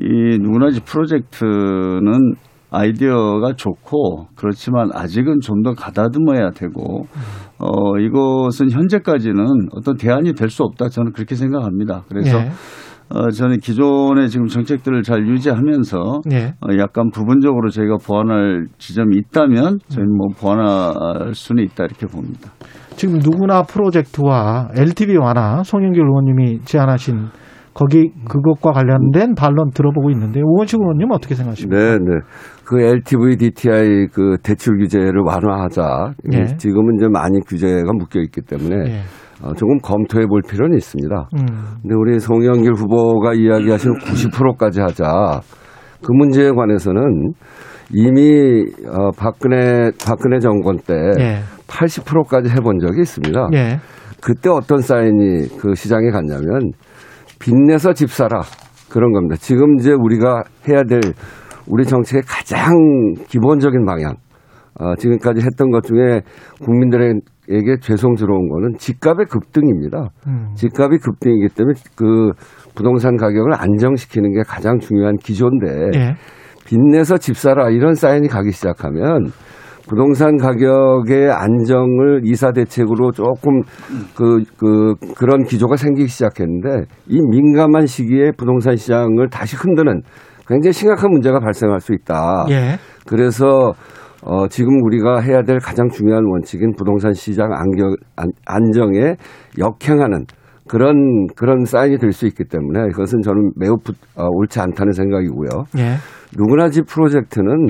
이 0.00 0.38
누구나 0.38 0.70
집 0.70 0.84
프로젝트는 0.84 2.34
아이디어가 2.70 3.54
좋고 3.54 4.28
그렇지만 4.36 4.90
아직은 4.92 5.40
좀 5.40 5.62
더 5.62 5.72
가다듬어야 5.74 6.50
되고 6.50 7.06
어 7.58 7.98
이것은 7.98 8.70
현재까지는 8.70 9.68
어떤 9.72 9.96
대안이 9.96 10.34
될 10.34 10.50
수 10.50 10.62
없다 10.62 10.88
저는 10.88 11.12
그렇게 11.12 11.34
생각합니다. 11.34 12.04
그래서 12.08 12.38
예. 12.38 12.50
어, 13.10 13.30
저는 13.30 13.58
기존의 13.58 14.28
지금 14.28 14.46
정책들을 14.46 15.02
잘 15.02 15.26
유지하면서 15.26 16.20
예. 16.32 16.54
어, 16.60 16.78
약간 16.78 17.10
부분적으로 17.10 17.70
저희가 17.70 17.96
보완할 18.04 18.66
지점이 18.78 19.16
있다면 19.16 19.78
저희는 19.88 20.16
뭐 20.16 20.28
보완할 20.38 21.34
수는 21.34 21.64
있다 21.64 21.84
이렇게 21.84 22.06
봅니다. 22.06 22.50
지금 22.96 23.18
누구나 23.18 23.62
프로젝트와 23.62 24.68
LTV 24.76 25.16
완화 25.16 25.62
송영길 25.62 26.02
의원님이 26.02 26.60
제안하신 26.64 27.28
거기 27.72 28.10
그것과 28.28 28.72
관련된 28.72 29.36
반론 29.36 29.70
들어보고 29.70 30.10
있는데 30.10 30.40
우원식 30.42 30.80
의원님 30.80 31.12
어떻게 31.12 31.36
생각하십니까? 31.36 31.78
네, 31.78 31.98
네. 31.98 32.20
그 32.64 32.80
LTV 32.80 33.36
DTI 33.36 34.08
그 34.12 34.36
대출 34.42 34.78
규제를 34.78 35.22
완화하자. 35.24 36.14
예. 36.32 36.44
지금은 36.56 36.96
이제 36.96 37.06
많이 37.08 37.38
규제가 37.46 37.92
묶여 37.96 38.18
있기 38.20 38.40
때문에 38.40 38.74
예. 38.90 39.00
어, 39.42 39.54
조금 39.54 39.78
검토해 39.78 40.26
볼 40.26 40.42
필요는 40.48 40.76
있습니다. 40.76 41.28
음. 41.36 41.46
근데 41.82 41.94
우리 41.94 42.18
송영길 42.18 42.72
후보가 42.74 43.34
이야기하신 43.34 43.92
90%까지 43.94 44.80
하자. 44.80 45.40
그 46.04 46.12
문제에 46.12 46.50
관해서는 46.50 47.32
이미 47.92 48.64
어, 48.86 49.10
박근혜 49.16 49.90
박근혜 50.04 50.38
정권 50.38 50.76
때 50.76 50.94
예. 51.18 51.38
80%까지 51.66 52.50
해본 52.50 52.78
적이 52.80 53.00
있습니다. 53.00 53.48
예. 53.54 53.78
그때 54.20 54.50
어떤 54.50 54.78
사인이 54.78 55.58
그 55.58 55.74
시장에 55.74 56.10
갔냐면 56.10 56.72
빚내서 57.38 57.92
집 57.92 58.10
사라. 58.10 58.42
그런 58.90 59.12
겁니다. 59.12 59.36
지금 59.38 59.78
이제 59.78 59.92
우리가 59.92 60.44
해야 60.66 60.82
될 60.82 61.00
우리 61.66 61.84
정책의 61.84 62.22
가장 62.26 62.74
기본적인 63.28 63.84
방향. 63.84 64.14
어, 64.80 64.94
지금까지 64.96 65.42
했던 65.44 65.70
것 65.70 65.84
중에 65.84 66.22
국민들 66.62 67.20
에게 67.50 67.76
죄송스러운 67.80 68.48
거는 68.48 68.74
집값의 68.76 69.26
급등입니다. 69.26 70.10
음. 70.26 70.50
집값이 70.54 70.98
급등이기 70.98 71.48
때문에 71.54 71.74
그 71.96 72.32
부동산 72.74 73.16
가격을 73.16 73.54
안정시키는 73.54 74.32
게 74.34 74.42
가장 74.46 74.78
중요한 74.78 75.16
기조인데 75.16 75.66
예. 75.94 76.14
빚내서 76.66 77.16
집 77.16 77.36
사라 77.36 77.70
이런 77.70 77.94
사인이 77.94 78.28
가기 78.28 78.52
시작하면 78.52 79.30
부동산 79.88 80.36
가격의 80.36 81.30
안정을 81.30 82.20
이사 82.24 82.52
대책으로 82.52 83.12
조금 83.12 83.62
그, 84.14 84.42
그, 84.58 84.94
그런 85.16 85.44
기조가 85.44 85.76
생기기 85.76 86.08
시작했는데 86.08 86.84
이 87.06 87.20
민감한 87.30 87.86
시기에 87.86 88.32
부동산 88.36 88.76
시장을 88.76 89.30
다시 89.30 89.56
흔드는 89.56 90.02
굉장히 90.46 90.72
심각한 90.72 91.10
문제가 91.10 91.40
발생할 91.40 91.80
수 91.80 91.94
있다. 91.94 92.46
예. 92.50 92.76
그래서 93.06 93.72
어, 94.22 94.48
지금 94.48 94.82
우리가 94.84 95.20
해야 95.20 95.42
될 95.42 95.58
가장 95.58 95.88
중요한 95.88 96.24
원칙인 96.24 96.72
부동산 96.76 97.12
시장 97.12 97.52
안경, 97.52 97.94
안, 98.16 98.30
안정에 98.46 99.14
역행하는 99.58 100.24
그런 100.68 101.26
그런 101.34 101.64
사인이 101.64 101.98
될 101.98 102.12
수 102.12 102.26
있기 102.26 102.44
때문에 102.44 102.88
그것은 102.88 103.22
저는 103.22 103.52
매우 103.56 103.76
부, 103.82 103.92
어, 104.16 104.26
옳지 104.28 104.60
않다는 104.60 104.92
생각이고요. 104.92 105.48
예. 105.78 105.94
누구나 106.36 106.68
집 106.68 106.86
프로젝트는 106.86 107.68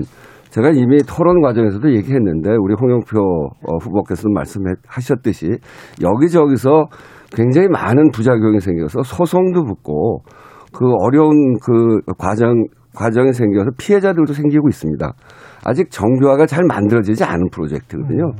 제가 0.50 0.70
이미 0.70 0.98
토론 1.06 1.42
과정에서도 1.42 1.94
얘기했는데 1.94 2.50
우리 2.58 2.74
홍영표 2.80 3.20
어, 3.20 3.76
후보께서도 3.82 4.30
말씀하셨듯이 4.30 5.58
여기저기서 6.02 6.86
굉장히 7.34 7.68
많은 7.68 8.10
부작용이 8.10 8.58
생겨서 8.58 9.02
소송도 9.02 9.64
붙고 9.64 10.22
그 10.72 10.86
어려운 11.02 11.58
그 11.62 12.00
과정 12.16 12.64
과정이 12.96 13.32
생겨서 13.32 13.70
피해자들도 13.78 14.32
생기고 14.32 14.68
있습니다. 14.68 15.12
아직 15.64 15.90
정교화가 15.90 16.46
잘 16.46 16.64
만들어지지 16.64 17.24
않은 17.24 17.48
프로젝트거든요. 17.50 18.32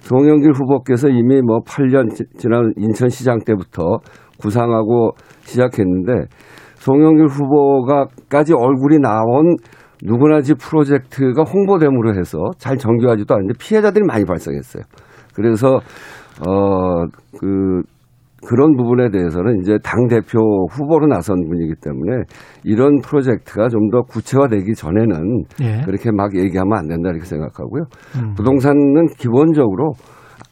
송영길 0.00 0.52
후보께서 0.52 1.08
이미 1.08 1.40
뭐 1.42 1.60
8년 1.60 2.08
지난 2.38 2.72
인천시장 2.76 3.40
때부터 3.44 3.98
구상하고 4.40 5.12
시작했는데 5.42 6.24
송영길 6.76 7.26
후보가까지 7.26 8.54
얼굴이 8.54 8.98
나온 8.98 9.56
누구나 10.02 10.40
집 10.40 10.56
프로젝트가 10.58 11.42
홍보됨으로 11.42 12.14
해서 12.18 12.38
잘 12.56 12.78
정교하지도 12.78 13.34
않는데 13.34 13.54
피해자들이 13.58 14.04
많이 14.06 14.24
발생했어요. 14.24 14.82
그래서 15.34 15.80
어그 16.46 17.82
그런 18.46 18.74
부분에 18.76 19.10
대해서는 19.10 19.60
이제 19.60 19.76
당 19.84 20.08
대표 20.08 20.40
후보로 20.70 21.06
나선 21.06 21.36
분이기 21.46 21.74
때문에 21.82 22.22
이런 22.64 23.00
프로젝트가 23.02 23.68
좀 23.68 23.90
더 23.90 24.02
구체화되기 24.02 24.74
전에는 24.74 25.42
예. 25.62 25.82
그렇게 25.84 26.10
막 26.12 26.36
얘기하면 26.36 26.78
안 26.78 26.86
된다 26.86 27.10
이렇게 27.10 27.24
생각하고요. 27.24 27.82
음. 28.16 28.34
부동산은 28.36 29.08
기본적으로 29.18 29.94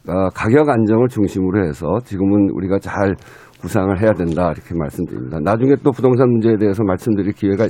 어, 0.09 0.29
가격 0.35 0.69
안정을 0.69 1.07
중심으로 1.09 1.65
해서 1.67 1.87
지금은 2.05 2.51
우리가 2.53 2.79
잘 2.81 3.15
구상을 3.61 4.01
해야 4.01 4.13
된다 4.13 4.51
이렇게 4.53 4.75
말씀드립니다. 4.75 5.39
나중에 5.41 5.75
또 5.85 5.93
부동산 5.93 6.29
문제에 6.31 6.57
대해서 6.57 6.83
말씀드릴 6.83 7.33
기회가 7.33 7.65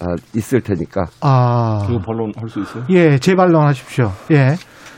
아, 0.00 0.16
있을 0.34 0.60
테니까. 0.62 1.04
아. 1.20 1.84
그 1.86 1.98
반론할 1.98 2.48
수 2.48 2.60
있어요? 2.60 2.84
예, 2.90 3.18
재반론하십시오. 3.18 4.06
예. 4.32 4.54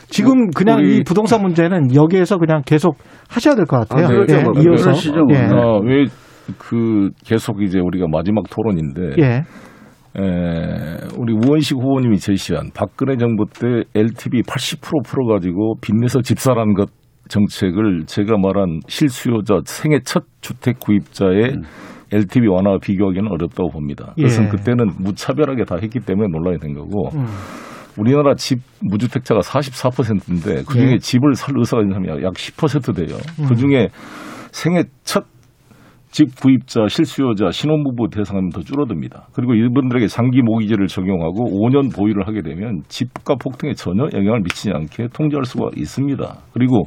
지금 0.09 0.49
그냥 0.51 0.81
이 0.83 1.03
부동산 1.03 1.41
문제는 1.41 1.93
여기에서 1.95 2.37
그냥 2.37 2.61
계속 2.65 2.97
하셔야 3.29 3.55
될 3.55 3.65
것 3.65 3.87
같아요. 3.87 4.05
아, 4.07 4.25
네, 4.25 4.33
예, 4.37 4.43
뭐, 4.43 4.53
이어서. 4.61 4.91
예. 5.31 5.37
아, 5.51 5.79
왜그 5.83 7.09
계속 7.25 7.61
이제 7.61 7.79
우리가 7.79 8.07
마지막 8.11 8.43
토론인데. 8.49 9.01
예. 9.21 9.43
에, 10.17 10.97
우리 11.17 11.33
우원식 11.33 11.75
후보님이 11.77 12.17
제시한 12.19 12.69
박근혜 12.73 13.17
정부 13.17 13.43
때 13.47 13.83
LTV 13.93 14.43
80% 14.43 15.03
풀어가지고 15.05 15.75
빚내서 15.81 16.21
집사라는 16.21 16.73
것 16.73 16.89
정책을 17.27 18.05
제가 18.05 18.37
말한 18.37 18.79
실수요자 18.87 19.61
생애 19.65 19.99
첫 20.05 20.23
주택 20.39 20.79
구입자의 20.79 21.55
음. 21.55 21.61
LTV 22.13 22.47
완화와 22.47 22.77
비교하기는 22.81 23.29
어렵다고 23.29 23.71
봅니다. 23.71 24.13
예. 24.19 24.23
그때는 24.47 24.85
무차별하게 24.99 25.65
다 25.65 25.75
했기 25.81 25.99
때문에 25.99 26.29
논란이 26.31 26.59
된 26.59 26.75
거고 26.75 27.09
음. 27.15 27.25
우리나라 27.97 28.35
집 28.35 28.59
무주택자가 28.81 29.41
44%인데 29.41 30.63
그중에 30.63 30.91
예. 30.93 30.97
집을 30.97 31.35
살 31.35 31.55
의사가 31.57 31.81
있는 31.83 32.01
사람이 32.01 32.23
약 32.23 32.33
10% 32.33 32.95
돼요. 32.95 33.17
음. 33.39 33.45
그중에 33.47 33.89
생애 34.51 34.83
첫 35.03 35.25
집 36.15 36.33
구입자, 36.39 36.87
실수요자, 36.87 37.51
신혼부부 37.51 38.07
대상은 38.09 38.47
더 38.47 38.61
줄어듭니다. 38.61 39.27
그리고 39.33 39.53
이분들에게 39.53 40.07
장기 40.07 40.41
모기지를 40.41 40.87
적용하고 40.87 41.43
5년 41.43 41.93
보유를 41.93 42.25
하게 42.25 42.41
되면 42.41 42.83
집값 42.87 43.37
폭등에 43.37 43.73
전혀 43.73 44.07
영향을 44.13 44.39
미치지 44.39 44.71
않게 44.71 45.09
통제할 45.13 45.43
수가 45.43 45.71
있습니다. 45.75 46.37
그리고 46.53 46.83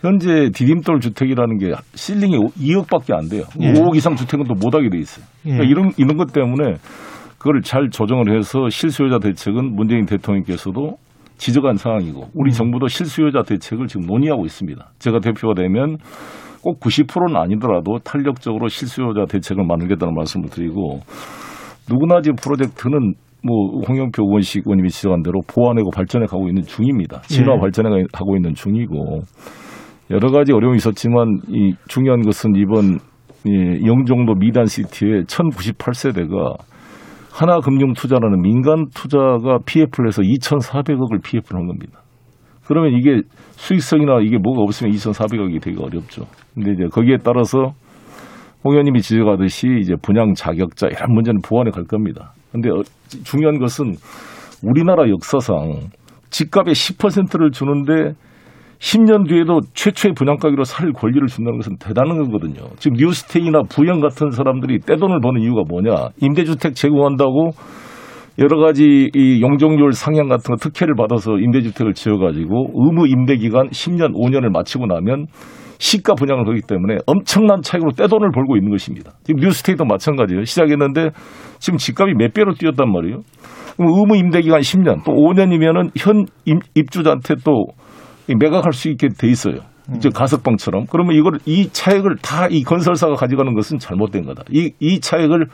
현재 0.00 0.50
디딤돌 0.52 0.98
주택이라는 0.98 1.58
게 1.58 1.72
실링이 1.94 2.36
2억밖에 2.36 3.14
안 3.16 3.28
돼요. 3.28 3.44
예. 3.60 3.72
5억 3.74 3.94
이상 3.94 4.16
주택은 4.16 4.44
또 4.48 4.54
못하게 4.54 4.90
돼 4.90 4.98
있어요. 4.98 5.24
그러니까 5.44 5.64
예. 5.64 5.68
이런 5.70 5.92
이런 5.96 6.16
것 6.16 6.32
때문에 6.32 6.78
그걸 7.38 7.62
잘 7.62 7.88
조정을 7.88 8.36
해서 8.36 8.68
실수요자 8.68 9.18
대책은 9.18 9.74
문재인 9.74 10.06
대통령께서도 10.06 10.96
지적한 11.36 11.76
상황이고 11.76 12.28
우리 12.34 12.50
음. 12.50 12.52
정부도 12.52 12.88
실수요자 12.88 13.42
대책을 13.42 13.86
지금 13.86 14.06
논의하고 14.06 14.44
있습니다. 14.44 14.84
제가 14.98 15.20
대표가 15.20 15.54
되면 15.54 15.96
꼭 16.62 16.80
90%는 16.80 17.36
아니더라도 17.36 17.98
탄력적으로 18.04 18.66
실수요자 18.66 19.26
대책을 19.30 19.64
만들겠다는 19.64 20.14
말씀을 20.14 20.48
드리고 20.48 21.00
누구나 21.88 22.20
지금 22.20 22.36
프로젝트는 22.36 23.14
뭐 23.44 23.80
홍영표 23.88 24.24
의원식 24.24 24.64
의원님이 24.66 24.88
지적한 24.88 25.22
대로 25.22 25.40
보완하고 25.46 25.90
발전해 25.90 26.26
가고 26.26 26.48
있는 26.48 26.62
중입니다. 26.62 27.20
진화 27.22 27.54
예. 27.54 27.60
발전해 27.60 27.88
가고 28.12 28.36
있는 28.36 28.52
중이고 28.54 29.20
여러 30.10 30.30
가지 30.32 30.52
어려움이 30.52 30.76
있었지만 30.78 31.38
이 31.48 31.74
중요한 31.86 32.22
것은 32.22 32.56
이번 32.56 32.98
이 33.46 33.86
영종도 33.86 34.34
미단 34.34 34.66
시티의 34.66 35.24
1098세대가 35.24 36.56
하나금융투자라는 37.38 38.42
민간 38.42 38.86
투자가 38.94 39.58
PF를 39.64 40.08
해서 40.08 40.22
2,400억을 40.22 41.22
PF를 41.22 41.60
한 41.60 41.66
겁니다. 41.68 42.00
그러면 42.66 42.92
이게 42.98 43.22
수익성이나 43.52 44.20
이게 44.20 44.36
뭐가 44.38 44.62
없으면 44.62 44.92
2,400억이 44.92 45.62
되게 45.62 45.80
어렵죠. 45.80 46.24
근데 46.54 46.72
이제 46.72 46.84
거기에 46.92 47.18
따라서 47.24 47.72
홍 48.64 48.72
의원님이 48.72 49.00
지적하듯이 49.00 49.68
이제 49.80 49.94
분양 50.02 50.34
자격자 50.34 50.88
이런 50.88 51.14
문제는 51.14 51.40
보완해 51.42 51.70
갈 51.70 51.84
겁니다. 51.84 52.32
근데 52.50 52.70
어, 52.70 52.82
중요한 53.24 53.58
것은 53.58 53.94
우리나라 54.64 55.08
역사상 55.08 55.90
집값의 56.30 56.74
10%를 56.74 57.52
주는데 57.52 58.12
10년 58.78 59.28
뒤에도 59.28 59.60
최초의 59.74 60.14
분양가기로 60.14 60.64
살 60.64 60.92
권리를 60.92 61.26
준다는 61.26 61.58
것은 61.58 61.76
대단한 61.78 62.18
거거든요. 62.24 62.68
지금 62.78 62.96
뉴스테이나 62.96 63.62
부영 63.68 64.00
같은 64.00 64.30
사람들이 64.30 64.80
떼돈을 64.80 65.20
버는 65.20 65.42
이유가 65.42 65.62
뭐냐. 65.68 66.10
임대주택 66.20 66.74
제공한다고 66.74 67.50
여러 68.38 68.60
가지 68.60 69.10
이 69.12 69.42
용적률 69.42 69.92
상향 69.92 70.28
같은 70.28 70.54
거 70.54 70.56
특혜를 70.56 70.94
받아서 70.94 71.38
임대주택을 71.38 71.94
지어가지고 71.94 72.70
의무 72.72 73.08
임대기간 73.08 73.70
10년, 73.70 74.14
5년을 74.14 74.50
마치고 74.50 74.86
나면 74.86 75.26
시가 75.78 76.14
분양을 76.14 76.48
하기 76.48 76.60
때문에 76.68 76.98
엄청난 77.06 77.62
차익으로 77.62 77.92
떼돈을 77.92 78.30
벌고 78.32 78.56
있는 78.56 78.70
것입니다. 78.70 79.12
지금 79.24 79.40
뉴스테이도 79.40 79.84
마찬가지예요. 79.84 80.44
시작했는데 80.44 81.10
지금 81.58 81.78
집값이 81.78 82.14
몇 82.16 82.32
배로 82.32 82.54
뛰었단 82.54 82.90
말이에요. 82.90 83.20
그럼 83.76 83.92
의무 83.92 84.16
임대 84.16 84.40
기간 84.40 84.60
10년 84.60 85.04
또 85.04 85.12
5년이면은 85.12 85.90
현 85.96 86.26
입주자한테 86.74 87.34
또 87.44 87.66
매각할 88.34 88.72
수 88.72 88.88
있게 88.88 89.08
돼 89.08 89.28
있어요. 89.28 89.56
이제 89.96 90.10
가석방처럼. 90.14 90.84
그러면 90.90 91.14
이걸 91.14 91.38
이 91.46 91.68
차익을 91.72 92.16
다 92.22 92.46
이 92.50 92.62
건설사가 92.62 93.14
가져가는 93.14 93.54
것은 93.54 93.78
잘못된 93.78 94.24
거다. 94.26 94.42
이, 94.50 94.70
이 94.80 95.00
차익을 95.00 95.46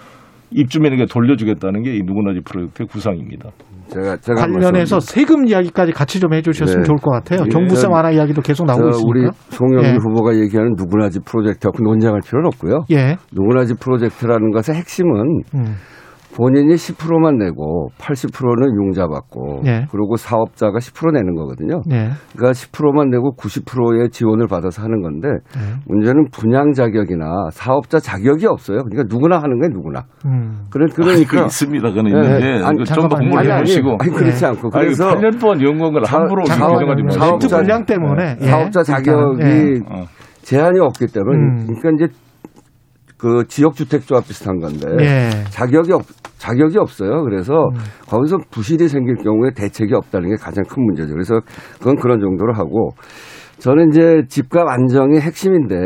입주민에게 0.50 1.06
돌려주겠다는 1.06 1.82
게 1.82 1.94
이 1.94 2.00
누구나지 2.04 2.40
프로젝트의 2.44 2.86
구상입니다. 2.88 3.50
제가, 3.88 4.16
제가 4.16 4.40
관련해서 4.46 4.98
세금 4.98 5.46
이야기까지 5.46 5.92
같이 5.92 6.18
좀 6.18 6.32
해주셨으면 6.32 6.82
네. 6.82 6.86
좋을 6.86 6.96
것 6.98 7.10
같아요. 7.10 7.44
경부세 7.44 7.86
완화 7.86 8.10
이야기도 8.10 8.40
계속 8.40 8.64
나오고 8.66 8.88
있습니다. 8.88 9.08
우리 9.08 9.28
송영기 9.50 9.88
예. 9.88 9.92
후보가 9.94 10.34
얘기하는 10.36 10.72
누구나지 10.76 11.20
프로젝트하고 11.24 11.82
논쟁할 11.84 12.20
필요는 12.24 12.46
없고요. 12.48 12.84
예. 12.92 13.16
누구나지 13.32 13.74
프로젝트라는 13.78 14.50
것의 14.52 14.78
핵심은 14.78 15.42
음. 15.54 15.74
본인이 16.34 16.74
10%만 16.74 17.38
내고 17.38 17.90
80%는 17.98 18.74
융자 18.74 19.06
받고 19.06 19.60
네. 19.62 19.86
그리고 19.92 20.16
사업자가 20.16 20.78
10% 20.78 21.12
내는 21.12 21.34
거거든요. 21.36 21.82
네. 21.86 22.10
그러니까 22.34 22.50
10%만 22.50 23.08
내고 23.10 23.36
90%의 23.36 24.10
지원을 24.10 24.48
받아서 24.48 24.82
하는 24.82 25.00
건데 25.00 25.28
네. 25.28 25.60
문제는 25.86 26.30
분양 26.32 26.72
자격이나 26.72 27.50
사업자 27.52 28.00
자격이 28.00 28.46
없어요. 28.46 28.82
그러니까 28.82 29.04
누구나 29.08 29.36
하는 29.36 29.60
거예요, 29.60 29.72
누구나. 29.74 30.06
음. 30.26 30.64
그런 30.70 30.88
그러니까 30.88 31.38
아니, 31.38 31.46
있습니다. 31.46 31.92
그는 31.92 32.04
네. 32.04 32.10
있는데 32.10 32.64
아니, 32.64 32.84
좀더 32.84 33.16
공부를 33.16 33.54
해 33.54 33.58
보시고. 33.60 33.98
아니, 34.00 34.10
그렇지 34.10 34.44
않고 34.44 34.70
그래서 34.70 35.10
아니, 35.10 35.20
8년 35.20 35.40
동안 35.40 35.62
연구한 35.62 35.92
걸 35.92 36.02
함부로 36.04 36.42
가지고 36.42 37.10
사업자 37.10 37.56
분량 37.58 37.84
때문에 37.86 38.36
예. 38.40 38.44
사업자 38.44 38.82
자격이 38.82 39.44
예. 39.44 39.80
제한이 40.42 40.80
없기 40.80 41.06
때문에 41.06 41.38
음. 41.38 41.66
그러니까 41.66 41.90
이제 42.06 42.14
그 43.16 43.44
지역 43.46 43.74
주택 43.74 44.06
조합 44.06 44.26
비슷한 44.26 44.58
건데 44.58 44.88
예. 45.00 45.30
자격이 45.50 45.92
없 45.92 46.02
자격이 46.44 46.78
없어요. 46.78 47.22
그래서 47.24 47.54
음. 47.54 47.80
거기서 48.06 48.36
부실이 48.50 48.88
생길 48.88 49.16
경우에 49.16 49.50
대책이 49.56 49.94
없다는 49.94 50.28
게 50.28 50.34
가장 50.36 50.62
큰 50.68 50.84
문제죠. 50.84 51.12
그래서 51.12 51.40
그건 51.78 51.96
그런 51.96 52.20
정도로 52.20 52.52
하고 52.52 52.90
저는 53.58 53.88
이제 53.88 54.22
집값 54.28 54.68
안정이 54.68 55.20
핵심인데 55.20 55.76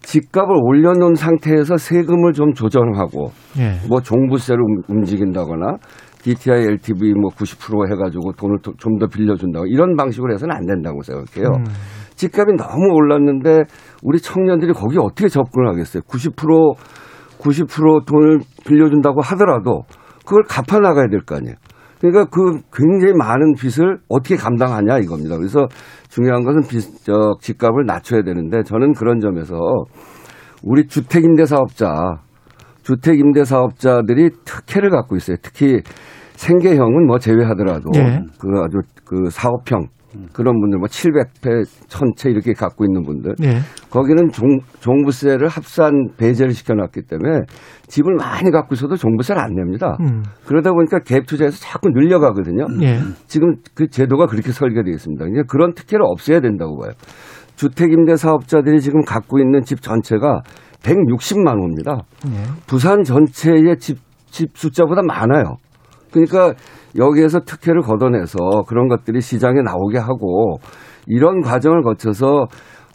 집값을 0.00 0.54
올려놓은 0.62 1.14
상태에서 1.14 1.76
세금을 1.76 2.32
좀 2.32 2.54
조정하고 2.54 3.30
예. 3.58 3.88
뭐 3.88 4.00
종부세를 4.00 4.62
움직인다거나 4.88 5.76
DTI, 6.22 6.62
LTV 6.64 7.12
뭐 7.14 7.30
90% 7.30 7.92
해가지고 7.92 8.32
돈을 8.32 8.56
좀 8.78 8.98
더 8.98 9.06
빌려준다고 9.06 9.66
이런 9.66 9.96
방식으로 9.96 10.32
해서는 10.32 10.56
안 10.56 10.64
된다고 10.64 11.02
생각해요. 11.02 11.48
음. 11.58 11.64
집값이 12.14 12.54
너무 12.56 12.94
올랐는데 12.94 13.64
우리 14.02 14.18
청년들이 14.18 14.72
거기 14.72 14.96
어떻게 14.98 15.28
접근을 15.28 15.68
하겠어요? 15.68 16.02
90% 16.04 17.03
90% 17.44 18.06
돈을 18.06 18.40
빌려준다고 18.66 19.20
하더라도 19.20 19.82
그걸 20.24 20.42
갚아 20.48 20.80
나가야 20.80 21.08
될 21.08 21.20
거 21.20 21.36
아니에요. 21.36 21.54
그러니까 22.00 22.24
그 22.26 22.60
굉장히 22.72 23.14
많은 23.14 23.54
빚을 23.54 23.98
어떻게 24.08 24.36
감당하냐 24.36 24.98
이겁니다. 24.98 25.36
그래서 25.36 25.66
중요한 26.08 26.44
것은 26.44 26.62
빚, 26.68 26.80
저, 27.04 27.34
집값을 27.40 27.84
낮춰야 27.86 28.22
되는데 28.22 28.62
저는 28.62 28.92
그런 28.92 29.20
점에서 29.20 29.54
우리 30.62 30.86
주택임대사업자, 30.86 32.16
주택임대사업자들이 32.82 34.30
특혜를 34.44 34.90
갖고 34.90 35.16
있어요. 35.16 35.36
특히 35.40 35.80
생계형은 36.36 37.06
뭐 37.06 37.18
제외하더라도 37.18 37.90
네. 37.92 38.20
그 38.38 38.48
아주 38.62 38.80
그 39.04 39.30
사업형 39.30 39.86
그런 40.32 40.60
분들 40.60 40.78
뭐 40.78 40.86
700회, 40.88 41.64
1000채 41.88 42.30
이렇게 42.30 42.52
갖고 42.52 42.84
있는 42.84 43.02
분들. 43.02 43.34
네. 43.38 43.58
거기는 43.90 44.30
종, 44.30 44.58
종부세를 44.80 45.48
합산 45.48 46.08
배제를 46.16 46.52
시켜놨기 46.52 47.02
때문에 47.08 47.40
집을 47.86 48.14
많이 48.14 48.50
갖고 48.50 48.74
있어도 48.74 48.96
종부세를 48.96 49.40
안 49.40 49.54
냅니다. 49.54 49.96
음. 50.00 50.22
그러다 50.46 50.72
보니까 50.72 51.00
갭 51.00 51.26
투자에서 51.26 51.58
자꾸 51.60 51.90
늘려가거든요. 51.90 52.66
네. 52.78 52.98
지금 53.26 53.56
그 53.74 53.88
제도가 53.88 54.26
그렇게 54.26 54.52
설계되어 54.52 54.92
있습니다. 54.92 55.24
그러니까 55.24 55.44
그런 55.48 55.74
특혜를 55.74 56.04
없애야 56.04 56.40
된다고 56.40 56.78
봐요. 56.78 56.92
주택임대 57.56 58.16
사업자들이 58.16 58.80
지금 58.80 59.02
갖고 59.02 59.38
있는 59.38 59.62
집 59.62 59.80
전체가 59.80 60.42
160만 60.82 61.60
호입니다. 61.60 62.02
네. 62.26 62.42
부산 62.66 63.02
전체의 63.04 63.76
집, 63.78 63.98
집 64.26 64.56
숫자보다 64.56 65.02
많아요. 65.02 65.56
그러니까 66.12 66.54
여기에서 66.96 67.40
특혜를 67.40 67.82
걷어내서 67.82 68.38
그런 68.68 68.88
것들이 68.88 69.20
시장에 69.20 69.62
나오게 69.62 69.98
하고 69.98 70.56
이런 71.06 71.40
과정을 71.40 71.82
거쳐서 71.82 72.46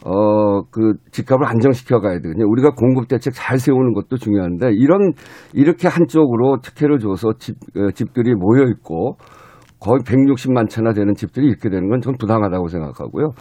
어, 0.04 0.62
그 0.70 0.94
집값을 1.12 1.46
안정시켜 1.46 2.00
가야 2.00 2.20
되거든요. 2.20 2.46
우리가 2.48 2.70
공급 2.70 3.08
대책 3.08 3.34
잘 3.34 3.58
세우는 3.58 3.92
것도 3.92 4.16
중요한데 4.16 4.72
이런 4.72 5.12
이렇게 5.52 5.88
한쪽으로 5.88 6.60
특혜를 6.62 6.98
줘서 6.98 7.34
집, 7.38 7.56
어, 7.76 7.90
집들이 7.92 8.34
모여 8.34 8.64
있고 8.64 9.16
거의 9.78 10.00
160만 10.00 10.68
채나 10.68 10.92
되는 10.92 11.14
집들이 11.14 11.46
이렇게 11.46 11.68
되는 11.68 11.88
건 11.88 12.00
좀 12.00 12.14
부당하다고 12.18 12.68
생각하고요. 12.68 13.32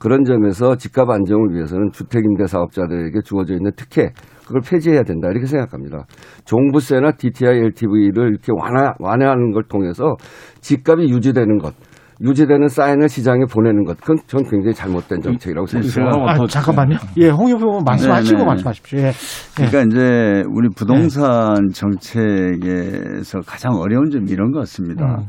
그런 0.00 0.24
점에서 0.24 0.76
집값 0.76 1.08
안정을 1.08 1.54
위해서는 1.54 1.90
주택임대 1.92 2.46
사업자들에게 2.46 3.20
주어져 3.24 3.54
있는 3.54 3.70
특혜 3.76 4.10
그걸 4.48 4.62
폐지해야 4.62 5.02
된다 5.02 5.28
이렇게 5.28 5.46
생각합니다. 5.46 6.06
종부세나 6.46 7.12
DTI, 7.12 7.58
LTV를 7.58 8.30
이렇게 8.30 8.50
완화, 8.56 8.94
완화하는 8.98 9.52
걸 9.52 9.64
통해서 9.68 10.16
집값이 10.62 11.08
유지되는 11.10 11.58
것. 11.58 11.74
유지되는 12.20 12.66
사인을 12.66 13.08
시장에 13.08 13.44
보내는 13.44 13.84
것, 13.84 14.00
그건 14.00 14.16
전 14.26 14.42
굉장히 14.42 14.74
잘못된 14.74 15.20
정책이라고 15.20 15.66
생각합니다. 15.66 16.32
아, 16.32 16.46
잠깐만요. 16.48 16.96
예, 17.18 17.28
홍 17.28 17.46
의원 17.46 17.84
말씀하시고 17.84 18.38
네네. 18.38 18.44
말씀하십시오. 18.44 18.98
예. 18.98 19.12
그러니까 19.54 19.82
이제 19.82 20.42
우리 20.52 20.68
부동산 20.74 21.54
네. 21.54 21.72
정책에서 21.72 23.38
가장 23.46 23.74
어려운 23.76 24.10
점이 24.10 24.28
이런 24.32 24.50
것 24.50 24.58
같습니다. 24.60 25.18
음. 25.20 25.26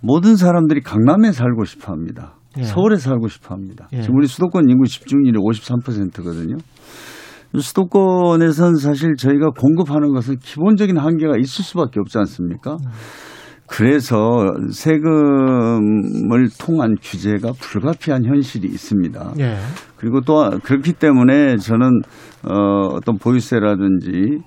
모든 0.00 0.36
사람들이 0.36 0.82
강남에 0.82 1.32
살고 1.32 1.64
싶어 1.64 1.92
합니다. 1.92 2.34
예. 2.58 2.62
서울에 2.62 2.96
살고 2.98 3.26
싶어 3.26 3.54
합니다. 3.54 3.88
예. 3.92 4.02
지금 4.02 4.16
우리 4.16 4.28
수도권 4.28 4.68
인구 4.68 4.86
집중률이 4.86 5.36
53%거든요. 5.38 6.56
수도권에선 7.60 8.76
사실 8.76 9.14
저희가 9.16 9.50
공급하는 9.50 10.12
것은 10.12 10.38
기본적인 10.38 10.96
한계가 10.96 11.36
있을 11.36 11.64
수밖에 11.64 12.00
없지 12.00 12.18
않습니까? 12.18 12.76
그래서 13.68 14.16
세금을 14.70 16.48
통한 16.60 16.94
규제가 17.00 17.52
불가피한 17.58 18.26
현실이 18.26 18.68
있습니다. 18.68 19.32
예. 19.38 19.56
그리고 19.96 20.20
또 20.20 20.50
그렇기 20.62 20.92
때문에 20.94 21.56
저는 21.56 22.02
어 22.44 22.88
어떤 22.92 23.16
보유세라든지 23.16 24.40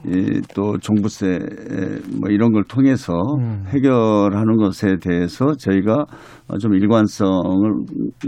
또 0.53 0.77
종부세 0.77 1.39
뭐 2.19 2.29
이런 2.29 2.51
걸 2.51 2.65
통해서 2.65 3.13
음. 3.39 3.63
해결하는 3.69 4.57
것에 4.57 4.97
대해서 5.01 5.53
저희가 5.57 6.05
좀 6.59 6.75
일관성을 6.75 7.39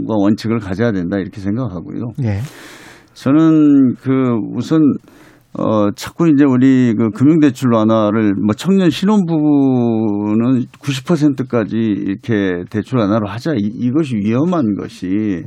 원칙을 0.04 0.58
가져야 0.58 0.90
된다 0.90 1.18
이렇게 1.18 1.40
생각하고요. 1.40 2.12
예. 2.24 2.40
저는 3.18 3.96
그 3.96 4.12
우선 4.54 4.80
어, 5.52 5.90
자꾸 5.90 6.28
이제 6.28 6.44
우리 6.44 6.94
그 6.96 7.10
금융대출 7.10 7.74
완화를 7.74 8.34
뭐 8.34 8.54
청년 8.54 8.90
신혼부부는 8.90 10.66
90%까지 10.80 11.76
이렇게 11.76 12.62
대출 12.70 12.98
완화를 12.98 13.28
하자. 13.28 13.54
이, 13.54 13.66
이것이 13.74 14.14
위험한 14.16 14.76
것이 14.76 15.42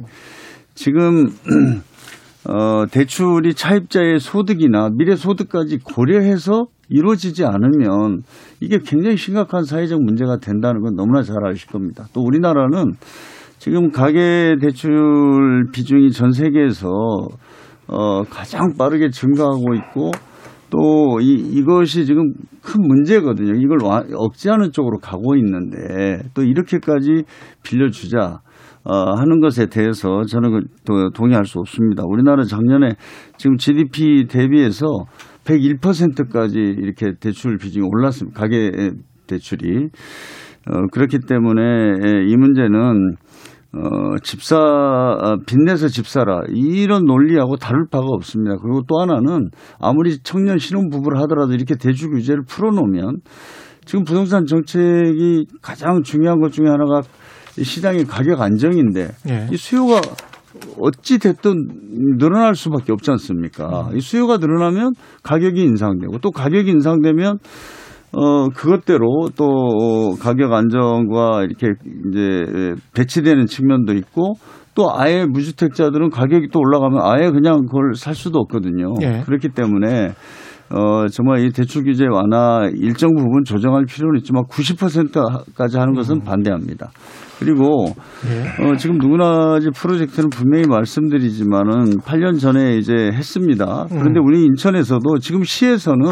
지금 0.74 1.28
어, 2.49 2.86
대출이 2.91 3.53
차입자의 3.53 4.19
소득이나 4.19 4.89
미래 4.93 5.15
소득까지 5.15 5.78
고려해서 5.78 6.65
이루어지지 6.89 7.45
않으면 7.45 8.24
이게 8.59 8.80
굉장히 8.84 9.15
심각한 9.15 9.63
사회적 9.63 10.01
문제가 10.01 10.39
된다는 10.39 10.82
건 10.82 10.95
너무나 10.95 11.22
잘 11.24 11.38
아실 11.45 11.69
겁니다. 11.69 12.03
또 12.13 12.22
우리나라는 12.22 12.95
지금 13.59 13.91
가계 13.91 14.55
대출 14.59 15.67
비중이 15.72 16.11
전 16.11 16.32
세계에서 16.32 16.89
어, 17.91 18.23
가장 18.23 18.73
빠르게 18.77 19.09
증가하고 19.09 19.75
있고 19.75 20.11
또 20.69 21.19
이, 21.19 21.33
이것이 21.33 22.05
지금 22.05 22.33
큰 22.63 22.81
문제거든요. 22.87 23.53
이걸 23.55 23.79
억제하는 24.15 24.71
쪽으로 24.71 24.97
가고 24.99 25.35
있는데 25.35 26.23
또 26.33 26.43
이렇게까지 26.43 27.23
빌려주자. 27.63 28.39
어, 28.83 29.13
하는 29.15 29.41
것에 29.41 29.67
대해서 29.67 30.23
저는 30.23 30.51
그, 30.51 30.59
또 30.87 31.11
동의할 31.11 31.45
수 31.45 31.59
없습니다. 31.59 32.01
우리나라 32.07 32.43
작년에 32.43 32.93
지금 33.37 33.57
GDP 33.57 34.25
대비해서 34.27 34.87
101%까지 35.45 36.57
이렇게 36.57 37.13
대출 37.19 37.57
비중이 37.57 37.85
올랐습니다. 37.87 38.39
가계 38.39 38.71
대출이. 39.27 39.89
어, 40.67 40.87
그렇기 40.91 41.19
때문에 41.27 41.61
이 42.27 42.35
문제는 42.35 43.17
어, 43.74 44.17
집사, 44.22 44.57
아, 44.57 45.38
빚내서 45.45 45.88
집사라. 45.88 46.41
이런 46.49 47.05
논리하고 47.05 47.55
다를 47.55 47.86
바가 47.89 48.05
없습니다. 48.05 48.57
그리고 48.61 48.82
또 48.88 48.99
하나는 48.99 49.49
아무리 49.80 50.19
청년 50.24 50.57
신혼부부를 50.57 51.19
하더라도 51.22 51.53
이렇게 51.53 51.76
대출 51.76 52.09
규제를 52.09 52.43
풀어놓으면 52.45 53.22
지금 53.86 54.03
부동산 54.03 54.45
정책이 54.45 55.45
가장 55.61 56.03
중요한 56.03 56.39
것 56.39 56.51
중에 56.51 56.67
하나가 56.67 57.01
시장의 57.57 58.05
가격 58.05 58.41
안정인데 58.41 59.09
예. 59.30 59.47
이 59.51 59.57
수요가 59.57 60.01
어찌 60.80 61.17
됐든 61.17 62.17
늘어날 62.17 62.55
수밖에 62.55 62.91
없지 62.91 63.09
않습니까? 63.11 63.89
음. 63.89 63.97
이 63.97 64.01
수요가 64.01 64.38
늘어나면 64.38 64.93
가격이 65.24 65.61
인상되고 65.61 66.19
또 66.19 66.32
가격이 66.32 66.69
인상되면 66.69 67.39
어, 68.14 68.49
그것대로 68.49 69.30
또 69.38 70.16
가격 70.20 70.51
안정과 70.53 71.43
이렇게 71.43 71.74
이제 72.09 72.74
배치되는 72.93 73.45
측면도 73.45 73.93
있고 73.93 74.34
또 74.76 74.89
아예 74.93 75.26
무주택자들은 75.26 76.09
가격이 76.09 76.49
또 76.51 76.59
올라가면 76.59 76.99
아예 77.03 77.30
그냥 77.30 77.66
그걸 77.66 77.93
살 77.95 78.16
수도 78.16 78.39
없거든요. 78.39 78.93
예. 79.01 79.22
그렇기 79.26 79.49
때문에 79.49 80.14
어, 80.74 81.07
정말 81.07 81.45
이 81.45 81.51
대출 81.51 81.84
규제 81.84 82.05
완화 82.09 82.70
일정 82.74 83.14
부분 83.14 83.43
조정할 83.43 83.86
필요는 83.86 84.20
있지만 84.20 84.43
90%까지 84.45 85.78
하는 85.78 85.93
것은 85.93 86.18
음. 86.18 86.22
반대합니다. 86.22 86.91
그리고 87.41 87.85
네. 88.23 88.63
어, 88.63 88.75
지금 88.75 88.99
누구나 88.99 89.57
이 89.59 89.67
프로젝트는 89.75 90.29
분명히 90.29 90.67
말씀드리지만은 90.67 91.97
8년 92.01 92.39
전에 92.39 92.77
이제 92.77 92.93
했습니다. 92.93 93.87
그런데 93.89 94.19
음. 94.19 94.25
우리 94.27 94.43
인천에서도 94.45 95.17
지금 95.19 95.43
시에서는 95.43 96.05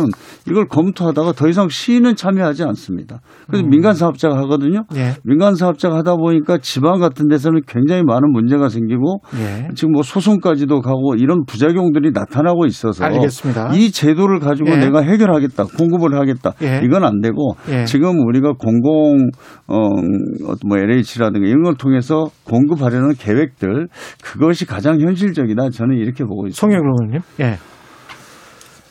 이걸 0.49 0.65
검토하다가 0.67 1.33
더 1.33 1.47
이상 1.47 1.69
시는 1.69 2.15
참여하지 2.15 2.63
않습니다. 2.63 3.21
그래서 3.45 3.63
음. 3.63 3.69
민간 3.69 3.93
사업자가 3.93 4.37
하거든요. 4.39 4.85
네. 4.91 5.13
민간 5.23 5.53
사업자가 5.53 5.97
하다 5.97 6.15
보니까 6.15 6.57
지방 6.57 6.99
같은 6.99 7.27
데서는 7.27 7.61
굉장히 7.67 8.01
많은 8.01 8.31
문제가 8.31 8.67
생기고 8.67 9.21
네. 9.33 9.67
지금 9.75 9.91
뭐 9.91 10.01
소송까지도 10.01 10.81
가고 10.81 11.13
이런 11.13 11.45
부작용들이 11.45 12.09
나타나고 12.11 12.65
있어서 12.65 13.05
알겠습니다. 13.05 13.75
이 13.75 13.91
제도를 13.91 14.39
가지고 14.39 14.71
예. 14.71 14.77
내가 14.77 15.01
해결하겠다, 15.01 15.65
공급을 15.77 16.19
하겠다 16.19 16.53
예. 16.63 16.81
이건 16.83 17.03
안 17.03 17.21
되고 17.21 17.55
예. 17.69 17.85
지금 17.85 18.19
우리가 18.25 18.53
공공 18.53 19.29
어뭐 19.67 20.77
LH 20.79 21.18
조치라든가 21.19 21.47
이런 21.47 21.63
걸 21.63 21.75
통해서 21.75 22.29
공급하려는 22.45 23.13
계획들 23.13 23.87
그것이 24.23 24.65
가장 24.65 24.99
현실적이다 24.99 25.69
저는 25.69 25.97
이렇게 25.97 26.23
보고 26.23 26.47
있습니다. 26.47 26.59
송영 26.59 26.81
의원님. 26.81 27.19
예. 27.41 27.57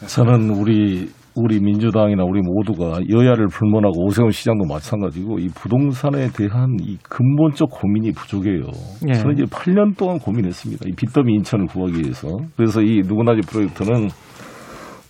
저는 0.06 0.50
우리 0.50 1.08
우리 1.34 1.60
민주당이나 1.60 2.24
우리 2.24 2.40
모두가 2.42 3.00
여야를 3.08 3.46
불문하고 3.48 4.04
오세훈 4.04 4.30
시장도 4.30 4.66
마찬가지고 4.66 5.38
이 5.38 5.48
부동산에 5.48 6.28
대한 6.28 6.76
이 6.80 6.98
근본적 7.08 7.70
고민이 7.70 8.12
부족해요. 8.12 8.64
예. 9.08 9.14
저는 9.14 9.34
이제 9.34 9.44
8년 9.44 9.96
동안 9.96 10.18
고민했습니다. 10.18 10.84
이 10.88 10.92
빚더미 10.92 11.34
인천을 11.34 11.66
구하기 11.66 12.00
위해서. 12.00 12.28
그래서 12.56 12.82
이 12.82 13.02
누구나지 13.06 13.40
프로젝트는 13.48 14.08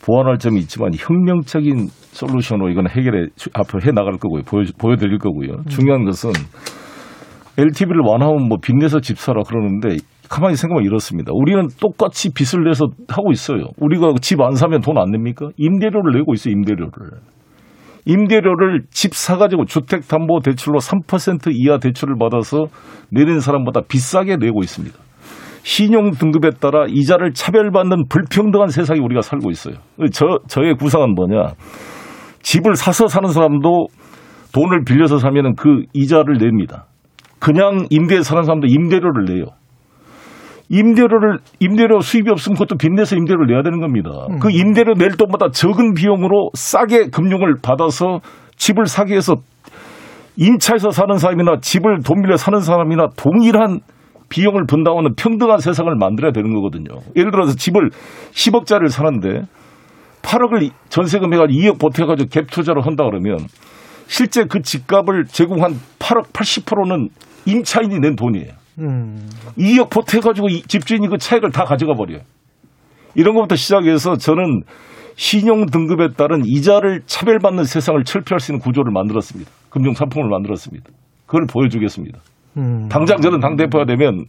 보완할 0.05 0.39
점이 0.39 0.61
있지만 0.61 0.91
혁명적인 0.97 1.89
솔루션으로 1.89 2.71
이건 2.71 2.89
해결해 2.89 3.27
앞으로 3.55 3.83
해 3.83 3.91
나갈 3.93 4.19
거고요. 4.19 4.43
보여 4.43 4.65
보여드릴 4.79 5.19
거고요. 5.19 5.53
음. 5.53 5.65
중요한 5.69 6.05
것은 6.05 6.31
LTV를 7.59 8.03
완화하면 8.07 8.49
뭐 8.49 8.59
빚내서 8.63 9.01
집 9.01 9.19
사라 9.19 9.43
그러는데 9.43 9.97
가만히 10.31 10.55
생각하면 10.57 10.87
이렇습니다. 10.87 11.33
우리는 11.35 11.67
똑같이 11.81 12.33
빚을 12.33 12.65
내서 12.65 12.87
하고 13.09 13.33
있어요. 13.33 13.65
우리가 13.79 14.13
집 14.21 14.41
안 14.41 14.53
사면 14.55 14.81
돈 14.81 14.97
안 14.99 15.11
냅니까? 15.11 15.49
임대료를 15.57 16.13
내고 16.19 16.35
있어요, 16.35 16.53
임대료를. 16.53 16.91
임대료를 18.07 18.83
집 18.91 19.15
사가지고 19.15 19.65
주택담보대출로 19.67 20.79
3% 20.79 21.51
이하 21.53 21.79
대출을 21.79 22.15
받아서 22.19 22.67
내는 23.11 23.41
사람보다 23.41 23.83
비싸게 23.89 24.37
내고 24.37 24.63
있습니다. 24.63 24.97
신용 25.63 26.13
등급에 26.13 26.51
따라 26.61 26.87
이자를 26.89 27.33
차별받는 27.35 28.05
불평등한 28.09 28.69
세상에 28.69 29.01
우리가 29.01 29.21
살고 29.21 29.51
있어요. 29.51 29.75
저, 30.13 30.39
저의 30.49 30.75
구상은 30.77 31.15
뭐냐. 31.15 31.53
집을 32.43 32.77
사서 32.77 33.09
사는 33.09 33.29
사람도 33.29 33.89
돈을 34.55 34.85
빌려서 34.87 35.19
사면은 35.19 35.55
그 35.57 35.83
이자를 35.93 36.39
냅니다. 36.39 36.87
그냥 37.39 37.87
임대에 37.91 38.23
사는 38.23 38.43
사람도 38.43 38.67
임대료를 38.67 39.25
내요. 39.27 39.45
임대료를 40.71 41.39
임대료 41.61 42.01
수입이 42.01 42.31
없으면 42.31 42.55
그것도 42.55 42.77
빚내서 42.77 43.17
임대료를 43.17 43.47
내야 43.47 43.63
되는 43.63 43.81
겁니다. 43.81 44.11
음. 44.31 44.39
그 44.39 44.51
임대료 44.51 44.95
낼 44.95 45.11
때보다 45.17 45.49
적은 45.51 45.95
비용으로 45.95 46.51
싸게 46.55 47.09
금융을 47.09 47.57
받아서 47.63 48.21
집을 48.57 48.87
사기 48.87 49.13
위해서 49.13 49.37
임차에서 50.37 50.91
사는 50.91 51.17
사람이나 51.17 51.57
집을 51.61 52.01
돈 52.05 52.23
빌려 52.23 52.37
사는 52.37 52.61
사람이나 52.61 53.09
동일한 53.17 53.81
비용을 54.29 54.67
분담하는 54.67 55.15
평등한 55.17 55.59
세상을 55.59 55.93
만들어야 55.97 56.33
되는 56.33 56.53
거거든요. 56.55 57.01
예를 57.17 57.31
들어서 57.31 57.55
집을 57.55 57.89
10억짜리를 58.33 58.89
사는데 58.89 59.43
8억을 60.23 60.71
전세금 60.91 61.33
해가지고 61.33 61.61
2억 61.61 61.81
보태가지고 61.81 62.29
갭 62.29 62.51
투자를 62.51 62.85
한다 62.85 63.05
그러면 63.05 63.39
실제 64.07 64.45
그 64.45 64.61
집값을 64.61 65.25
제공한 65.29 65.73
8억 65.99 66.33
80%는 66.33 67.09
임차인이 67.47 67.99
낸 68.01 68.17
돈이에요. 68.17 68.53
음. 68.81 69.29
2억 69.59 69.91
보태가지고 69.91 70.49
집주인이 70.67 71.09
그 71.09 71.19
차익을 71.19 71.51
다 71.51 71.65
가져가 71.65 71.95
버려요. 71.95 72.21
이런 73.15 73.35
것부터 73.35 73.57
시작해서 73.57 74.17
저는 74.17 74.63
신용 75.17 75.67
등급에 75.67 76.09
따른 76.17 76.43
이자를 76.45 77.03
차별받는 77.07 77.65
세상을 77.65 78.03
철폐할 78.05 78.39
수 78.39 78.53
있는 78.53 78.61
구조를 78.61 78.93
만들었습니다. 78.93 79.51
금융 79.69 79.95
상품을 79.95 80.29
만들었습니다. 80.29 80.85
그걸 81.27 81.47
보여주겠습니다. 81.47 82.19
음. 82.59 82.89
당장 82.89 83.21
저는 83.21 83.41
당 83.41 83.57
대표가 83.57 83.85
되면 83.85 84.25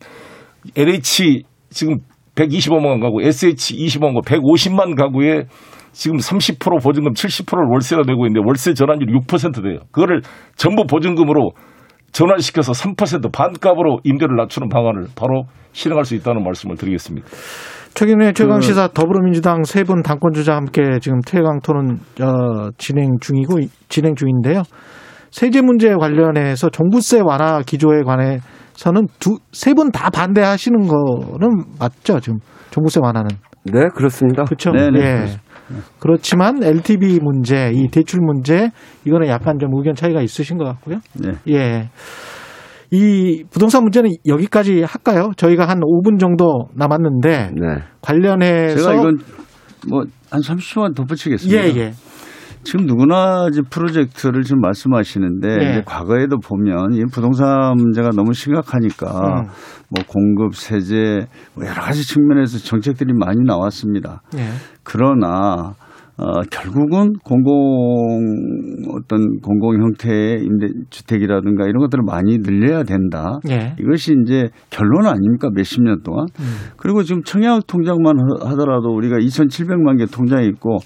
LH 0.76 1.44
지금 1.70 1.98
125만 2.36 3.02
가구, 3.02 3.22
SH 3.22 3.76
20만 3.76 4.16
가구, 4.16 4.22
150만 4.22 4.96
가구에 4.96 5.44
지금 5.92 6.18
30% 6.18 6.84
보증금 6.84 7.14
70%를 7.14 7.66
월세가 7.72 8.04
내고 8.08 8.26
있는데 8.26 8.42
월세 8.46 8.74
전환율 8.74 9.08
6% 9.22 9.64
돼요. 9.64 9.80
그거를 9.92 10.22
전부 10.56 10.86
보증금으로 10.86 11.52
전환시켜서 12.12 12.72
3% 12.74 13.32
반값으로 13.32 14.00
임대를 14.04 14.36
낮추는 14.36 14.70
방안을 14.70 15.08
바로 15.16 15.44
실행할 15.72 16.06
수 16.06 16.16
있다는 16.16 16.44
말씀을 16.44 16.76
드리겠습니다. 16.78 17.28
최근에 17.94 18.34
최강 18.34 18.62
시사 18.62 18.88
그 18.88 18.94
더불어민주당 18.94 19.64
세 19.64 19.84
분 19.84 20.02
당권 20.04 20.32
주자 20.34 20.56
함께 20.56 21.00
지금 21.02 21.20
최강 21.26 21.60
토론 21.60 22.00
어, 22.22 22.70
진행 22.78 23.18
중이고 23.20 23.60
진행 23.90 24.16
중인데요. 24.16 24.64
세제 25.32 25.62
문제 25.62 25.94
관련해서 25.96 26.70
종부세 26.70 27.22
완화 27.24 27.62
기조에 27.66 28.02
관해서는 28.04 29.08
두 29.20 29.38
세 29.54 29.74
분 29.74 29.92
다 29.92 30.10
반대하시는 30.10 30.80
거는 30.88 31.64
맞죠? 31.80 32.20
지금 32.20 32.40
종부세 32.72 33.00
완화는 33.04 33.30
네, 33.66 33.88
그렇습니다. 33.96 34.44
그렇죠. 34.46 34.72
네, 34.72 34.90
네. 34.90 35.00
예. 35.00 35.26
그렇지만 36.00 36.64
LTV 36.64 37.20
문제, 37.22 37.72
이 37.74 37.88
대출 37.90 38.20
문제 38.22 38.72
이거는 39.06 39.28
약간 39.28 39.58
좀 39.60 39.70
의견 39.76 39.96
차이가 39.96 40.22
있으신 40.22 40.58
것 40.58 40.66
같고요. 40.66 41.00
네. 41.14 41.34
예. 41.50 41.90
이 42.92 43.44
부동산 43.52 43.84
문제는 43.84 44.10
여기까지 44.26 44.82
할까요? 44.82 45.32
저희가 45.38 45.68
한 45.68 45.80
5분 45.80 46.20
정도 46.20 46.70
남았는데 46.74 47.52
네. 47.54 47.84
관련해서 48.02 48.78
제가 48.78 48.94
이건 48.96 49.18
뭐 49.88 50.04
한 50.32 50.42
30초만 50.42 50.96
덧붙이겠습니다. 50.96 51.64
예, 51.64 51.76
예. 51.76 51.94
지금 52.64 52.86
누구나 52.86 53.48
이제 53.50 53.62
프로젝트를 53.68 54.44
지금 54.44 54.60
말씀하시는데 54.62 55.48
네. 55.48 55.72
이제 55.72 55.84
과거에도 55.86 56.38
보면 56.40 56.94
이 56.94 57.06
부동산 57.12 57.76
문제가 57.78 58.10
너무 58.10 58.34
심각하니까 58.34 59.08
음. 59.08 59.48
뭐 59.88 60.04
공급 60.06 60.56
세제 60.56 61.26
뭐 61.56 61.66
여러 61.66 61.82
가지 61.82 62.06
측면에서 62.06 62.58
정책들이 62.60 63.14
많이 63.14 63.40
나왔습니다. 63.46 64.22
네. 64.34 64.50
그러나 64.90 65.76
어, 66.18 66.42
결국은 66.52 67.14
공공 67.24 67.54
어떤 68.94 69.40
공공 69.40 69.82
형태의 69.82 70.44
임대 70.44 70.68
주택이라든가 70.90 71.64
이런 71.64 71.80
것들을 71.80 72.04
많이 72.06 72.40
늘려야 72.40 72.84
된다. 72.84 73.40
예. 73.50 73.74
이것이 73.80 74.16
이제 74.26 74.50
결론 74.70 75.06
아닙니까? 75.06 75.50
몇십 75.54 75.82
년 75.82 76.02
동안. 76.04 76.28
음. 76.40 76.74
그리고 76.76 77.04
지금 77.04 77.24
청약 77.24 77.66
통장만 77.68 78.18
하더라도 78.44 78.90
우리가 78.90 79.18
2,700만 79.18 79.98
개 79.98 80.06
통장이 80.06 80.46
있고 80.48 80.80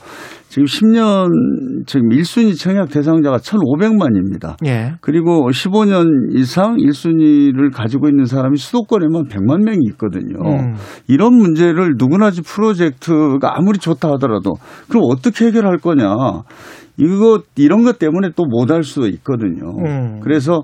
지금 0.54 0.66
10년 0.66 1.88
지금 1.88 2.10
1순위 2.10 2.56
청약 2.56 2.90
대상자가 2.90 3.38
1,500만입니다. 3.38 4.56
예. 4.68 4.94
그리고 5.02 5.50
15년 5.50 6.38
이상 6.38 6.76
1순위를 6.78 7.74
가지고 7.74 8.08
있는 8.08 8.26
사람이 8.26 8.58
수도권에만 8.58 9.30
100만 9.30 9.64
명이 9.64 9.80
있거든요. 9.94 10.38
음. 10.46 10.76
이런 11.08 11.34
문제를 11.34 11.96
누구나 11.98 12.30
지 12.30 12.44
프로젝트가 12.44 13.58
아무리 13.58 13.80
좋다 13.80 14.12
하더라도 14.12 14.52
그럼 14.90 15.06
어떻게 15.10 15.48
해결할 15.48 15.80
거냐. 15.80 16.14
이거 16.98 17.42
이런 17.56 17.84
것 17.84 17.98
때문에 17.98 18.30
또 18.36 18.44
못 18.46 18.70
할 18.70 18.84
수도 18.84 19.08
있거든요. 19.08 19.72
음. 19.84 20.20
그래서 20.22 20.62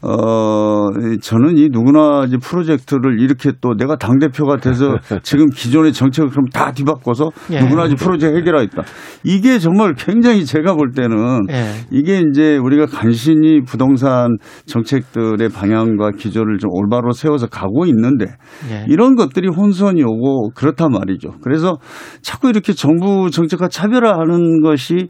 어, 0.00 0.90
저는 1.20 1.58
이 1.58 1.68
누구나 1.70 2.24
이제 2.26 2.36
프로젝트를 2.36 3.20
이렇게 3.20 3.50
또 3.60 3.74
내가 3.76 3.96
당대표가 3.96 4.58
돼서 4.58 4.96
지금 5.22 5.46
기존의 5.46 5.92
정책을 5.92 6.30
그럼 6.30 6.46
다 6.52 6.70
뒤바꿔서 6.72 7.30
예. 7.50 7.60
누구나 7.60 7.86
이제 7.86 7.96
프로젝트 7.96 8.36
해결하겠다. 8.36 8.82
이게 9.24 9.58
정말 9.58 9.94
굉장히 9.94 10.44
제가 10.44 10.74
볼 10.74 10.92
때는 10.92 11.46
예. 11.50 11.72
이게 11.90 12.22
이제 12.30 12.56
우리가 12.56 12.86
간신히 12.86 13.62
부동산 13.62 14.36
정책들의 14.66 15.48
방향과 15.48 16.12
기조를 16.16 16.58
좀 16.58 16.70
올바로 16.72 17.10
세워서 17.10 17.48
가고 17.48 17.86
있는데 17.86 18.26
예. 18.70 18.84
이런 18.88 19.16
것들이 19.16 19.48
혼선이 19.48 20.02
오고 20.04 20.50
그렇단 20.54 20.92
말이죠. 20.92 21.30
그래서 21.42 21.78
자꾸 22.22 22.48
이렇게 22.48 22.72
정부 22.72 23.30
정책과 23.30 23.68
차별화하는 23.68 24.60
것이 24.62 25.08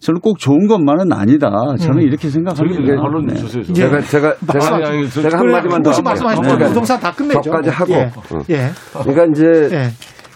저는 0.00 0.20
꼭 0.20 0.38
좋은 0.38 0.66
것만은 0.66 1.12
아니다. 1.12 1.50
저는 1.78 1.98
음. 1.98 2.02
이렇게 2.02 2.30
생각합니다. 2.30 2.94
언론 3.02 3.28
주세요. 3.34 3.62
제가 3.62 4.00
제가 4.00 4.29
제가, 4.52 4.76
아니, 4.76 4.84
아니, 4.84 5.08
제가 5.08 5.38
한 5.38 5.50
마디만 5.50 5.82
더 5.82 5.90
말씀하시죠. 6.02 6.56
네. 6.58 6.66
부동산 6.66 7.00
다 7.00 7.12
끝내죠. 7.12 7.50
까지 7.50 7.70
하고. 7.70 7.92
예. 7.92 8.10
예. 8.50 8.68
그러니까 9.02 9.24
이제 9.26 9.68
예. 9.72 9.88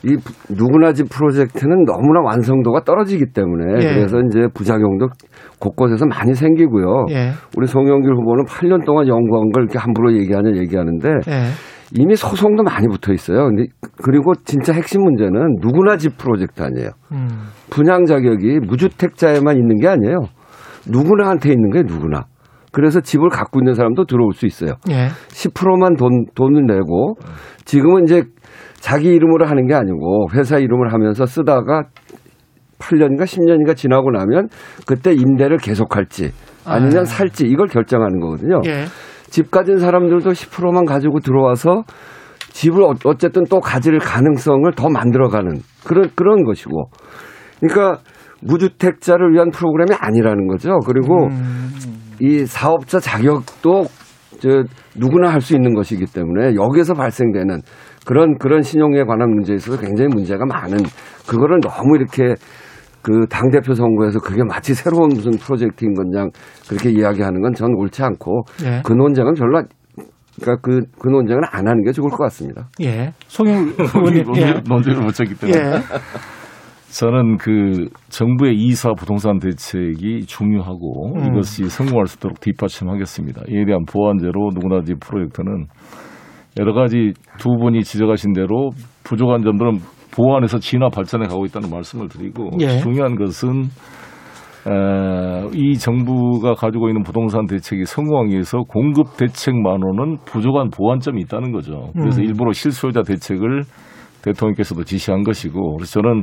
이 0.07 0.16
누구나 0.51 0.92
집 0.92 1.09
프로젝트는 1.09 1.84
너무나 1.84 2.20
완성도가 2.24 2.84
떨어지기 2.84 3.26
때문에 3.32 3.84
예. 3.84 3.95
그래서 3.95 4.18
이제 4.28 4.47
부작용도 4.53 5.09
곳곳에서 5.59 6.05
많이 6.07 6.34
생기고요. 6.34 7.07
예. 7.11 7.30
우리 7.57 7.66
송영길 7.66 8.12
후보는 8.12 8.45
8년 8.45 8.84
동안 8.84 9.09
연구한 9.09 9.51
걸 9.51 9.64
이렇게 9.64 9.78
함부로 9.78 10.12
얘기하냐 10.14 10.57
얘기하는데 10.57 11.09
예. 11.28 11.45
이미 11.92 12.16
소송도 12.16 12.62
많이 12.62 12.86
붙어 12.88 13.12
있어요. 13.12 13.47
근데 13.47 13.66
그리고 14.03 14.32
진짜 14.45 14.72
핵심 14.72 15.03
문제는 15.03 15.57
누구나 15.61 15.97
집 15.97 16.16
프로젝트 16.18 16.62
아니에요. 16.62 16.90
음. 17.12 17.28
분양 17.70 18.05
자격이 18.05 18.61
무주택자에만 18.66 19.57
있는 19.57 19.78
게 19.78 19.88
아니에요. 19.88 20.18
누구나한테 20.90 21.51
있는 21.51 21.70
게 21.70 21.82
누구나. 21.82 22.24
그래서 22.75 23.01
집을 23.01 23.29
갖고 23.29 23.61
있는 23.61 23.75
사람도 23.75 24.05
들어올 24.05 24.33
수 24.35 24.47
있어요. 24.47 24.72
예. 24.91 25.09
10%만 25.29 25.95
돈, 25.95 26.27
돈을 26.35 26.66
내고 26.66 27.14
지금은 27.64 28.03
이제 28.03 28.25
자기 28.75 29.14
이름으로 29.14 29.47
하는 29.47 29.66
게 29.66 29.75
아니고 29.75 30.27
회사 30.35 30.59
이름을 30.59 30.93
하면서 30.93 31.25
쓰다가 31.25 31.85
8년인가 32.79 33.22
10년인가 33.22 33.77
지나고 33.77 34.11
나면 34.11 34.49
그때 34.87 35.12
임대를 35.12 35.59
계속할지 35.59 36.33
아니면 36.66 36.99
아. 36.99 37.05
살지 37.05 37.47
이걸 37.47 37.68
결정하는 37.68 38.18
거거든요. 38.18 38.61
예. 38.66 38.85
집 39.29 39.51
가진 39.51 39.79
사람들도 39.79 40.31
10%만 40.31 40.85
가지고 40.85 41.20
들어와서 41.20 41.85
집을 42.51 42.83
어, 42.83 42.95
어쨌든 43.05 43.45
또 43.51 43.61
가질 43.61 43.99
가능성을 43.99 44.70
더 44.77 44.89
만들어가는 44.89 45.59
그런 45.85 46.11
그런 46.14 46.45
것이고, 46.45 46.89
그러니까 47.61 48.01
무주택자를 48.43 49.33
위한 49.33 49.51
프로그램이 49.51 49.91
아니라는 49.99 50.47
거죠. 50.47 50.79
그리고 50.87 51.27
음. 51.27 51.72
이 52.21 52.45
사업자 52.47 52.99
자격도 53.01 53.85
저 54.41 54.49
누구나 54.97 55.31
할 55.33 55.41
수 55.41 55.55
있는 55.55 55.75
것이기 55.75 56.05
때문에 56.12 56.55
여기에서 56.55 56.95
발생되는 56.95 57.61
그런 58.07 58.37
그런 58.39 58.62
신용에 58.62 59.05
관한 59.05 59.31
문제에 59.31 59.57
있어서 59.57 59.81
굉장히 59.81 60.09
문제가 60.15 60.45
많은 60.47 60.79
그거를 61.29 61.61
너무 61.61 61.97
이렇게 61.97 62.35
그 63.03 63.27
당 63.29 63.51
대표 63.51 63.75
선거에서 63.75 64.19
그게 64.19 64.43
마치 64.45 64.75
새로운 64.75 65.09
무슨 65.09 65.33
프로젝트인 65.33 65.95
것냥 65.95 66.31
그렇게 66.69 66.91
이야기하는 66.91 67.43
건 67.43 67.53
전 67.55 67.75
옳지 67.75 68.03
않고 68.03 68.43
예. 68.65 68.83
그 68.85 68.93
논쟁은 68.93 69.35
별로 69.35 69.62
그러니까 70.41 70.61
그, 70.62 70.81
그 70.99 71.09
논쟁은 71.09 71.43
안 71.53 71.69
하는 71.69 71.85
게 71.85 71.93
좋을 71.93 72.11
것 72.11 72.17
같습니다. 72.25 72.69
예. 72.81 73.12
송영 73.29 73.73
의원님. 73.95 74.37
예. 74.37 74.55
논쟁을 74.69 75.03
못 75.03 75.11
쳤기 75.12 75.35
때문에. 75.35 75.59
예. 75.61 75.71
저는 76.95 77.38
그 77.38 77.88
정부의 78.09 78.55
이사 78.55 78.92
부동산 78.92 79.40
대책이 79.40 80.26
중요하고 80.26 81.16
음. 81.16 81.26
이것이 81.26 81.64
성공할 81.64 82.07
수 82.07 82.18
있도록 82.18 82.40
뒷받침하겠습니다. 82.40 83.42
이에 83.49 83.64
대한 83.64 83.84
보완제로 83.84 84.51
누구나 84.55 84.80
집 84.84 85.01
프로젝트는 85.01 85.66
여러 86.61 86.72
가지 86.72 87.12
두 87.38 87.57
분이 87.57 87.82
지적하신 87.82 88.32
대로 88.32 88.70
부족한 89.03 89.42
점들은 89.42 89.78
보완해서 90.14 90.59
진화 90.61 90.88
발전해 90.88 91.26
가고 91.26 91.45
있다는 91.45 91.68
말씀을 91.68 92.09
드리고 92.09 92.51
예. 92.61 92.78
중요한 92.78 93.16
것은 93.16 93.64
에, 94.66 95.49
이 95.53 95.76
정부가 95.76 96.55
가지고 96.55 96.88
있는 96.88 97.03
부동산 97.03 97.47
대책이 97.47 97.86
성공하기 97.86 98.30
위해서 98.30 98.59
공급 98.68 99.16
대책만으로는 99.16 100.18
부족한 100.24 100.70
보완점이 100.70 101.20
있다는 101.22 101.51
거죠. 101.51 101.90
그래서 101.95 102.20
음. 102.20 102.26
일부러 102.26 102.53
실수요자 102.53 103.03
대책을 103.03 103.62
대통령께서도 104.22 104.84
지시한 104.84 105.24
것이고 105.24 105.76
그래서 105.76 106.01
저는 106.01 106.22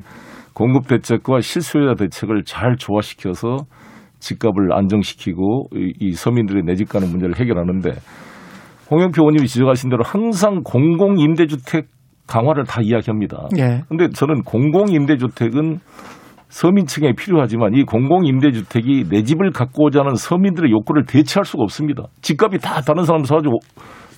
공급 0.53 0.87
대책과 0.87 1.41
실수요자 1.41 1.95
대책을 1.95 2.43
잘 2.45 2.75
조화시켜서 2.77 3.57
집값을 4.19 4.73
안정시키고 4.73 5.67
이, 5.75 5.93
이 5.99 6.11
서민들의 6.13 6.63
내 6.63 6.75
집 6.75 6.89
가는 6.89 7.07
문제를 7.09 7.39
해결하는데 7.39 7.91
홍영표 8.91 9.21
의원님이 9.21 9.47
지적하신 9.47 9.89
대로 9.89 10.03
항상 10.03 10.61
공공 10.63 11.19
임대주택 11.19 11.87
강화를 12.27 12.65
다 12.65 12.81
이야기합니다. 12.83 13.47
그런데 13.87 14.05
예. 14.05 14.09
저는 14.09 14.43
공공 14.43 14.89
임대주택은 14.91 15.77
서민층에 16.49 17.13
필요하지만 17.13 17.73
이 17.73 17.83
공공 17.83 18.25
임대주택이 18.25 19.05
내 19.09 19.23
집을 19.23 19.51
갖고자 19.51 20.01
하는 20.01 20.15
서민들의 20.15 20.69
욕구를 20.71 21.05
대체할 21.05 21.45
수가 21.45 21.63
없습니다. 21.63 22.03
집값이 22.21 22.57
다 22.59 22.81
다른 22.81 23.03
사람 23.05 23.23
사가지고 23.23 23.59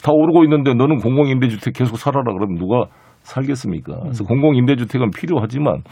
다 0.04 0.12
오르고 0.12 0.44
있는데 0.46 0.74
너는 0.74 0.98
공공 0.98 1.28
임대주택 1.28 1.74
계속 1.76 1.98
살아라 1.98 2.34
그러면 2.34 2.58
누가 2.58 2.86
살겠습니까? 3.22 4.00
그래서 4.02 4.24
음. 4.24 4.28
공공 4.28 4.56
임대주택은 4.56 5.12
필요하지만 5.12 5.84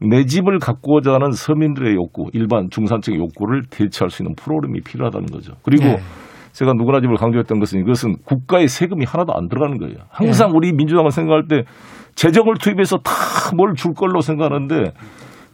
내 0.00 0.24
집을 0.24 0.58
갖고자 0.58 1.14
하는 1.14 1.32
서민들의 1.32 1.94
욕구, 1.94 2.30
일반 2.32 2.68
중산층의 2.70 3.18
욕구를 3.18 3.62
대체할 3.70 4.10
수 4.10 4.22
있는 4.22 4.34
프로그램이 4.36 4.80
필요하다는 4.80 5.26
거죠. 5.26 5.54
그리고 5.62 5.84
네. 5.84 5.98
제가 6.52 6.72
누구나 6.72 7.00
집을 7.00 7.16
강조했던 7.16 7.58
것은 7.60 7.80
이것은 7.80 8.16
국가의 8.24 8.68
세금이 8.68 9.04
하나도 9.04 9.34
안 9.34 9.48
들어가는 9.48 9.78
거예요. 9.78 9.96
항상 10.10 10.48
네. 10.48 10.54
우리 10.56 10.72
민주당을 10.72 11.10
생각할 11.10 11.46
때 11.48 11.62
재정을 12.14 12.54
투입해서 12.60 12.98
다 12.98 13.12
뭘 13.56 13.74
줄 13.74 13.94
걸로 13.94 14.20
생각하는데 14.20 14.92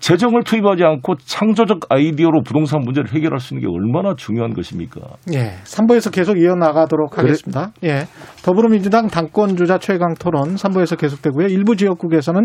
재정을 0.05 0.43
투입하지 0.45 0.85
않고 0.85 1.15
창조적 1.17 1.87
아이디어로 1.89 2.43
부동산 2.43 2.81
문제를 2.81 3.11
해결할 3.15 3.41
수 3.41 3.55
있는 3.55 3.67
게 3.67 3.75
얼마나 3.75 4.15
중요한 4.15 4.53
것입니까? 4.53 5.01
예. 5.33 5.53
3부에서 5.65 6.13
계속 6.13 6.39
이어나가도록 6.39 7.17
하겠습니다. 7.17 7.71
그래. 7.81 7.91
예. 7.91 8.07
더불어민주당 8.43 9.07
당권주자 9.07 9.79
최강 9.79 10.13
토론 10.13 10.57
3부에서 10.57 10.99
계속되고요. 10.99 11.47
일부 11.47 11.75
지역국에서는 11.75 12.45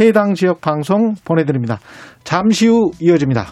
해당 0.00 0.32
지역 0.32 0.62
방송 0.62 1.12
보내드립니다. 1.26 1.78
잠시 2.24 2.68
후 2.68 2.90
이어집니다. 2.98 3.48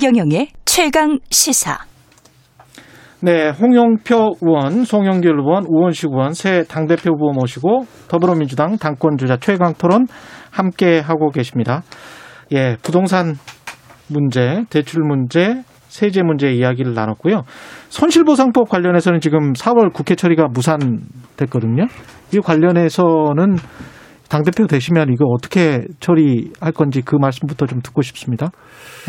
최경영의 0.00 0.48
최강 0.64 1.18
시사. 1.30 1.76
네, 3.20 3.50
홍영표 3.50 4.36
의원, 4.40 4.84
송영길 4.84 5.32
의원, 5.32 5.66
우원식 5.68 6.08
의원 6.10 6.32
새 6.32 6.64
당대표 6.64 7.12
후보 7.12 7.32
모시고 7.32 7.84
더불어민주당 8.08 8.78
당권 8.78 9.18
주자 9.18 9.36
최강 9.36 9.74
토론 9.74 10.06
함께 10.50 11.00
하고 11.00 11.28
계십니다. 11.28 11.82
예, 12.52 12.76
부동산 12.82 13.34
문제, 14.08 14.64
대출 14.70 15.02
문제, 15.02 15.62
세제 15.88 16.22
문제 16.22 16.50
이야기를 16.50 16.94
나눴고요. 16.94 17.42
손실보상법 17.90 18.70
관련해서는 18.70 19.20
지금 19.20 19.52
4월 19.52 19.92
국회 19.92 20.14
처리가 20.14 20.46
무산됐거든요. 20.48 21.84
이 22.32 22.38
관련해서는 22.38 23.56
당대표 24.30 24.66
되시면 24.66 25.12
이거 25.12 25.26
어떻게 25.26 25.82
처리할 25.98 26.72
건지 26.72 27.02
그 27.04 27.16
말씀부터 27.16 27.66
좀 27.66 27.82
듣고 27.82 28.00
싶습니다. 28.00 28.50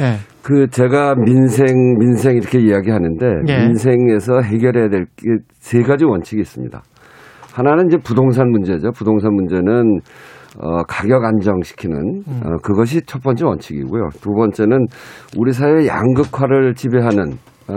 예. 0.02 0.18
그 0.44 0.68
제가 0.70 1.16
민생 1.16 1.68
민생 2.00 2.36
이렇게 2.36 2.60
이야기하는데 2.60 3.26
예. 3.48 3.68
민생에서 3.68 4.42
해결해야 4.42 4.90
될세 4.90 5.82
가지 5.86 6.06
원칙이 6.06 6.42
있습니다. 6.42 6.82
하나는 7.54 7.88
이제 7.88 7.98
부동산 7.98 8.50
문제죠. 8.50 8.92
부동산 8.92 9.34
문제는 9.34 10.00
어, 10.60 10.84
가격 10.84 11.24
안정시키는 11.24 12.24
음. 12.28 12.42
어, 12.46 12.58
그것이 12.64 13.02
첫 13.06 13.22
번째 13.22 13.46
원칙이고요. 13.46 14.10
두 14.22 14.32
번째는 14.32 14.86
우리 15.38 15.52
사회 15.54 15.88
양극화를 15.88 16.74
지배하는 16.74 17.34
어, 17.68 17.76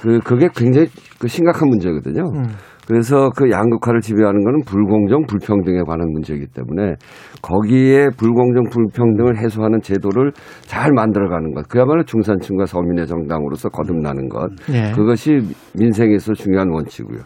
그 0.00 0.18
그게 0.20 0.48
굉장히 0.54 0.88
그 1.18 1.28
심각한 1.28 1.68
문제거든요. 1.68 2.22
음. 2.34 2.44
그래서 2.92 3.30
그 3.34 3.50
양극화를 3.50 4.02
지배하는 4.02 4.44
것은 4.44 4.60
불공정, 4.66 5.24
불평등에 5.26 5.80
관한 5.86 6.12
문제이기 6.12 6.48
때문에 6.48 6.96
거기에 7.40 8.10
불공정, 8.18 8.64
불평등을 8.70 9.38
해소하는 9.38 9.80
제도를 9.80 10.32
잘 10.60 10.92
만들어가는 10.92 11.54
것, 11.54 11.66
그야말로 11.70 12.04
중산층과 12.04 12.66
서민의 12.66 13.06
정당으로서 13.06 13.70
거듭나는 13.70 14.28
것, 14.28 14.50
네. 14.70 14.92
그것이 14.94 15.38
민생에서 15.74 16.34
중요한 16.34 16.68
원칙이고요. 16.68 17.20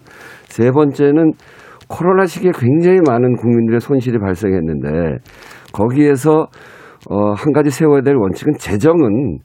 세 0.44 0.70
번째는 0.70 1.32
코로나 1.88 2.26
시기에 2.26 2.52
굉장히 2.56 3.00
많은 3.04 3.34
국민들의 3.34 3.80
손실이 3.80 4.20
발생했는데 4.20 5.18
거기에서 5.72 6.46
어, 7.10 7.32
한 7.32 7.52
가지 7.52 7.70
세워야 7.70 8.02
될 8.02 8.14
원칙은 8.14 8.52
재정은 8.60 9.38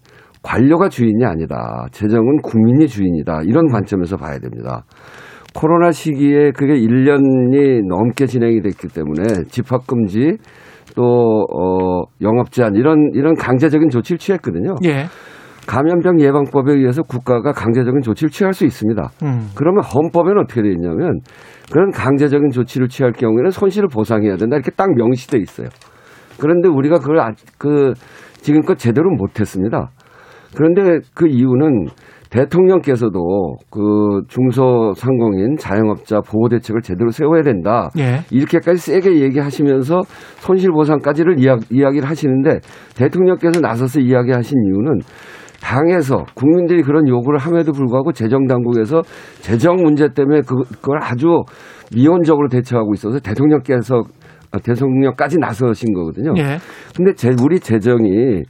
관료가 0.43 0.89
주인이 0.89 1.25
아니다. 1.25 1.87
재정은 1.91 2.41
국민이 2.43 2.87
주인이다. 2.87 3.41
이런 3.45 3.67
관점에서 3.71 4.17
봐야 4.17 4.37
됩니다. 4.37 4.83
코로나 5.53 5.91
시기에 5.91 6.51
그게 6.51 6.73
1년이 6.73 7.87
넘게 7.87 8.25
진행이 8.25 8.61
됐기 8.61 8.87
때문에 8.87 9.43
집합금지 9.49 10.37
또, 10.95 11.45
어, 11.53 12.03
영업제한 12.21 12.75
이런, 12.75 13.11
이런 13.13 13.35
강제적인 13.35 13.89
조치를 13.89 14.17
취했거든요. 14.17 14.75
예. 14.85 15.05
감염병 15.67 16.19
예방법에 16.19 16.73
의해서 16.73 17.03
국가가 17.03 17.51
강제적인 17.51 18.01
조치를 18.01 18.29
취할 18.29 18.53
수 18.53 18.65
있습니다. 18.65 19.09
음. 19.23 19.47
그러면 19.55 19.83
헌법에는 19.83 20.41
어떻게 20.41 20.61
되어 20.61 20.71
있냐면 20.71 21.19
그런 21.71 21.91
강제적인 21.91 22.49
조치를 22.49 22.87
취할 22.87 23.13
경우에는 23.13 23.51
손실을 23.51 23.87
보상해야 23.87 24.37
된다 24.37 24.55
이렇게 24.55 24.71
딱 24.71 24.89
명시돼 24.93 25.37
있어요. 25.37 25.67
그런데 26.39 26.67
우리가 26.67 26.97
그걸 26.97 27.19
아, 27.19 27.31
그 27.57 27.93
지금껏 28.41 28.75
제대로 28.75 29.11
못했습니다. 29.11 29.91
그런데 30.55 30.99
그 31.13 31.27
이유는 31.27 31.85
대통령께서도 32.31 33.57
그 33.69 34.21
중소상공인 34.29 35.57
자영업자 35.57 36.21
보호 36.21 36.47
대책을 36.47 36.81
제대로 36.81 37.11
세워야 37.11 37.41
된다. 37.43 37.89
예. 37.99 38.21
이렇게까지 38.31 38.79
세게 38.79 39.21
얘기하시면서 39.21 40.01
손실 40.39 40.71
보상까지를 40.71 41.39
이야, 41.39 41.57
기를 41.57 42.09
하시는데 42.09 42.59
대통령께서 42.95 43.59
나서서 43.59 43.99
이야기하신 43.99 44.57
이유는 44.65 44.99
당에서 45.61 46.23
국민들이 46.33 46.81
그런 46.81 47.07
요구를 47.07 47.37
함에도 47.37 47.71
불구하고 47.73 48.13
재정 48.13 48.47
당국에서 48.47 49.01
재정 49.41 49.75
문제 49.75 50.07
때문에 50.07 50.41
그, 50.41 50.55
그걸 50.81 50.99
아주 51.03 51.43
미온적으로 51.93 52.47
대처하고 52.47 52.93
있어서 52.93 53.19
대통령께서 53.19 54.03
대통령까지 54.63 55.37
나서신 55.37 55.93
거거든요. 55.93 56.33
예. 56.37 56.57
근데 56.95 57.13
제, 57.13 57.29
우리 57.43 57.59
재정이 57.59 58.41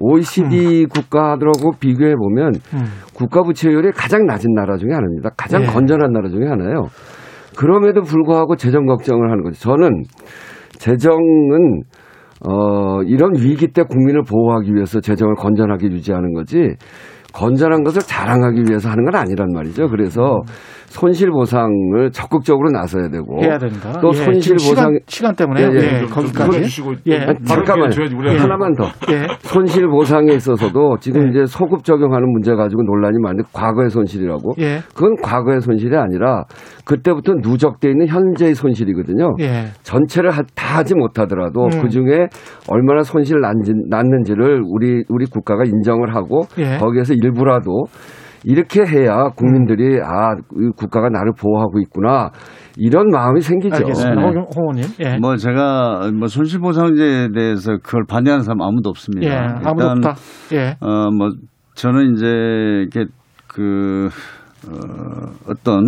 OECD 0.00 0.84
음. 0.84 0.88
국가들하고 0.88 1.72
비교해 1.78 2.14
보면 2.14 2.52
음. 2.74 2.84
국가 3.14 3.42
부채율이 3.42 3.92
가장 3.92 4.26
낮은 4.26 4.52
나라 4.54 4.76
중에 4.76 4.92
하나입니다. 4.92 5.30
가장 5.36 5.62
예. 5.62 5.66
건전한 5.66 6.12
나라 6.12 6.28
중에 6.28 6.46
하나예요. 6.46 6.86
그럼에도 7.56 8.02
불구하고 8.02 8.56
재정 8.56 8.86
걱정을 8.86 9.30
하는 9.30 9.42
거죠. 9.42 9.58
저는 9.58 10.02
재정은 10.78 11.82
어 12.46 13.02
이런 13.02 13.32
위기 13.34 13.68
때 13.68 13.82
국민을 13.82 14.22
보호하기 14.22 14.72
위해서 14.74 15.00
재정을 15.00 15.34
건전하게 15.34 15.88
유지하는 15.88 16.34
거지 16.34 16.76
건전한 17.32 17.82
것을 17.82 18.00
자랑하기 18.02 18.62
위해서 18.68 18.88
하는 18.88 19.04
건 19.04 19.16
아니란 19.16 19.48
말이죠. 19.52 19.88
그래서 19.88 20.22
음. 20.22 20.52
손실 20.88 21.30
보상을 21.30 22.10
적극적으로 22.12 22.70
나서야 22.70 23.08
되고 23.08 23.42
해야 23.42 23.58
된다. 23.58 23.98
또 24.00 24.08
예, 24.08 24.24
손실 24.24 24.54
보상 24.54 24.74
시간, 24.74 24.98
시간 25.06 25.36
때문에 25.36 25.60
예, 25.62 25.66
예, 25.66 26.02
예, 26.02 26.06
거기까지 26.06 26.62
주시고 26.62 26.94
예. 27.06 27.26
잠깐만 27.44 27.90
예. 27.92 28.36
하나만 28.36 28.74
더 28.74 28.84
예. 29.12 29.26
손실 29.40 29.86
보상에 29.88 30.32
있어서도 30.32 30.96
지금 31.00 31.26
예. 31.26 31.30
이제 31.30 31.46
소급 31.46 31.84
적용하는 31.84 32.30
문제 32.32 32.54
가지고 32.54 32.82
논란이 32.84 33.18
많은데 33.20 33.44
과거의 33.52 33.90
손실이라고 33.90 34.54
예. 34.60 34.78
그건 34.94 35.16
과거의 35.22 35.60
손실이 35.60 35.94
아니라 35.94 36.44
그때부터 36.84 37.34
누적돼 37.42 37.90
있는 37.90 38.06
현재의 38.06 38.54
손실이거든요. 38.54 39.36
전체를 39.82 40.30
다 40.54 40.78
하지 40.78 40.94
못하더라도 40.94 41.64
음. 41.64 41.82
그 41.82 41.88
중에 41.88 42.28
얼마나 42.68 43.02
손실 43.02 43.40
났는지를 43.40 44.62
우리 44.66 45.04
우리 45.08 45.26
국가가 45.26 45.64
인정을 45.64 46.14
하고 46.14 46.46
거기에서 46.80 47.14
일부라도 47.14 47.84
이렇게 48.48 48.80
해야 48.80 49.28
국민들이 49.36 50.00
아 50.02 50.34
국가가 50.74 51.10
나를 51.10 51.32
보호하고 51.38 51.80
있구나 51.80 52.30
이런 52.78 53.10
마음이 53.10 53.42
생기죠. 53.42 53.76
알겠습니다. 53.76 54.30
네. 54.30 54.40
홍원님. 54.56 54.84
예. 55.00 55.18
뭐 55.18 55.36
제가 55.36 56.10
뭐 56.18 56.28
손실보상제에 56.28 57.28
대해서 57.34 57.76
그걸 57.82 58.04
반대하는 58.08 58.42
사람 58.42 58.62
아무도 58.62 58.88
없습니다. 58.88 59.26
예, 59.30 59.36
아무도 59.62 59.88
없다. 59.88 60.14
예. 60.54 60.76
어뭐 60.80 61.28
저는 61.74 62.14
이제 62.14 62.26
이렇게 62.26 63.04
그 63.48 64.08
어, 64.66 65.50
어떤 65.50 65.84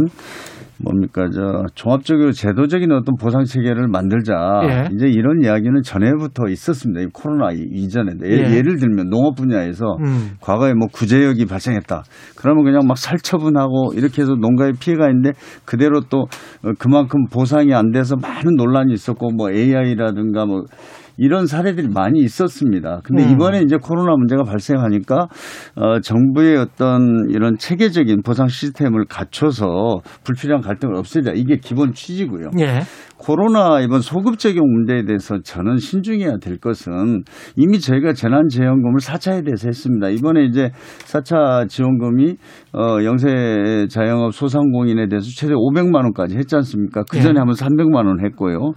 뭡니까 0.83 1.29
저 1.33 1.65
종합적으로 1.75 2.33
제도적인 2.33 2.91
어떤 2.93 3.15
보상 3.17 3.45
체계를 3.45 3.89
만들자 3.89 4.35
예. 4.65 4.95
이제 4.95 5.07
이런 5.07 5.43
이야기는 5.45 5.83
전에부터 5.83 6.49
있었습니다. 6.49 7.09
코로나 7.13 7.51
이전에 7.53 8.13
예. 8.25 8.57
예를 8.57 8.79
들면 8.79 9.11
농업 9.11 9.37
분야에서 9.37 9.97
음. 10.01 10.31
과거에 10.41 10.73
뭐 10.75 10.89
구제역이 10.93 11.47
발생했다. 11.47 12.03
그러면 12.37 12.65
그냥 12.65 12.87
막 12.87 12.97
살처분하고 12.97 13.93
이렇게 13.95 14.23
해서 14.23 14.35
농가에 14.35 14.73
피해가 14.79 15.09
있는데 15.09 15.33
그대로 15.65 16.01
또 16.09 16.27
그만큼 16.79 17.27
보상이 17.31 17.75
안 17.75 17.91
돼서 17.93 18.17
많은 18.17 18.57
논란이 18.57 18.93
있었고 18.93 19.31
뭐 19.33 19.51
AI라든가 19.51 20.47
뭐 20.47 20.65
이런 21.23 21.47
사례들이 21.47 21.89
많이 21.89 22.21
있었습니다. 22.21 23.03
근데 23.05 23.25
음. 23.25 23.31
이번에 23.31 23.61
이제 23.61 23.77
코로나 23.77 24.17
문제가 24.17 24.43
발생하니까 24.43 25.29
어, 25.77 26.01
정부의 26.01 26.57
어떤 26.57 27.29
이런 27.29 27.59
체계적인 27.59 28.23
보상 28.23 28.49
시스템을 28.49 29.05
갖춰서 29.05 30.01
불필요한 30.25 30.63
갈등을 30.63 30.97
없애자 30.97 31.33
이게 31.35 31.57
기본 31.57 31.93
취지고요. 31.93 32.53
예. 32.59 32.81
코로나 33.19 33.81
이번 33.81 34.01
소급 34.01 34.39
적용 34.39 34.65
문제에 34.73 35.05
대해서 35.05 35.39
저는 35.43 35.77
신중해야 35.77 36.39
될 36.39 36.57
것은 36.57 37.25
이미 37.55 37.79
저희가 37.79 38.15
재난지원금을 38.15 39.01
4차에 39.01 39.45
대해서 39.45 39.69
했습니다. 39.69 40.09
이번에 40.09 40.45
이제 40.47 40.71
4차 41.05 41.69
지원금이 41.69 42.37
어, 42.73 43.05
영세 43.05 43.87
자영업 43.91 44.33
소상공인에 44.33 45.09
대해서 45.09 45.29
최대 45.37 45.53
500만 45.53 45.97
원까지 45.97 46.39
했지 46.39 46.57
않습니까? 46.57 47.03
그 47.11 47.21
전에 47.21 47.35
예. 47.35 47.39
한번 47.41 47.57
300만 47.57 48.07
원 48.07 48.25
했고요. 48.25 48.73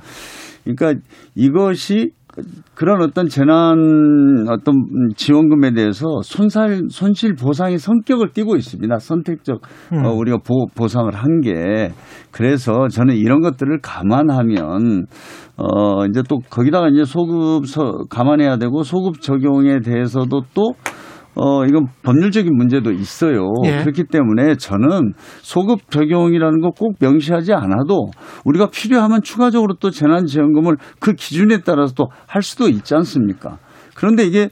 그러니까 0.66 1.02
이것이 1.36 2.12
그런 2.74 3.02
어떤 3.04 3.28
재난 3.28 4.48
어떤 4.50 4.76
지원금에 5.16 5.74
대해서 5.74 6.22
손살 6.24 6.84
손실 6.90 7.36
보상의 7.36 7.78
성격을 7.78 8.32
띠고 8.34 8.56
있습니다. 8.56 8.98
선택적 8.98 9.62
음. 9.94 10.06
어, 10.06 10.14
우리가 10.14 10.38
보, 10.38 10.68
보상을 10.74 11.14
한 11.14 11.34
게 11.44 11.92
그래서 12.32 12.88
저는 12.88 13.16
이런 13.16 13.42
것들을 13.42 13.80
감안하면 13.82 15.06
어 15.58 16.06
이제 16.06 16.24
또 16.28 16.40
거기다가 16.50 16.88
이제 16.90 17.04
소급 17.04 17.68
서, 17.68 18.06
감안해야 18.10 18.58
되고 18.58 18.82
소급 18.84 19.22
적용에 19.22 19.82
대해서도 19.82 20.44
또 20.54 20.74
어, 21.36 21.66
이건 21.66 21.88
법률적인 22.04 22.56
문제도 22.56 22.92
있어요. 22.92 23.50
예. 23.66 23.80
그렇기 23.82 24.04
때문에 24.12 24.56
저는 24.56 25.14
소급 25.42 25.90
적용이라는 25.90 26.62
거 26.62 26.70
꼭 26.78 26.96
명시하지 27.00 27.54
않아도 27.54 28.10
우리가 28.46 28.68
필요하면 28.70 29.22
추가적으로 29.22 29.76
또 29.80 29.90
재난지원금을 29.90 30.76
그 31.00 31.14
기준에 31.14 31.60
따라서 31.66 31.94
또 31.94 32.08
할 32.28 32.42
수도 32.42 32.68
있지 32.68 32.94
않습니까? 32.96 33.58
그런데 33.96 34.26
이게 34.26 34.50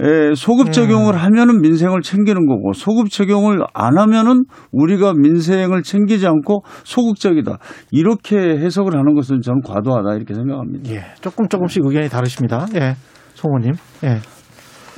에, 0.00 0.34
소급 0.36 0.72
적용을 0.72 1.14
음. 1.14 1.18
하면은 1.18 1.60
민생을 1.60 2.00
챙기는 2.02 2.46
거고 2.46 2.72
소급 2.74 3.10
적용을 3.10 3.58
안 3.74 3.98
하면은 3.98 4.44
우리가 4.72 5.14
민생을 5.14 5.82
챙기지 5.82 6.26
않고 6.26 6.62
소극적이다 6.84 7.58
이렇게 7.90 8.36
해석을 8.38 8.96
하는 8.96 9.14
것은 9.14 9.40
저는 9.40 9.62
과도하다 9.62 10.14
이렇게 10.14 10.34
생각합니다. 10.34 10.90
예, 10.92 11.04
조금 11.20 11.48
조금씩 11.48 11.82
의견이 11.84 12.08
다르십니다. 12.08 12.66
예, 12.76 12.94
송호님. 13.34 13.72
예. 14.04 14.20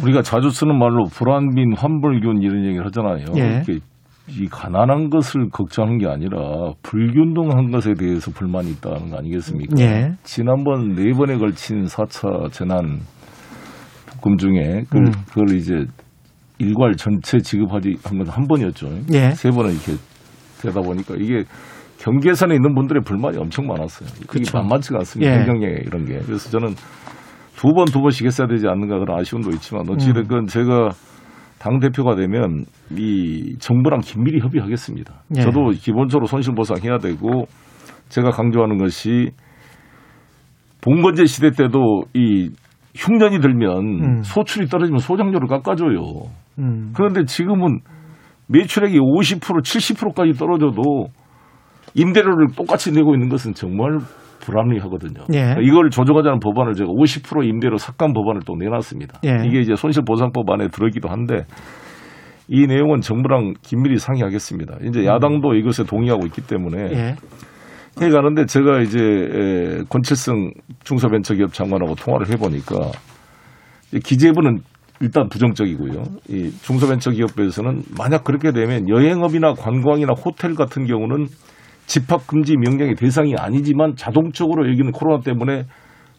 우리가 0.02 0.22
자주 0.22 0.50
쓰는 0.50 0.78
말로 0.78 1.04
불안빈 1.04 1.74
환불균 1.76 2.42
이런 2.42 2.64
얘기를 2.66 2.84
하잖아요. 2.86 3.24
예. 3.36 3.62
이 4.28 4.48
가난한 4.48 5.08
것을 5.10 5.48
걱정한 5.50 5.98
게 5.98 6.06
아니라 6.08 6.72
불균등한 6.82 7.70
것에 7.70 7.94
대해서 7.94 8.30
불만이 8.32 8.70
있다는 8.72 9.10
거 9.10 9.18
아니겠습니까? 9.18 9.76
예. 9.78 10.10
지난번 10.24 10.94
네 10.94 11.12
번에 11.12 11.36
걸친 11.38 11.84
4차 11.84 12.50
재난 12.52 12.98
복금 14.10 14.36
중에 14.36 14.82
그걸, 14.90 15.06
음. 15.06 15.12
그걸 15.28 15.56
이제 15.56 15.84
일괄 16.58 16.96
전체 16.96 17.38
지급하지 17.38 17.96
한 18.04 18.18
건 18.18 18.28
한 18.28 18.46
번이었죠. 18.48 18.88
예. 19.12 19.30
세 19.30 19.50
번은 19.50 19.72
이렇게 19.72 19.92
되다 20.60 20.80
보니까 20.80 21.14
이게 21.18 21.44
경계선에 21.98 22.54
있는 22.54 22.74
분들의 22.74 23.02
불만이 23.04 23.38
엄청 23.38 23.66
많았어요. 23.66 24.08
그게. 24.26 24.44
만만치가 24.52 24.98
않습니다. 24.98 25.32
예. 25.32 25.38
행정에 25.38 25.66
이런 25.86 26.04
게. 26.04 26.18
그래서 26.26 26.50
저는 26.50 26.74
두 27.56 27.72
번, 27.72 27.86
두 27.86 28.00
번씩 28.00 28.26
했어야 28.26 28.46
되지 28.46 28.66
않는가 28.68 28.98
그런 28.98 29.18
아쉬움도 29.18 29.50
있지만 29.52 29.88
어찌됐건 29.88 30.38
음. 30.40 30.46
제가 30.46 30.90
당 31.58 31.80
대표가 31.80 32.14
되면 32.14 32.64
이 32.90 33.56
정부랑 33.58 34.00
긴밀히 34.00 34.40
협의하겠습니다. 34.40 35.14
예. 35.36 35.40
저도 35.40 35.70
기본적으로 35.70 36.26
손실보상 36.26 36.78
해야 36.84 36.98
되고 36.98 37.46
제가 38.10 38.30
강조하는 38.30 38.76
것이 38.76 39.30
봉건제 40.82 41.24
시대 41.24 41.50
때도 41.50 42.02
이 42.14 42.50
흉년이 42.94 43.40
들면 43.40 43.78
음. 43.78 44.22
소출이 44.22 44.66
떨어지면 44.66 44.98
소장료를 44.98 45.48
깎아줘요. 45.48 46.00
음. 46.58 46.92
그런데 46.94 47.24
지금은 47.24 47.80
매출액이 48.48 48.98
50% 48.98 49.40
70%까지 49.40 50.38
떨어져도 50.38 51.08
임대료를 51.94 52.48
똑같이 52.54 52.92
내고 52.92 53.14
있는 53.14 53.28
것은 53.28 53.54
정말 53.54 53.98
불합리하거든요. 54.40 55.24
예. 55.34 55.56
이걸 55.62 55.90
조정하자는 55.90 56.40
법안을 56.40 56.74
제가 56.74 56.90
50% 56.90 57.44
임대료 57.44 57.76
삭감 57.76 58.12
법안을 58.12 58.42
또 58.46 58.54
내놨습니다. 58.56 59.20
예. 59.24 59.46
이게 59.46 59.60
이제 59.60 59.74
손실보상법 59.74 60.48
안에 60.50 60.68
들어있기도 60.68 61.08
한데 61.08 61.44
이 62.48 62.66
내용은 62.66 63.00
정부랑 63.00 63.54
긴밀히 63.62 63.98
상의하겠습니다. 63.98 64.76
이제 64.84 65.00
음. 65.00 65.04
야당도 65.06 65.54
이것에 65.54 65.84
동의하고 65.84 66.26
있기 66.26 66.42
때문에 66.42 66.90
예. 66.92 67.16
해 68.00 68.10
가는데 68.10 68.44
제가 68.44 68.80
이제 68.80 69.82
권칠성 69.88 70.52
중소벤처기업 70.84 71.52
장관하고 71.54 71.94
통화를 71.94 72.28
해보니까 72.30 72.90
기재부는 74.04 74.60
일단 75.00 75.28
부정적이고요. 75.28 76.02
이 76.28 76.50
중소벤처기업에서는 76.62 77.82
만약 77.98 78.24
그렇게 78.24 78.52
되면 78.52 78.88
여행업이나 78.88 79.54
관광이나 79.54 80.12
호텔 80.12 80.54
같은 80.54 80.86
경우는 80.86 81.26
집합 81.86 82.26
금지 82.26 82.56
명령의 82.56 82.94
대상이 82.94 83.34
아니지만 83.36 83.96
자동적으로 83.96 84.68
여기는 84.68 84.92
코로나 84.92 85.22
때문에 85.22 85.64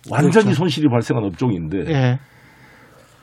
완전히 0.10 0.46
그렇죠. 0.46 0.54
손실이 0.54 0.88
발생한 0.90 1.24
업종인데 1.26 1.86
예. 1.90 2.20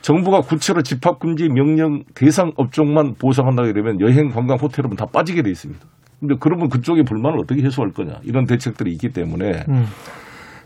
정부가 0.02 0.42
구체로 0.42 0.82
집합 0.82 1.18
금지 1.18 1.48
명령 1.48 2.04
대상 2.14 2.52
업종만 2.56 3.14
보상한다고 3.14 3.72
그러면 3.72 4.00
여행 4.00 4.28
관광 4.28 4.58
호텔은 4.58 4.90
다 4.96 5.06
빠지게 5.06 5.42
돼 5.42 5.50
있습니다. 5.50 5.80
근데 6.20 6.34
그러면 6.38 6.68
그쪽의 6.68 7.04
불만을 7.04 7.38
어떻게 7.38 7.62
해소할 7.62 7.92
거냐 7.92 8.20
이런 8.22 8.44
대책들이 8.44 8.92
있기 8.92 9.08
때문에 9.10 9.64
음. 9.68 9.86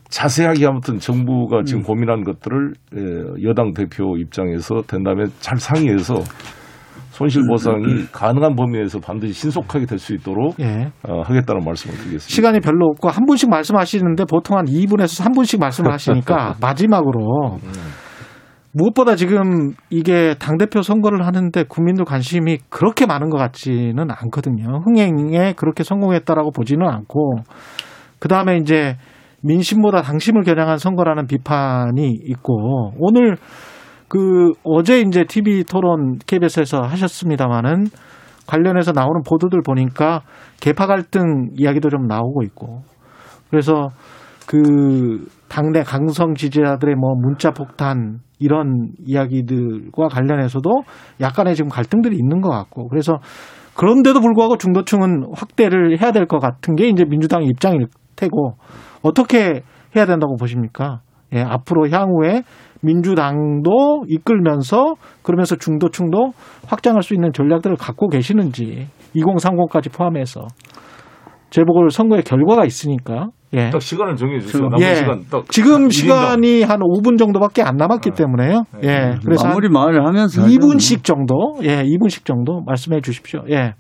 자세하게 0.08 0.66
아무튼 0.66 0.98
정부가 0.98 1.62
지금 1.64 1.82
음. 1.82 1.84
고민한 1.84 2.24
것들을 2.24 2.74
여당 3.44 3.74
대표 3.74 4.16
입장에서 4.16 4.82
된다면 4.82 5.30
잘 5.40 5.58
상의해서 5.58 6.22
손실 7.18 7.42
보상이 7.48 7.84
음, 7.84 7.90
음, 7.90 7.96
음. 7.98 8.08
가능한 8.12 8.54
범위 8.54 8.78
내에서 8.78 9.00
반드시 9.00 9.32
신속하게 9.32 9.86
될 9.86 9.98
수 9.98 10.14
있도록 10.14 10.54
예. 10.60 10.92
어, 11.02 11.22
하겠다는 11.22 11.64
말씀을 11.64 11.96
드리겠습니다. 11.96 12.28
시간이 12.28 12.60
별로 12.60 12.86
없고 12.86 13.08
한 13.08 13.26
분씩 13.26 13.50
말씀하시는데 13.50 14.26
보통 14.26 14.56
한 14.56 14.66
2분에서 14.66 15.24
3분씩 15.24 15.58
말씀을 15.58 15.92
하시니까 15.92 16.54
마지막으로 16.62 17.58
무엇보다 18.72 19.16
지금 19.16 19.72
이게 19.90 20.36
당대표 20.38 20.82
선거를 20.82 21.26
하는데 21.26 21.64
국민들 21.64 22.04
관심이 22.04 22.58
그렇게 22.68 23.06
많은 23.06 23.28
것 23.30 23.38
같지는 23.38 24.06
않거든요. 24.08 24.82
흥행에 24.84 25.54
그렇게 25.54 25.82
성공했다라고 25.82 26.52
보지는 26.52 26.86
않고 26.86 27.40
그 28.20 28.28
다음에 28.28 28.58
이제 28.58 28.96
민심보다 29.42 30.02
당심을 30.02 30.44
겨냥한 30.44 30.78
선거라는 30.78 31.26
비판이 31.26 32.20
있고 32.26 32.92
오늘 32.98 33.36
그 34.08 34.52
어제 34.64 35.00
이제 35.00 35.24
TV 35.24 35.64
토론 35.64 36.18
KBS에서 36.26 36.80
하셨습니다마는 36.82 37.86
관련해서 38.46 38.92
나오는 38.92 39.20
보도들 39.26 39.60
보니까 39.62 40.22
개파 40.60 40.86
갈등 40.86 41.50
이야기도 41.54 41.90
좀 41.90 42.06
나오고 42.06 42.42
있고 42.44 42.82
그래서 43.50 43.88
그 44.46 45.26
당내 45.48 45.82
강성 45.82 46.34
지지자들의 46.34 46.94
뭐 46.94 47.14
문자 47.14 47.50
폭탄 47.50 48.20
이런 48.38 48.92
이야기들과 49.04 50.08
관련해서도 50.08 50.70
약간의 51.20 51.54
지금 51.54 51.68
갈등들이 51.68 52.16
있는 52.16 52.40
것 52.40 52.48
같고 52.50 52.88
그래서 52.88 53.18
그런데도 53.74 54.20
불구하고 54.20 54.56
중도층은 54.56 55.32
확대를 55.34 56.00
해야 56.00 56.12
될 56.12 56.26
것 56.26 56.38
같은 56.38 56.74
게 56.74 56.88
이제 56.88 57.04
민주당 57.04 57.44
입장일 57.44 57.86
테고 58.16 58.54
어떻게 59.02 59.62
해야 59.94 60.06
된다고 60.06 60.36
보십니까? 60.36 61.00
예, 61.34 61.42
앞으로 61.42 61.88
향후에 61.90 62.42
민주당도 62.82 64.04
이끌면서 64.08 64.94
그러면서 65.22 65.56
중도층도 65.56 66.32
확장할 66.66 67.02
수 67.02 67.14
있는 67.14 67.32
전략들을 67.32 67.76
갖고 67.76 68.08
계시는지 68.08 68.86
2030까지 69.16 69.92
포함해서 69.92 70.46
재보궐 71.50 71.90
선거의 71.90 72.22
결과가 72.22 72.64
있으니까 72.64 73.28
예. 73.54 73.70
딱 73.70 73.80
시간을 73.80 74.16
정해 74.16 74.38
주세요. 74.38 74.68
예. 74.80 74.94
시간 74.94 75.22
지금 75.48 75.88
시간이 75.88 76.62
한 76.62 76.80
5분 76.80 77.18
정도밖에 77.18 77.62
안 77.62 77.76
남았기 77.76 78.10
아. 78.12 78.14
때문에요. 78.14 78.64
네. 78.82 78.88
예. 78.88 79.18
그래서 79.24 79.48
마무리 79.48 79.70
말을 79.70 80.06
하면서 80.06 80.42
2분씩 80.42 81.02
정도, 81.02 81.54
예, 81.62 81.82
2분씩 81.82 82.26
정도 82.26 82.60
말씀해 82.66 83.00
주십시오. 83.00 83.40
예. 83.50 83.72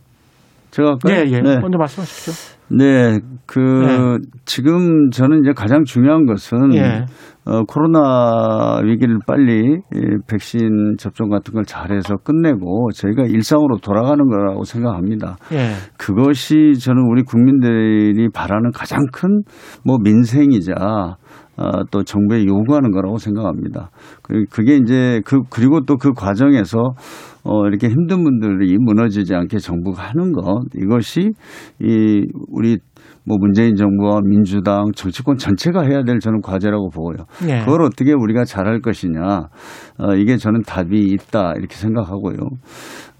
제가 0.70 0.96
예, 1.10 1.24
예. 1.26 1.40
네. 1.40 1.58
먼저 1.58 1.76
말씀하십시오. 1.78 2.57
네, 2.70 3.18
그 3.46 3.58
네. 3.58 4.18
지금 4.44 5.10
저는 5.10 5.40
이제 5.42 5.52
가장 5.52 5.84
중요한 5.84 6.26
것은 6.26 6.74
예. 6.74 7.06
어, 7.46 7.64
코로나 7.64 8.78
위기를 8.84 9.18
빨리 9.26 9.78
이 9.94 10.00
백신 10.26 10.96
접종 10.98 11.30
같은 11.30 11.54
걸 11.54 11.64
잘해서 11.64 12.16
끝내고 12.16 12.90
저희가 12.94 13.22
일상으로 13.24 13.78
돌아가는 13.78 14.22
거라고 14.22 14.64
생각합니다. 14.64 15.36
예. 15.52 15.70
그것이 15.96 16.74
저는 16.78 17.04
우리 17.10 17.22
국민들이 17.22 18.28
바라는 18.32 18.70
가장 18.72 19.06
큰 19.12 19.42
뭐 19.84 19.98
민생이자 20.02 20.74
어, 20.74 21.16
또 21.90 22.02
정부에 22.02 22.44
요구하는 22.46 22.90
거라고 22.90 23.18
생각합니다. 23.18 23.90
그게 24.50 24.76
이제 24.76 25.20
그 25.24 25.42
그리고 25.50 25.80
또 25.80 25.98
그 25.98 26.12
과정에서 26.12 26.78
어, 27.42 27.66
이렇게 27.66 27.88
힘든 27.88 28.22
분들이 28.22 28.76
무너지지 28.78 29.34
않게 29.34 29.58
정부가 29.58 30.02
하는 30.02 30.32
것 30.32 30.62
이것이 30.76 31.30
이 31.80 32.26
우리 32.48 32.78
뭐 33.24 33.36
문재인 33.38 33.74
정부와 33.74 34.20
민주당 34.24 34.92
정치권 34.94 35.36
전체가 35.36 35.82
해야 35.82 36.02
될 36.02 36.18
저는 36.18 36.40
과제라고 36.40 36.88
보고요. 36.90 37.26
네. 37.46 37.60
그걸 37.64 37.82
어떻게 37.82 38.12
우리가 38.12 38.44
잘할 38.44 38.80
것이냐 38.80 39.20
어, 39.98 40.14
이게 40.16 40.36
저는 40.36 40.62
답이 40.62 40.98
있다 40.98 41.52
이렇게 41.58 41.74
생각하고요. 41.74 42.38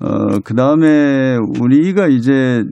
어, 0.01 0.39
그 0.45 0.55
다음에 0.55 1.37
우리가 1.61 2.07
이제 2.07 2.63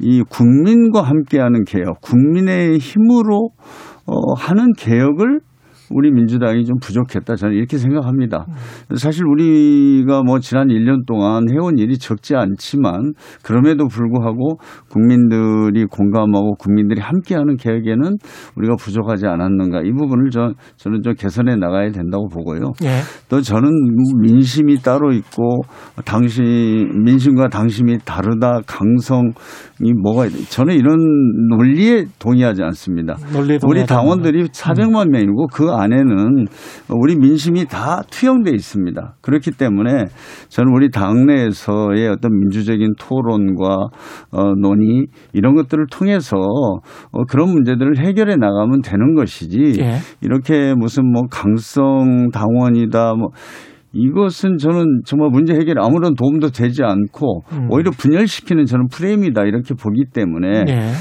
이 0.00 0.22
국민과 0.28 1.02
함께하는 1.02 1.64
개혁, 1.64 2.00
국민의 2.00 2.78
힘으로 2.78 3.50
어, 4.06 4.34
하는 4.34 4.72
개혁을 4.76 5.40
우리 5.92 6.10
민주당이 6.10 6.64
좀 6.64 6.78
부족했다 6.78 7.36
저는 7.36 7.54
이렇게 7.54 7.78
생각합니다. 7.78 8.46
사실 8.96 9.24
우리가 9.26 10.22
뭐 10.22 10.38
지난 10.38 10.68
1년 10.68 11.06
동안 11.06 11.44
해온 11.50 11.78
일이 11.78 11.98
적지 11.98 12.34
않지만 12.36 13.14
그럼에도 13.42 13.86
불구하고 13.86 14.58
국민들이 14.90 15.84
공감하고 15.86 16.54
국민들이 16.54 17.00
함께하는 17.00 17.56
계획에는 17.56 18.16
우리가 18.56 18.76
부족하지 18.76 19.26
않았는가 19.26 19.82
이 19.82 19.92
부분을 19.92 20.30
저, 20.30 20.52
저는 20.76 21.02
좀 21.02 21.14
개선해 21.14 21.56
나가야 21.56 21.90
된다고 21.90 22.28
보고요. 22.28 22.72
예. 22.84 23.00
또 23.28 23.40
저는 23.40 23.70
민심이 24.20 24.76
따로 24.76 25.12
있고 25.12 25.62
당신 26.04 27.02
민심과 27.04 27.48
당심이 27.48 27.98
다르다 28.04 28.60
강성이 28.66 29.32
뭐가 30.02 30.28
저는 30.50 30.74
이런 30.74 30.98
논리에 31.50 32.04
동의하지 32.18 32.62
않습니다. 32.62 33.16
우리 33.68 33.86
당원들이 33.86 34.44
400만 34.48 35.10
명이고 35.10 35.48
그 35.52 35.70
안에는 35.82 36.46
우리 36.88 37.16
민심이 37.16 37.66
다 37.66 38.02
투영돼 38.10 38.50
있습니다. 38.50 39.14
그렇기 39.20 39.52
때문에 39.52 40.06
저는 40.48 40.72
우리 40.72 40.90
당내에서의 40.90 42.08
어떤 42.08 42.38
민주적인 42.38 42.94
토론과 42.98 43.88
어, 44.30 44.54
논의 44.60 45.06
이런 45.32 45.54
것들을 45.54 45.86
통해서 45.90 46.36
어, 46.36 47.24
그런 47.28 47.50
문제들을 47.50 47.98
해결해 47.98 48.36
나가면 48.36 48.82
되는 48.82 49.14
것이지 49.14 49.80
예. 49.80 49.96
이렇게 50.20 50.74
무슨 50.74 51.10
뭐 51.10 51.22
강성 51.30 52.30
당원이다 52.32 53.14
뭐 53.14 53.28
이것은 53.92 54.56
저는 54.56 55.02
정말 55.04 55.28
문제 55.30 55.52
해결에 55.54 55.74
아무런 55.78 56.14
도움도 56.14 56.50
되지 56.50 56.82
않고 56.82 57.42
음. 57.52 57.68
오히려 57.70 57.90
분열시키는 57.90 58.64
저는 58.64 58.88
프레임이다 58.88 59.44
이렇게 59.44 59.74
보기 59.74 60.04
때문에 60.12 60.64
예. 60.68 60.92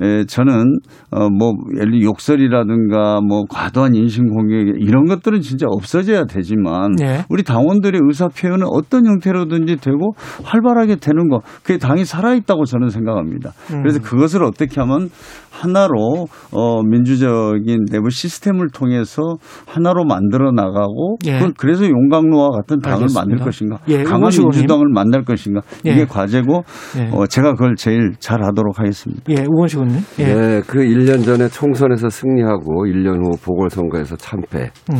에, 0.00 0.24
저는 0.24 0.78
어, 1.10 1.28
뭐 1.28 1.54
예를 1.76 1.92
들어 1.92 2.02
욕설이라든가 2.02 3.20
뭐 3.20 3.44
과도한 3.48 3.94
인신 3.94 4.28
공격 4.28 4.56
이런 4.80 5.06
것들은 5.06 5.40
진짜 5.40 5.66
없어져야 5.68 6.24
되지만 6.24 6.92
네. 6.96 7.24
우리 7.28 7.42
당원들의 7.42 8.00
의사 8.04 8.28
표현은 8.28 8.66
어떤 8.70 9.06
형태로든지 9.06 9.76
되고 9.76 10.12
활발하게 10.44 10.96
되는 10.96 11.28
거 11.28 11.40
그게 11.62 11.78
당이 11.78 12.04
살아 12.04 12.34
있다고 12.34 12.64
저는 12.64 12.88
생각합니다. 12.88 13.50
음. 13.72 13.82
그래서 13.82 14.00
그것을 14.00 14.42
어떻게 14.44 14.80
하면 14.80 15.10
하나로 15.50 16.26
어 16.50 16.82
민주적인 16.82 17.86
내부 17.90 18.10
시스템을 18.10 18.68
통해서 18.72 19.36
하나로 19.66 20.04
만들어 20.04 20.50
나가고 20.50 21.18
예. 21.26 21.40
그, 21.56 21.66
래서 21.66 21.84
용광로와 21.84 22.50
같은 22.50 22.80
당을 22.80 22.96
알겠습니다. 22.96 23.20
만들 23.20 23.44
것인가 23.44 23.78
예, 23.88 24.02
강한 24.02 24.30
민주당을 24.30 24.88
만날 24.92 25.24
것인가 25.24 25.60
예. 25.86 25.92
이게 25.92 26.04
과제고 26.06 26.64
예. 26.98 27.10
어 27.12 27.26
제가 27.26 27.52
그걸 27.52 27.76
제일 27.76 28.12
잘 28.18 28.42
하도록 28.42 28.78
하겠습니다. 28.78 29.22
예, 29.28 29.44
우원식 29.48 29.81
의원님. 29.82 30.00
예. 30.18 30.24
네, 30.24 30.60
그 30.66 30.78
1년 30.78 31.24
전에 31.24 31.48
총선에서 31.48 32.08
승리하고 32.08 32.86
1년 32.86 33.24
후 33.24 33.30
보궐선거에서 33.44 34.16
참패. 34.16 34.70
음. 34.90 34.96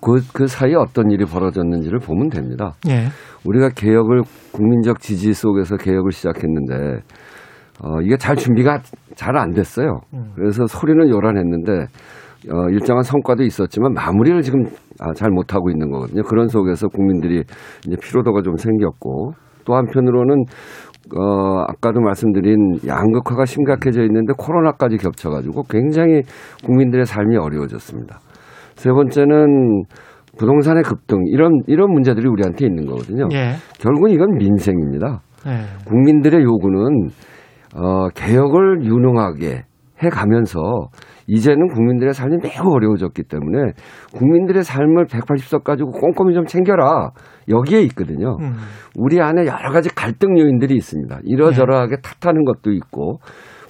그, 0.00 0.20
그 0.32 0.46
사이에 0.46 0.74
어떤 0.74 1.10
일이 1.10 1.24
벌어졌는지를 1.24 1.98
보면 1.98 2.30
됩니다. 2.30 2.74
예. 2.88 3.08
우리가 3.44 3.70
개혁을 3.70 4.22
국민적 4.52 5.00
지지 5.00 5.32
속에서 5.32 5.76
개혁을 5.76 6.12
시작했는데 6.12 7.00
어, 7.82 8.00
이게 8.02 8.16
잘 8.16 8.36
준비가 8.36 8.80
잘 9.14 9.36
안 9.36 9.52
됐어요. 9.52 10.00
음. 10.14 10.32
그래서 10.34 10.66
소리는 10.66 11.08
요란했는데 11.08 11.72
어, 12.52 12.68
일정한 12.70 13.02
성과도 13.02 13.42
있었지만 13.42 13.92
마무리를 13.92 14.40
지금 14.42 14.64
아, 14.98 15.12
잘 15.14 15.30
못하고 15.30 15.70
있는 15.70 15.90
거거든요. 15.90 16.22
그런 16.22 16.48
속에서 16.48 16.88
국민들이 16.88 17.42
이제 17.86 17.96
피로도가 18.02 18.42
좀 18.42 18.56
생겼고 18.56 19.32
또 19.64 19.74
한편으로는 19.74 20.44
어, 21.16 21.64
아까도 21.68 22.00
말씀드린 22.00 22.76
양극화가 22.86 23.44
심각해져 23.44 24.02
있는데 24.02 24.32
코로나까지 24.36 24.96
겹쳐가지고 24.96 25.64
굉장히 25.68 26.22
국민들의 26.64 27.04
삶이 27.06 27.36
어려워졌습니다. 27.36 28.18
세 28.76 28.90
번째는 28.90 29.84
부동산의 30.38 30.82
급등 30.84 31.18
이런 31.26 31.62
이런 31.66 31.92
문제들이 31.92 32.28
우리한테 32.28 32.66
있는 32.66 32.86
거거든요. 32.86 33.28
예. 33.32 33.54
결국은 33.78 34.10
이건 34.10 34.36
민생입니다. 34.38 35.20
예. 35.46 35.84
국민들의 35.86 36.42
요구는 36.42 37.08
어, 37.74 38.08
개혁을 38.14 38.84
유능하게 38.84 39.64
해가면서 40.02 40.60
이제는 41.32 41.68
국민들의 41.68 42.12
삶이 42.12 42.38
매우 42.42 42.72
어려워졌기 42.72 43.22
때문에 43.22 43.72
국민들의 44.12 44.64
삶을 44.64 45.06
180석 45.06 45.62
가지고 45.62 45.92
꼼꼼히 45.92 46.34
좀 46.34 46.44
챙겨라. 46.44 47.10
여기에 47.48 47.82
있거든요. 47.82 48.36
음. 48.40 48.54
우리 48.96 49.20
안에 49.20 49.46
여러 49.46 49.70
가지 49.70 49.94
갈등 49.94 50.36
요인들이 50.36 50.74
있습니다. 50.74 51.20
이러저러하게 51.22 51.96
네. 51.96 52.02
탓하는 52.02 52.44
것도 52.44 52.72
있고 52.72 53.20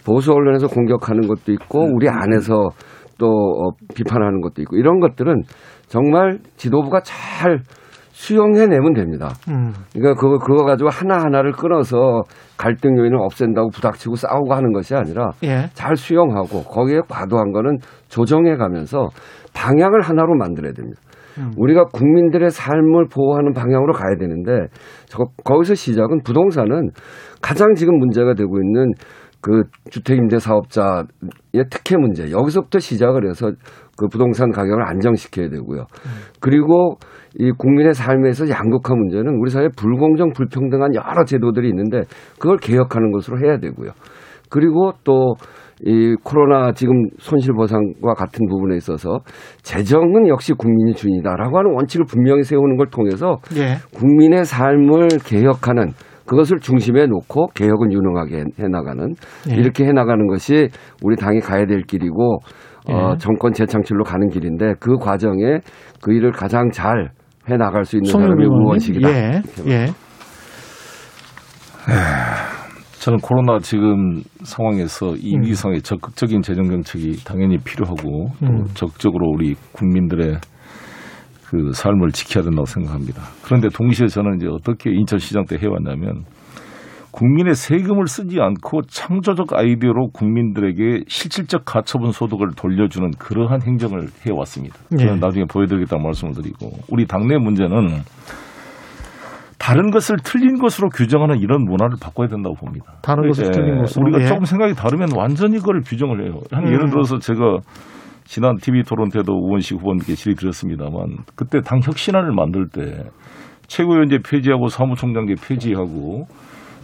보수 0.07 0.33
언론에서 0.33 0.69
공격하는 0.69 1.29
것도 1.29 1.53
있고 1.53 1.87
우리 1.95 2.09
안에서 2.09 2.71
또 3.19 3.27
어, 3.27 3.73
비판하는 3.95 4.41
것도 4.41 4.63
있고 4.63 4.77
이런 4.77 4.99
것들은 4.99 5.43
정말 5.87 6.39
지도부가 6.57 7.01
잘 7.05 7.61
수용해내면 8.21 8.93
됩니다. 8.93 9.31
음. 9.49 9.73
그러니까 9.95 10.21
그거, 10.21 10.37
그거 10.37 10.65
가지고 10.65 10.91
하나하나를 10.91 11.53
끊어서 11.53 12.23
갈등 12.59 12.99
요인을 12.99 13.17
없앤다고 13.19 13.71
부닥치고 13.71 14.17
싸우고 14.17 14.53
하는 14.53 14.73
것이 14.73 14.95
아니라 14.95 15.31
예. 15.43 15.71
잘 15.73 15.97
수용하고 15.97 16.65
거기에 16.65 17.01
과도한 17.09 17.53
거는 17.53 17.79
조정해 18.09 18.57
가면서 18.57 19.09
방향을 19.55 20.03
하나로 20.03 20.37
만들어야 20.37 20.73
됩니다. 20.75 21.01
음. 21.39 21.53
우리가 21.57 21.85
국민들의 21.85 22.51
삶을 22.51 23.07
보호하는 23.11 23.55
방향으로 23.55 23.95
가야 23.95 24.17
되는데 24.19 24.67
저, 25.07 25.25
거기서 25.43 25.75
시작은 25.75 26.21
부동산은 26.23 26.91
가장 27.41 27.75
지금 27.75 27.99
문제가 27.99 28.35
되고 28.35 28.59
있는 28.61 28.93
그 29.41 29.63
주택임대 29.89 30.39
사업자의 30.39 31.07
특혜 31.71 31.97
문제 31.97 32.31
여기서부터 32.31 32.81
시작을 32.81 33.27
해서 33.27 33.51
그 33.97 34.09
부동산 34.09 34.51
가격을 34.51 34.87
안정시켜야 34.87 35.49
되고요. 35.49 35.81
음. 35.81 36.11
그리고 36.41 36.99
이 37.39 37.51
국민의 37.53 37.95
삶에서 37.95 38.49
양극화 38.49 38.95
문제는 38.95 39.37
우리 39.37 39.51
사회 39.51 39.69
불공정 39.77 40.33
불평등한 40.33 40.95
여러 40.95 41.25
제도들이 41.25 41.69
있는데 41.69 42.03
그걸 42.39 42.57
개혁하는 42.57 43.13
것으로 43.13 43.39
해야 43.41 43.59
되고요. 43.59 43.91
그리고 44.49 44.93
또 45.05 45.35
이 45.83 46.15
코로나 46.23 46.73
지금 46.73 47.09
손실 47.19 47.55
보상과 47.55 48.13
같은 48.15 48.47
부분에 48.49 48.77
있어서 48.77 49.21
재정은 49.63 50.29
역시 50.29 50.53
국민이 50.53 50.93
준이다라고 50.93 51.59
하는 51.59 51.73
원칙을 51.75 52.05
분명히 52.07 52.43
세우는 52.43 52.77
걸 52.77 52.89
통해서 52.91 53.39
예. 53.57 53.77
국민의 53.95 54.45
삶을 54.45 55.09
개혁하는 55.25 55.89
그것을 56.27 56.59
중심에 56.59 57.07
놓고 57.07 57.49
개혁은 57.55 57.93
유능하게 57.93 58.45
해나가는 58.59 59.15
예. 59.51 59.55
이렇게 59.55 59.87
해나가는 59.87 60.27
것이 60.27 60.69
우리 61.03 61.17
당이 61.17 61.41
가야 61.41 61.65
될 61.65 61.83
길이고 61.83 62.35
어, 62.35 62.91
예. 62.91 62.93
어, 62.93 63.17
정권 63.17 63.53
재창출로 63.55 64.05
가는 64.05 64.29
길인데 64.29 64.75
그 64.81 64.99
과정에 64.99 65.61
그 66.03 66.13
일을 66.13 66.33
가장 66.33 66.71
잘 66.71 67.11
해 67.49 67.57
나갈 67.57 67.85
수 67.85 67.97
있는 67.97 68.11
사람이 68.11 68.45
의원식이다. 68.45 69.09
예. 69.11 69.43
예. 69.67 69.87
저는 73.01 73.19
코로나 73.21 73.59
지금 73.61 74.23
상황에서 74.43 75.15
이 75.17 75.35
음. 75.35 75.43
위성의 75.43 75.81
적극적인 75.81 76.43
재정 76.43 76.69
정책이 76.69 77.25
당연히 77.25 77.57
필요하고 77.57 78.29
또 78.39 78.47
음. 78.47 78.65
적극적으로 78.75 79.27
우리 79.35 79.55
국민들의 79.73 80.37
그 81.47 81.73
삶을 81.73 82.11
지켜야 82.13 82.45
된다고 82.45 82.67
생각합니다. 82.67 83.23
그런데 83.43 83.69
동시에 83.69 84.07
저는 84.07 84.37
이제 84.37 84.47
어떻게 84.49 84.91
인천 84.91 85.19
시장 85.19 85.45
때 85.47 85.57
해왔냐면 85.57 86.25
국민의 87.13 87.55
세금을 87.55 88.07
쓰지 88.07 88.41
않고 88.41 88.83
창조적 88.83 89.55
아이디어로 89.55 90.11
국민들에게 90.13 91.05
실질적 91.09 91.65
가처분 91.65 92.13
소득을 92.13 92.51
돌려주는 92.57 93.11
그러한 93.19 93.63
행정을 93.63 94.09
해왔습니다. 94.27 94.77
저는 94.97 95.17
예. 95.17 95.19
나중에 95.19 95.45
보여드리겠다는 95.47 96.05
말씀을 96.05 96.35
드리고 96.35 96.71
우리 96.91 97.07
당내 97.07 97.39
문제는 97.39 98.03
다른 99.59 99.91
것을 99.91 100.17
틀린 100.25 100.59
것으로 100.59 100.89
규정하는 100.89 101.39
이런 101.39 101.65
문화를 101.65 101.97
바꿔야 102.01 102.29
된다고 102.29 102.55
봅니다. 102.55 102.95
다른 103.03 103.29
것을 103.29 103.51
틀린 103.51 103.79
것으로 103.79 104.05
우리가 104.05 104.23
예. 104.23 104.27
조금 104.27 104.45
생각이 104.45 104.75
다르면 104.75 105.09
완전히 105.17 105.59
그걸 105.59 105.83
규정을 105.83 106.25
해요. 106.25 106.41
한 106.51 106.67
음. 106.67 106.73
예를 106.73 106.91
들어서 106.91 107.19
제가 107.19 107.59
지난 108.25 108.57
TV 108.57 108.85
토론 108.85 109.11
때도 109.11 109.33
우원식 109.33 109.79
후보님께 109.79 110.15
질의드렸습니다만 110.15 111.19
그때 111.35 111.61
당 111.61 111.81
혁신안을 111.83 112.33
만들 112.33 112.69
때 112.69 113.05
최고위원제 113.67 114.19
폐지하고 114.25 114.69
사무총장제 114.69 115.35
폐지하고 115.47 116.27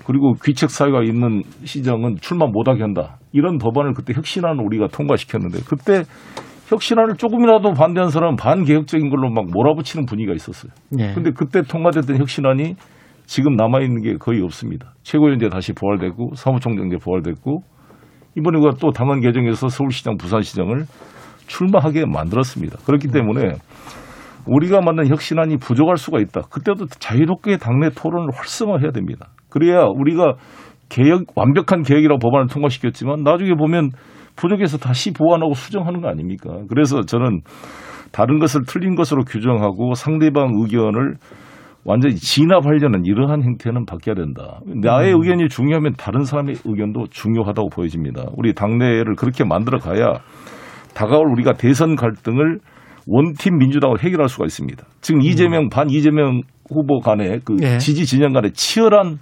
그리고 0.07 0.35
귀책 0.45 0.71
사유가 0.71 1.03
있는 1.03 1.43
시정은 1.65 2.17
출마 2.21 2.47
못하게 2.47 2.83
한다. 2.83 3.19
이런 3.33 3.59
법안을 3.59 3.93
그때 3.93 4.15
혁신안을 4.15 4.65
우리가 4.65 4.87
통과시켰는데 4.87 5.59
그때 5.69 6.05
혁신안을 6.69 7.17
조금이라도 7.17 7.73
반대한 7.73 8.11
사람은 8.11 8.37
반개혁적인 8.37 9.11
걸로 9.11 9.31
막 9.31 9.47
몰아붙이는 9.53 10.07
분위기가 10.07 10.33
있었어요. 10.33 10.73
그런데 10.91 11.23
네. 11.23 11.31
그때 11.37 11.63
통과됐던 11.63 12.19
혁신안이 12.19 12.77
지금 13.27 13.57
남아있는 13.57 14.03
게 14.03 14.17
거의 14.17 14.41
없습니다. 14.43 14.95
최고위원제 15.03 15.49
다시 15.49 15.73
부활됐고 15.73 16.35
사무총장제 16.37 16.99
부활됐고 16.99 17.63
이번에 18.37 18.59
또 18.81 18.91
당헌 18.93 19.21
개정에서 19.21 19.69
서울시장, 19.69 20.17
부산시장을 20.19 20.85
출마하게 21.49 22.05
만들었습니다. 22.07 22.79
그렇기 22.85 23.09
때문에 23.09 23.57
우리가 24.47 24.81
만든 24.83 25.09
혁신안이 25.09 25.57
부족할 25.57 25.97
수가 25.97 26.21
있다. 26.21 26.43
그때도 26.51 26.87
자유롭게 26.87 27.57
당내 27.57 27.91
토론을 27.91 28.29
활성화해야 28.35 28.93
됩니다. 28.93 29.31
그래야 29.57 29.85
우리가 29.85 30.35
개혁 30.91 31.23
완벽한 31.35 31.83
개혁이라고 31.83 32.19
법안을 32.19 32.49
통과시켰지만 32.49 33.23
나중에 33.23 33.55
보면 33.55 33.89
부족해서 34.37 34.77
다시 34.77 35.15
보완하고 35.15 35.55
수정하는 35.55 36.03
거 36.03 36.09
아닙니까? 36.09 36.51
그래서 36.69 37.01
저는 37.01 37.41
다른 38.13 38.39
것을 38.39 38.63
틀린 38.67 38.97
것으로 38.97 39.25
규정하고 39.25 39.95
상대방 39.95 40.51
의견을 40.57 41.15
완전히 41.87 42.17
진압하려는 42.17 43.07
이러한 43.07 43.43
행태는 43.45 43.87
바뀌어야 43.87 44.15
된다. 44.15 44.61
나의 44.67 45.15
음. 45.15 45.23
의견이 45.23 45.49
중요하면 45.49 45.95
다른 45.97 46.25
사람의 46.25 46.57
의견도 46.67 47.07
중요하다고 47.11 47.71
보여집니다. 47.71 48.27
우리 48.37 48.53
당내를 48.53 49.15
그렇게 49.15 49.43
만들어 49.45 49.79
가야 49.79 50.21
다가올 50.95 51.31
우리가 51.31 51.55
대선 51.55 51.97
갈등을 51.97 52.59
원팀 53.07 53.57
민주당으로 53.57 53.99
해결할 54.01 54.29
수가 54.29 54.45
있습니다. 54.45 54.85
지금 55.01 55.23
이재명 55.23 55.63
음. 55.63 55.69
반 55.71 55.89
이재명 55.89 56.43
후보 56.69 57.01
간의 57.01 57.41
그 57.45 57.55
네. 57.55 57.79
지지 57.79 58.05
진영 58.05 58.33
간의 58.33 58.53
치열한 58.53 59.19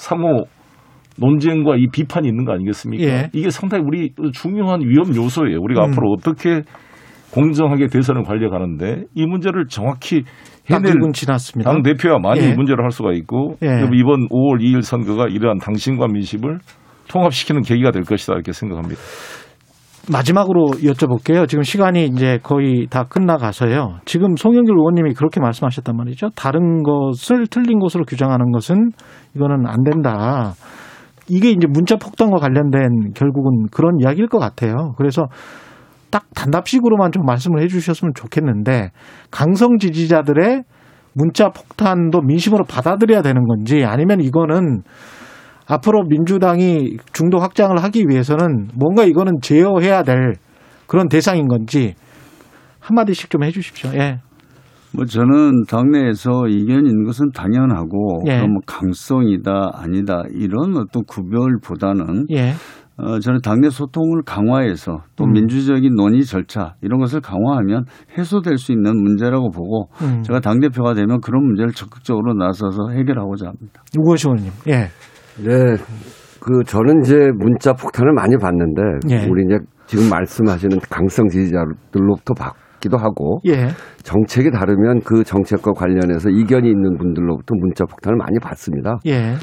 상호 0.00 0.44
논쟁과 1.18 1.76
이 1.76 1.88
비판이 1.92 2.26
있는 2.26 2.46
거 2.46 2.52
아니겠습니까? 2.54 3.04
예. 3.04 3.30
이게 3.34 3.50
상당히 3.50 3.84
우리 3.86 4.10
중요한 4.32 4.80
위험 4.80 5.14
요소예요. 5.14 5.58
우리가 5.60 5.84
음. 5.84 5.90
앞으로 5.90 6.12
어떻게 6.12 6.62
공정하게 7.32 7.88
대선을 7.88 8.24
관리가는데 8.24 9.04
이 9.14 9.26
문제를 9.26 9.66
정확히 9.68 10.22
해낼 10.70 10.94
지났습니다. 11.12 11.70
당 11.70 11.82
대표야 11.82 12.18
많이 12.18 12.40
예. 12.40 12.54
문제를 12.54 12.82
할 12.82 12.90
수가 12.90 13.12
있고 13.12 13.56
예. 13.62 13.86
이번 13.92 14.28
5월 14.28 14.60
2일 14.60 14.82
선거가 14.82 15.26
이러한 15.28 15.58
당신과 15.58 16.06
민심을 16.08 16.58
통합시키는 17.08 17.62
계기가 17.62 17.90
될 17.90 18.02
것이다 18.04 18.32
이렇게 18.34 18.52
생각합니다. 18.52 19.00
마지막으로 20.10 20.70
여쭤볼게요. 20.82 21.48
지금 21.48 21.62
시간이 21.62 22.06
이제 22.06 22.38
거의 22.42 22.86
다 22.90 23.04
끝나가서요. 23.04 24.00
지금 24.04 24.36
송영길 24.36 24.74
의원님이 24.74 25.14
그렇게 25.14 25.40
말씀하셨단 25.40 25.96
말이죠. 25.96 26.30
다른 26.34 26.82
것을 26.82 27.46
틀린 27.46 27.78
것으로 27.78 28.04
규정하는 28.04 28.50
것은 28.50 28.90
이거는 29.36 29.66
안 29.66 29.82
된다. 29.84 30.54
이게 31.28 31.50
이제 31.50 31.66
문자 31.68 31.96
폭탄과 31.96 32.38
관련된 32.38 33.12
결국은 33.14 33.66
그런 33.70 34.00
이야기일 34.00 34.28
것 34.28 34.38
같아요. 34.38 34.94
그래서 34.96 35.26
딱 36.10 36.24
단답식으로만 36.34 37.12
좀 37.12 37.24
말씀을 37.24 37.62
해 37.62 37.68
주셨으면 37.68 38.12
좋겠는데 38.14 38.90
강성 39.30 39.78
지지자들의 39.78 40.64
문자 41.14 41.50
폭탄도 41.50 42.22
민심으로 42.22 42.64
받아들여야 42.64 43.22
되는 43.22 43.44
건지 43.46 43.84
아니면 43.84 44.20
이거는 44.20 44.82
앞으로 45.70 46.02
민주당이 46.08 46.96
중도 47.12 47.38
확장을 47.38 47.76
하기 47.82 48.06
위해서는 48.08 48.68
뭔가 48.74 49.04
이거는 49.04 49.34
제어해야 49.40 50.02
될 50.02 50.34
그런 50.86 51.08
대상인 51.08 51.46
건지 51.46 51.94
한마디씩 52.80 53.30
좀 53.30 53.44
해 53.44 53.50
주십시오. 53.50 53.90
예. 53.94 54.18
뭐 54.92 55.04
저는 55.04 55.66
당내에서 55.68 56.48
있는 56.48 57.04
것은 57.04 57.30
당연하고 57.32 58.24
예. 58.26 58.38
그럼 58.38 58.54
뭐 58.54 58.60
강성이다 58.66 59.70
아니다 59.74 60.24
이런 60.32 60.76
어떤 60.76 61.04
구별보다는 61.04 62.26
예. 62.32 62.54
어, 62.96 63.18
저는 63.18 63.40
당내 63.40 63.70
소통을 63.70 64.22
강화해서 64.26 65.04
또 65.16 65.24
음. 65.24 65.32
민주적인 65.32 65.94
논의 65.94 66.24
절차 66.24 66.74
이런 66.82 66.98
것을 67.00 67.20
강화하면 67.20 67.84
해소될 68.18 68.58
수 68.58 68.72
있는 68.72 69.00
문제라고 69.00 69.50
보고 69.50 69.88
음. 70.02 70.22
제가 70.22 70.40
당 70.40 70.58
대표가 70.60 70.92
되면 70.94 71.20
그런 71.20 71.44
문제를 71.46 71.72
적극적으로 71.72 72.34
나서서 72.34 72.90
해결하고자 72.90 73.46
합니다. 73.46 73.82
우거시 73.96 74.26
의원님. 74.28 74.52
예. 74.68 74.88
네. 75.44 75.76
그 76.40 76.64
저는 76.64 77.02
이제 77.02 77.30
문자 77.36 77.72
폭탄을 77.72 78.12
많이 78.12 78.36
봤는데 78.36 78.82
예. 79.10 79.26
우리 79.28 79.44
이제 79.44 79.58
지금 79.86 80.08
말씀하시는 80.08 80.78
강성 80.88 81.28
지지자들로부터 81.28 82.32
받기도 82.34 82.96
하고 82.96 83.40
예. 83.46 83.68
정책이 84.02 84.50
다르면 84.50 85.00
그 85.00 85.22
정책과 85.22 85.72
관련해서 85.72 86.30
이견이 86.30 86.68
있는 86.68 86.96
분들로부터 86.96 87.54
문자 87.56 87.84
폭탄을 87.84 88.16
많이 88.16 88.38
받습니다. 88.38 88.98
예. 89.06 89.34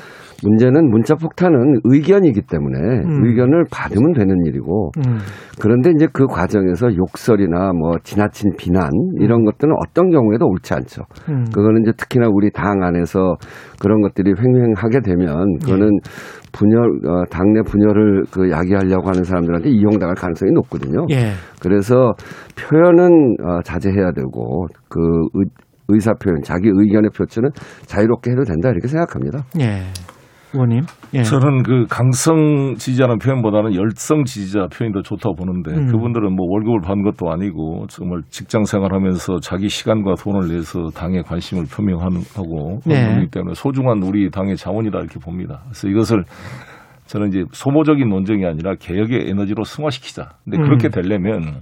문제는 0.43 0.89
문자 0.89 1.15
폭탄은 1.15 1.81
의견이기 1.83 2.41
때문에 2.41 2.77
음. 3.05 3.25
의견을 3.25 3.65
받으면 3.71 4.13
되는 4.13 4.35
일이고 4.45 4.91
음. 4.97 5.17
그런데 5.59 5.91
이제 5.91 6.07
그 6.13 6.27
과정에서 6.27 6.95
욕설이나 6.95 7.73
뭐 7.73 7.97
지나친 8.03 8.51
비난 8.57 8.89
이런 9.19 9.41
음. 9.41 9.45
것들은 9.45 9.73
어떤 9.85 10.11
경우에도 10.11 10.45
옳지 10.47 10.73
않죠. 10.73 11.03
음. 11.29 11.45
그거는 11.53 11.81
이제 11.81 11.91
특히나 11.97 12.27
우리 12.31 12.51
당 12.51 12.83
안에서 12.83 13.35
그런 13.81 14.01
것들이 14.01 14.33
횡행하게 14.39 14.99
되면 15.01 15.57
그거는 15.59 15.87
예. 15.87 16.47
분열 16.51 16.81
어, 17.05 17.23
당내 17.29 17.61
분열을 17.61 18.23
그 18.31 18.49
야기하려고 18.49 19.07
하는 19.07 19.23
사람들한테 19.23 19.69
이용당할 19.69 20.15
가능성이 20.15 20.51
높거든요. 20.53 21.05
예. 21.11 21.31
그래서 21.61 22.13
표현은 22.57 23.35
어, 23.43 23.61
자제해야 23.63 24.11
되고 24.11 24.67
그 24.89 24.99
의, 25.33 25.45
의사 25.89 26.13
표현, 26.13 26.41
자기 26.43 26.69
의견의 26.69 27.11
표출은 27.15 27.49
자유롭게 27.85 28.31
해도 28.31 28.43
된다 28.43 28.69
이렇게 28.69 28.87
생각합니다. 28.87 29.45
예. 29.59 29.83
의원님. 30.53 30.83
예. 31.13 31.23
저는 31.23 31.63
그 31.63 31.85
강성 31.89 32.75
지지자는 32.75 33.19
표현보다는 33.19 33.75
열성 33.75 34.23
지지자 34.23 34.67
표현이 34.71 34.93
더 34.93 35.01
좋다고 35.01 35.35
보는데 35.35 35.71
음. 35.71 35.87
그분들은 35.87 36.35
뭐 36.35 36.45
월급을 36.49 36.81
받는 36.81 37.03
것도 37.03 37.31
아니고 37.31 37.87
정말 37.89 38.21
직장 38.29 38.63
생활하면서 38.63 39.39
자기 39.39 39.67
시간과 39.69 40.15
돈을 40.15 40.47
내서 40.47 40.87
당에 40.93 41.21
관심을 41.21 41.65
표명하고 41.65 42.79
네. 42.85 42.95
그런 42.95 43.13
분이기 43.13 43.31
때문에 43.31 43.53
소중한 43.55 44.01
우리 44.03 44.29
당의 44.29 44.55
자원이다 44.55 44.99
이렇게 44.99 45.19
봅니다. 45.19 45.61
그래서 45.65 45.87
이것을 45.87 46.23
저는 47.05 47.29
이제 47.29 47.43
소모적인 47.51 48.07
논쟁이 48.07 48.45
아니라 48.45 48.75
개혁의 48.75 49.29
에너지로 49.29 49.63
승화시키자. 49.63 50.29
근데 50.43 50.57
그렇게 50.57 50.87
음. 50.87 50.91
되려면 50.91 51.61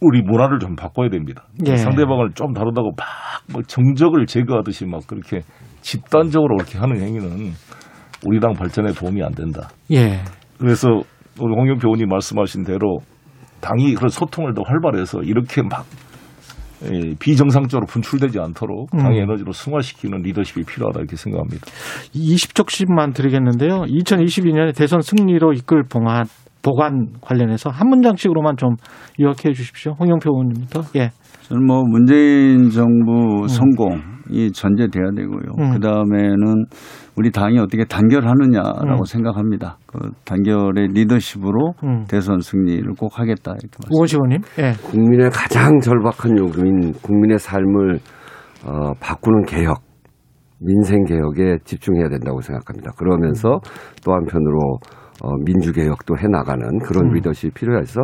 우리 0.00 0.22
문화를 0.22 0.58
좀 0.60 0.76
바꿔야 0.76 1.08
됩니다. 1.08 1.44
예. 1.66 1.76
상대방을 1.76 2.30
좀 2.34 2.52
다루다고 2.52 2.92
막뭐 2.96 3.62
정적을 3.66 4.26
제거하듯이 4.26 4.86
막 4.86 5.06
그렇게 5.06 5.40
집단적으로 5.80 6.56
그렇게 6.56 6.78
하는 6.78 7.00
행위는 7.00 7.52
우리 8.26 8.40
당 8.40 8.52
발전에 8.52 8.92
도움이 8.92 9.22
안 9.22 9.32
된다. 9.32 9.68
예. 9.92 10.20
그래서 10.58 10.88
우리 11.40 11.54
홍영표 11.54 11.88
의원님 11.88 12.08
말씀하신 12.08 12.64
대로 12.64 12.98
당이 13.60 13.94
그런 13.94 14.08
소통을 14.08 14.54
더 14.54 14.62
활발해서 14.62 15.22
이렇게 15.22 15.62
막 15.62 15.84
예, 16.84 17.14
비정상적으로 17.18 17.86
분출되지 17.86 18.38
않도록 18.38 18.94
음. 18.94 18.98
당의 18.98 19.18
음. 19.18 19.24
에너지로 19.24 19.52
승화시키는 19.52 20.22
리더십이 20.22 20.64
필요하다 20.64 21.00
이렇게 21.00 21.16
생각합니다. 21.16 21.66
20적씩만 22.14 23.14
드리겠는데요. 23.14 23.82
2022년에 23.82 24.76
대선 24.76 25.00
승리로 25.00 25.54
이끌 25.54 25.82
봉안, 25.88 26.26
보관 26.62 27.08
관련해서 27.20 27.70
한 27.70 27.88
문장씩으로만 27.88 28.56
좀 28.56 28.76
요약해 29.20 29.52
주십시오. 29.52 29.94
홍영표 29.98 30.30
의원님부터. 30.30 30.82
예. 30.96 31.10
저는 31.42 31.66
뭐 31.66 31.82
문재인 31.82 32.70
정부 32.70 33.42
음. 33.42 33.48
성공이 33.48 34.52
전제돼야 34.52 35.10
되고요. 35.16 35.50
음. 35.58 35.72
그 35.72 35.80
다음에는 35.80 36.66
우리 37.18 37.32
당이 37.32 37.58
어떻게 37.58 37.84
단결하느냐라고 37.84 39.00
음. 39.00 39.04
생각합니다. 39.04 39.76
그 39.86 39.98
단결의 40.24 40.86
리더십으로 40.94 41.74
음. 41.82 42.04
대선 42.08 42.38
승리를 42.38 42.88
꼭 42.96 43.18
하겠다 43.18 43.56
이렇게 43.60 43.76
말씀니다 43.82 44.00
오시원님, 44.00 44.40
예. 44.60 44.72
국민의 44.88 45.30
가장 45.30 45.80
절박한 45.80 46.38
요구인 46.38 46.92
국민의 47.02 47.40
삶을 47.40 47.98
어, 48.64 48.92
바꾸는 49.00 49.46
개혁, 49.46 49.82
민생 50.60 51.04
개혁에 51.04 51.58
집중해야 51.64 52.08
된다고 52.08 52.40
생각합니다. 52.40 52.92
그러면서 52.96 53.58
또 54.04 54.12
한편으로 54.12 54.78
어, 55.20 55.30
민주개혁도 55.44 56.16
해나가는 56.18 56.78
그런 56.78 57.06
음. 57.06 57.14
리더십이 57.14 57.52
필요해서 57.52 58.00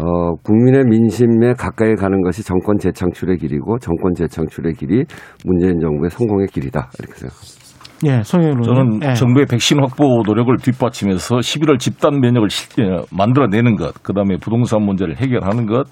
어, 0.00 0.34
국민의 0.42 0.84
민심에 0.84 1.52
가까이 1.52 1.94
가는 1.94 2.22
것이 2.22 2.42
정권 2.42 2.78
재창출의 2.78 3.36
길이고 3.36 3.78
정권 3.80 4.14
재창출의 4.14 4.74
길이 4.74 5.04
문재인 5.44 5.78
정부의 5.78 6.08
성공의 6.08 6.46
길이다 6.46 6.88
이렇게 6.98 7.14
생각합니다. 7.18 7.59
예, 8.06 8.22
저는 8.22 9.00
예. 9.04 9.12
정부의 9.12 9.46
백신 9.46 9.78
확보 9.80 10.22
노력을 10.24 10.56
뒷받침해서 10.56 11.36
11월 11.36 11.78
집단 11.78 12.20
면역을 12.20 12.48
만들어내는 13.12 13.76
것, 13.76 14.02
그다음에 14.02 14.36
부동산 14.40 14.82
문제를 14.82 15.16
해결하는 15.18 15.66
것, 15.66 15.84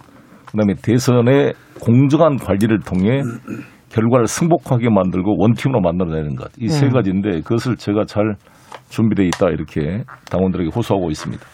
그다음에 0.47 0.75
대선의 0.83 1.53
공정한 1.81 2.37
관리를 2.37 2.81
통해 2.81 3.21
결과를 3.91 4.27
승복하게 4.27 4.89
만들고 4.91 5.37
원팀으로 5.39 5.81
만들어내는 5.81 6.37
것. 6.37 6.51
이세 6.59 6.87
음. 6.87 6.93
가지인데 6.93 7.41
그것을 7.41 7.77
제가 7.77 8.05
잘 8.07 8.37
준비돼 8.89 9.27
있다 9.27 9.49
이렇게 9.51 10.05
당원들에게 10.31 10.71
호소하고 10.75 11.11
있습니다. 11.11 11.45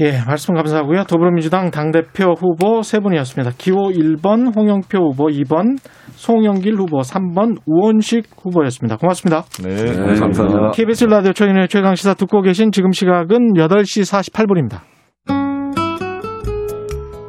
예, 0.00 0.20
말씀 0.26 0.54
감사하고요. 0.54 1.04
더불어민주당 1.04 1.70
당대표 1.70 2.32
후보 2.32 2.82
세 2.82 2.98
분이었습니다. 2.98 3.52
기호 3.56 3.90
1번 3.90 4.54
홍영표 4.56 4.98
후보, 4.98 5.26
2번 5.26 5.78
송영길 6.16 6.74
후보, 6.74 6.98
3번 6.98 7.58
우원식 7.66 8.24
후보였습니다. 8.42 8.96
고맙습니다. 8.96 9.44
네, 9.62 9.74
네 9.74 10.18
감사합니다. 10.18 10.70
KBS 10.72 11.04
라디오 11.04 11.32
최근의 11.32 11.68
최강시사 11.68 12.14
듣고 12.14 12.42
계신 12.42 12.72
지금 12.72 12.90
시각은 12.90 13.54
8시 13.54 14.32
48분입니다. 14.32 14.93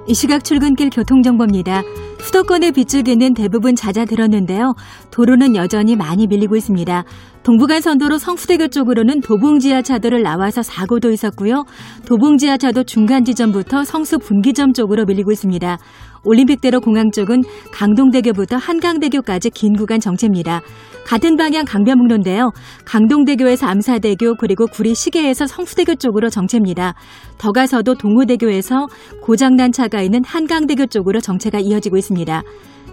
이 0.08 0.14
시각 0.14 0.44
출근길 0.44 0.92
교통정보입니다. 0.92 1.82
수도권의 2.20 2.74
빗줄기는 2.74 3.34
대부분 3.34 3.76
잦아들었는데요. 3.76 4.74
도로는 5.10 5.56
여전히 5.56 5.96
많이 5.96 6.28
밀리고 6.28 6.56
있습니다. 6.56 7.04
동부간선도로 7.44 8.18
성수대교 8.18 8.68
쪽으로는 8.70 9.22
도봉지하차도를 9.22 10.22
나와서 10.22 10.62
사고도 10.62 11.12
있었고요. 11.12 11.66
도봉지하차도 12.08 12.84
중간 12.84 13.24
지점부터 13.24 13.84
성수 13.84 14.20
분기점 14.20 14.74
쪽으로 14.74 15.06
밀리고 15.06 15.32
있습니다. 15.32 15.78
올림픽대로 16.26 16.82
공항 16.82 17.12
쪽은 17.12 17.44
강동대교부터 17.72 18.58
한강대교까지 18.58 19.52
긴 19.52 19.76
구간 19.78 20.00
정체입니다. 20.00 20.62
같은 21.06 21.38
방향 21.38 21.66
강변북로인데요. 21.66 22.52
강동대교에서 22.84 23.68
암사대교 23.68 24.36
그리고 24.40 24.66
구리 24.66 24.96
시계에서 24.96 25.46
성수대교 25.46 25.96
쪽으로 25.96 26.30
정체입니다. 26.30 26.96
더 27.38 27.52
가서도 27.52 27.96
동호대교에서 27.96 28.88
고장난 29.22 29.72
차가 29.72 30.02
있는 30.02 30.24
한강대교 30.26 30.88
쪽으로 30.88 31.22
정체가 31.22 31.60
이어지고 31.60 31.98
있습니다. 31.98 32.42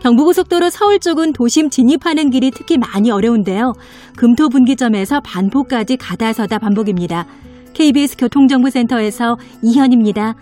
경부고속도로 0.00 0.68
서울 0.68 0.98
쪽은 0.98 1.32
도심 1.32 1.70
진입하는 1.70 2.30
길이 2.30 2.50
특히 2.50 2.76
많이 2.76 3.10
어려운데요. 3.10 3.72
금토 4.16 4.48
분기점에서 4.48 5.20
반포까지 5.20 5.96
가다서다 5.96 6.59
반복입니다. 6.59 7.26
KBS 7.74 8.16
교통정보센터에서 8.16 9.36
이현입니다. 9.62 10.34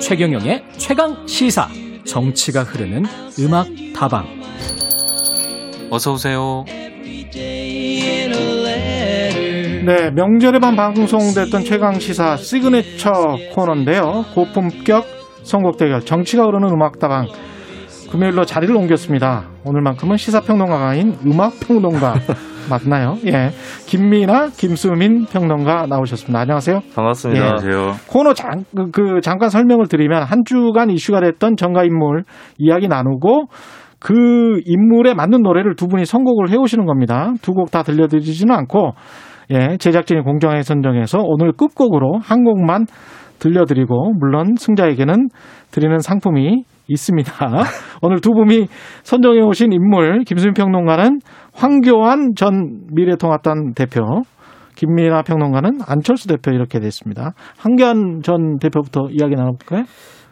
최경영의 0.00 0.64
최강 0.76 1.26
시사 1.26 1.68
정치가 2.04 2.62
흐르는 2.62 3.04
음악 3.38 3.66
다방 3.94 4.26
어서 5.90 6.12
오세요. 6.12 6.64
네, 9.86 10.10
명절에만 10.10 10.76
방송됐던 10.76 11.64
최강 11.64 11.98
시사 11.98 12.36
시그니처 12.36 13.10
코너인데요. 13.54 14.24
고품격 14.34 15.04
선곡 15.42 15.78
대결 15.78 16.00
정치가 16.02 16.44
흐르는 16.44 16.68
음악 16.68 16.98
다방 16.98 17.26
금요일로 18.10 18.44
자리를 18.44 18.74
옮겼습니다. 18.74 19.44
오늘만큼은 19.64 20.16
시사평론가가 20.16 20.88
아닌 20.88 21.14
음악평론가 21.24 22.14
맞나요? 22.68 23.16
예. 23.26 23.50
김민하, 23.86 24.48
김수민 24.48 25.26
평론가 25.26 25.86
나오셨습니다. 25.86 26.40
안녕하세요. 26.40 26.80
반갑습니다. 26.94 27.40
예. 27.40 27.48
안녕하세요. 27.50 27.92
코너 28.08 28.34
장, 28.34 28.64
그, 28.76 28.90
그 28.90 29.20
잠깐 29.22 29.48
설명을 29.48 29.86
드리면 29.86 30.24
한 30.24 30.42
주간 30.44 30.90
이슈가 30.90 31.20
됐던 31.20 31.56
정가 31.56 31.84
인물 31.84 32.24
이야기 32.58 32.88
나누고 32.88 33.46
그 34.00 34.60
인물에 34.64 35.14
맞는 35.14 35.42
노래를 35.42 35.76
두 35.76 35.86
분이 35.88 36.04
선곡을 36.04 36.50
해오시는 36.50 36.86
겁니다. 36.86 37.32
두 37.42 37.52
곡 37.54 37.70
다 37.70 37.82
들려드리지는 37.82 38.54
않고 38.54 38.92
예, 39.52 39.76
제작진이 39.78 40.22
공정하게 40.22 40.62
선정해서 40.62 41.18
오늘 41.22 41.52
끝곡으로 41.52 42.18
한 42.22 42.44
곡만 42.44 42.86
들려드리고 43.40 44.14
물론 44.18 44.54
승자에게는 44.56 45.28
드리는 45.70 45.98
상품이 45.98 46.64
있습니다. 46.90 47.32
오늘 48.02 48.20
두 48.20 48.30
분이 48.30 48.66
선정해 49.02 49.40
오신 49.40 49.72
인물 49.72 50.24
김수민 50.24 50.54
평론가는 50.54 51.20
황교안 51.54 52.34
전 52.36 52.86
미래통합당 52.92 53.74
대표, 53.74 54.02
김민아 54.76 55.22
평론가는 55.22 55.80
안철수 55.86 56.28
대표 56.28 56.50
이렇게 56.50 56.80
됐습니다. 56.80 57.32
황교안 57.58 58.22
전 58.22 58.58
대표부터 58.58 59.08
이야기 59.10 59.34
나눠볼까요? 59.34 59.84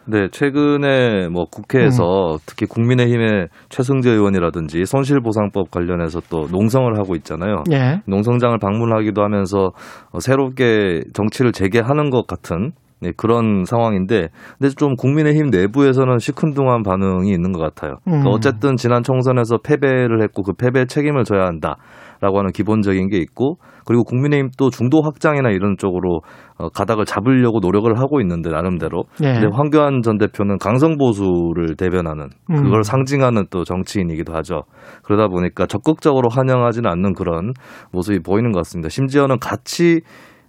네, 0.05 0.27
최근에 0.31 1.27
뭐 1.29 1.45
국회에서 1.45 2.33
음. 2.33 2.37
특히 2.47 2.65
국민의힘의 2.65 3.47
최승재 3.69 4.09
의원이라든지 4.09 4.85
손실보상법 4.85 5.69
관련해서 5.69 6.19
또 6.31 6.47
농성을 6.51 6.97
하고 6.97 7.15
있잖아요. 7.15 7.63
예. 7.71 8.01
농성장을 8.07 8.57
방문하기도 8.57 9.21
하면서 9.21 9.69
새롭게 10.17 11.01
정치를 11.13 11.51
재개하는 11.51 12.09
것 12.09 12.25
같은 12.25 12.71
네, 13.01 13.11
그런 13.15 13.63
상황인데, 13.65 14.27
근데 14.57 14.73
좀 14.75 14.95
국민의힘 14.95 15.51
내부에서는 15.51 16.17
시큰둥한 16.17 16.83
반응이 16.83 17.29
있는 17.31 17.51
것 17.53 17.59
같아요. 17.59 17.97
그러니까 18.03 18.29
음. 18.29 18.33
어쨌든 18.33 18.75
지난 18.75 19.03
총선에서 19.03 19.59
패배를 19.59 20.21
했고 20.21 20.43
그 20.43 20.53
패배 20.53 20.85
책임을 20.85 21.23
져야 21.23 21.45
한다 21.45 21.77
라고 22.21 22.39
하는 22.39 22.51
기본적인 22.51 23.09
게 23.09 23.17
있고, 23.17 23.57
그리고 23.85 24.03
국민의힘 24.03 24.49
또 24.57 24.69
중도 24.69 25.01
확장이나 25.01 25.49
이런 25.49 25.77
쪽으로 25.77 26.21
어, 26.57 26.67
가닥을 26.69 27.05
잡으려고 27.05 27.59
노력을 27.59 27.97
하고 27.97 28.19
있는데 28.19 28.49
나름대로. 28.49 29.05
예. 29.23 29.33
근데 29.33 29.47
황교안 29.51 30.01
전 30.03 30.17
대표는 30.17 30.57
강성 30.57 30.97
보수를 30.97 31.75
대변하는 31.77 32.27
그걸 32.47 32.79
음. 32.79 32.83
상징하는 32.83 33.45
또 33.49 33.63
정치인이기도 33.63 34.33
하죠. 34.33 34.63
그러다 35.03 35.29
보니까 35.29 35.65
적극적으로 35.65 36.27
환영하지는 36.29 36.89
않는 36.91 37.13
그런 37.13 37.53
모습이 37.93 38.19
보이는 38.19 38.51
것 38.51 38.59
같습니다. 38.59 38.89
심지어는 38.89 39.39
같이 39.39 40.01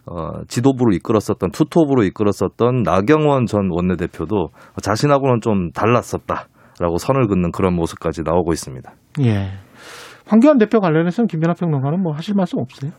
어, 0.07 0.43
지도부로 0.49 0.93
이끌었었던 0.95 1.51
투톱으로 1.51 2.05
이끌었었던 2.05 2.83
나경원 2.83 3.47
전 3.47 3.69
원내대표도 3.71 4.49
자신하고는 4.83 5.41
좀 5.41 5.71
달랐었다라고 5.73 6.99
선을 6.99 7.27
긋는 7.29 7.53
그런 7.53 7.75
모습까지 7.75 8.23
나오고 8.25 8.53
있습니다. 8.53 8.93
예. 9.23 9.51
황교안 10.27 10.59
대표 10.59 10.81
관련해서는 10.81 11.27
김연아 11.27 11.55
평론가는 11.55 12.03
뭐 12.03 12.13
하실 12.13 12.35
말씀 12.35 12.59
없어요? 12.59 12.93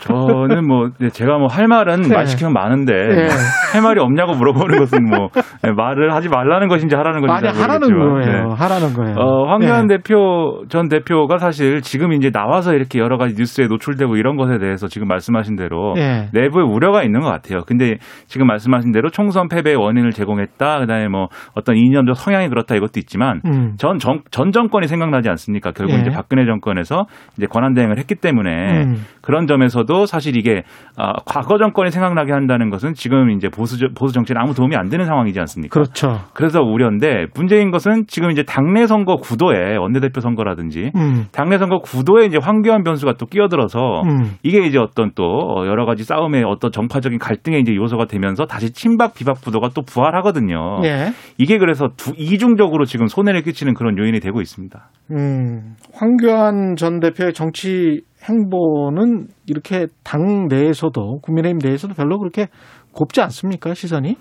저는 0.00 0.66
뭐 0.66 0.88
네, 0.98 1.10
제가 1.10 1.36
뭐 1.38 1.48
할 1.48 1.66
말은 1.66 2.02
네. 2.02 2.14
말 2.14 2.26
시키면 2.26 2.52
많은데 2.52 2.92
네. 2.92 3.28
할 3.72 3.82
말이 3.82 4.00
없냐고 4.00 4.34
물어보는 4.34 4.78
것은 4.78 5.04
뭐 5.04 5.28
네, 5.62 5.72
말을 5.72 6.14
하지 6.14 6.28
말라는 6.28 6.68
것인지 6.68 6.94
하라는 6.94 7.20
것인지 7.20 7.48
아니 7.48 7.58
하라는 7.58 7.98
거예요. 7.98 8.46
네. 8.48 8.54
하라는 8.54 8.94
거예요. 8.94 9.16
어, 9.16 9.50
황교안 9.50 9.86
네. 9.88 9.96
대표 9.96 10.62
전 10.68 10.88
대표가 10.88 11.38
사실 11.38 11.80
지금 11.80 12.12
이제 12.12 12.30
나와서 12.30 12.74
이렇게 12.74 12.98
여러 13.00 13.16
가지 13.16 13.34
뉴스에 13.36 13.66
노출되고 13.66 14.16
이런 14.16 14.36
것에 14.36 14.58
대해서 14.58 14.86
지금 14.86 15.08
말씀하신 15.08 15.56
대로 15.56 15.94
내부에 16.32 16.62
우려가 16.62 17.02
있는 17.02 17.20
것 17.20 17.28
같아요. 17.28 17.62
근데 17.66 17.96
지금 18.26 18.46
말씀하신 18.46 18.92
대로 18.92 19.10
총선 19.10 19.48
패배의 19.48 19.76
원인을 19.76 20.12
제공했다. 20.12 20.80
그다음에 20.80 21.08
뭐 21.08 21.28
어떤 21.54 21.76
이념적 21.76 22.16
성향이 22.16 22.48
그렇다 22.48 22.76
이것도 22.76 23.00
있지만 23.00 23.40
음. 23.46 23.72
전, 23.78 23.98
정, 23.98 24.20
전 24.30 24.52
정권이 24.52 24.86
생각나지 24.86 25.28
않습니까? 25.30 25.72
결국 25.72 25.94
이제 25.98 26.10
박근혜 26.10 26.44
정권에서 26.44 27.06
이제 27.36 27.46
권한 27.46 27.74
대행을 27.74 27.98
했기 27.98 28.14
때문에 28.14 28.84
음. 28.84 28.96
그런 29.28 29.46
점에서도 29.46 30.06
사실 30.06 30.38
이게 30.38 30.62
어, 30.96 31.12
과거 31.26 31.58
정권이 31.58 31.90
생각나게 31.90 32.32
한다는 32.32 32.70
것은 32.70 32.94
지금 32.94 33.28
이제 33.28 33.50
보수 33.50 33.76
보수 33.94 34.14
정치에 34.14 34.34
아무 34.38 34.54
도움이 34.54 34.74
안 34.74 34.88
되는 34.88 35.04
상황이지 35.04 35.38
않습니까? 35.40 35.70
그렇죠. 35.70 36.20
그래서 36.32 36.62
우려인데 36.62 37.26
문제인 37.34 37.70
것은 37.70 38.04
지금 38.06 38.30
이제 38.30 38.42
당내 38.42 38.86
선거 38.86 39.16
구도에 39.16 39.76
원내대표 39.76 40.22
선거라든지 40.22 40.92
음. 40.96 41.26
당내 41.30 41.58
선거 41.58 41.80
구도에 41.80 42.24
이제 42.24 42.38
황교안 42.40 42.84
변수가 42.84 43.16
또 43.18 43.26
끼어들어서 43.26 44.00
음. 44.06 44.36
이게 44.42 44.64
이제 44.64 44.78
어떤 44.78 45.10
또 45.14 45.66
여러 45.66 45.84
가지 45.84 46.04
싸움의 46.04 46.44
어떤 46.44 46.72
정파적인 46.72 47.18
갈등의 47.18 47.60
이제 47.60 47.74
요소가 47.74 48.06
되면서 48.06 48.46
다시 48.46 48.72
친박 48.72 49.12
비박 49.12 49.42
구도가 49.42 49.72
또 49.74 49.82
부활하거든요. 49.82 50.80
예. 50.84 51.12
이게 51.36 51.58
그래서 51.58 51.90
두, 51.98 52.14
이중적으로 52.16 52.86
지금 52.86 53.08
손해를 53.08 53.42
끼치는 53.42 53.74
그런 53.74 53.98
요인이 53.98 54.20
되고 54.20 54.40
있습니다. 54.40 54.88
음, 55.10 55.74
황교안 55.92 56.76
전 56.76 57.00
대표의 57.00 57.34
정치 57.34 58.07
행보는 58.24 59.28
이렇게 59.46 59.86
당 60.04 60.48
내에서도 60.48 61.20
국민의힘 61.22 61.58
내에서도 61.62 61.94
별로 61.94 62.18
그렇게 62.18 62.46
곱지 62.92 63.20
않습니까 63.20 63.74
시선이? 63.74 64.16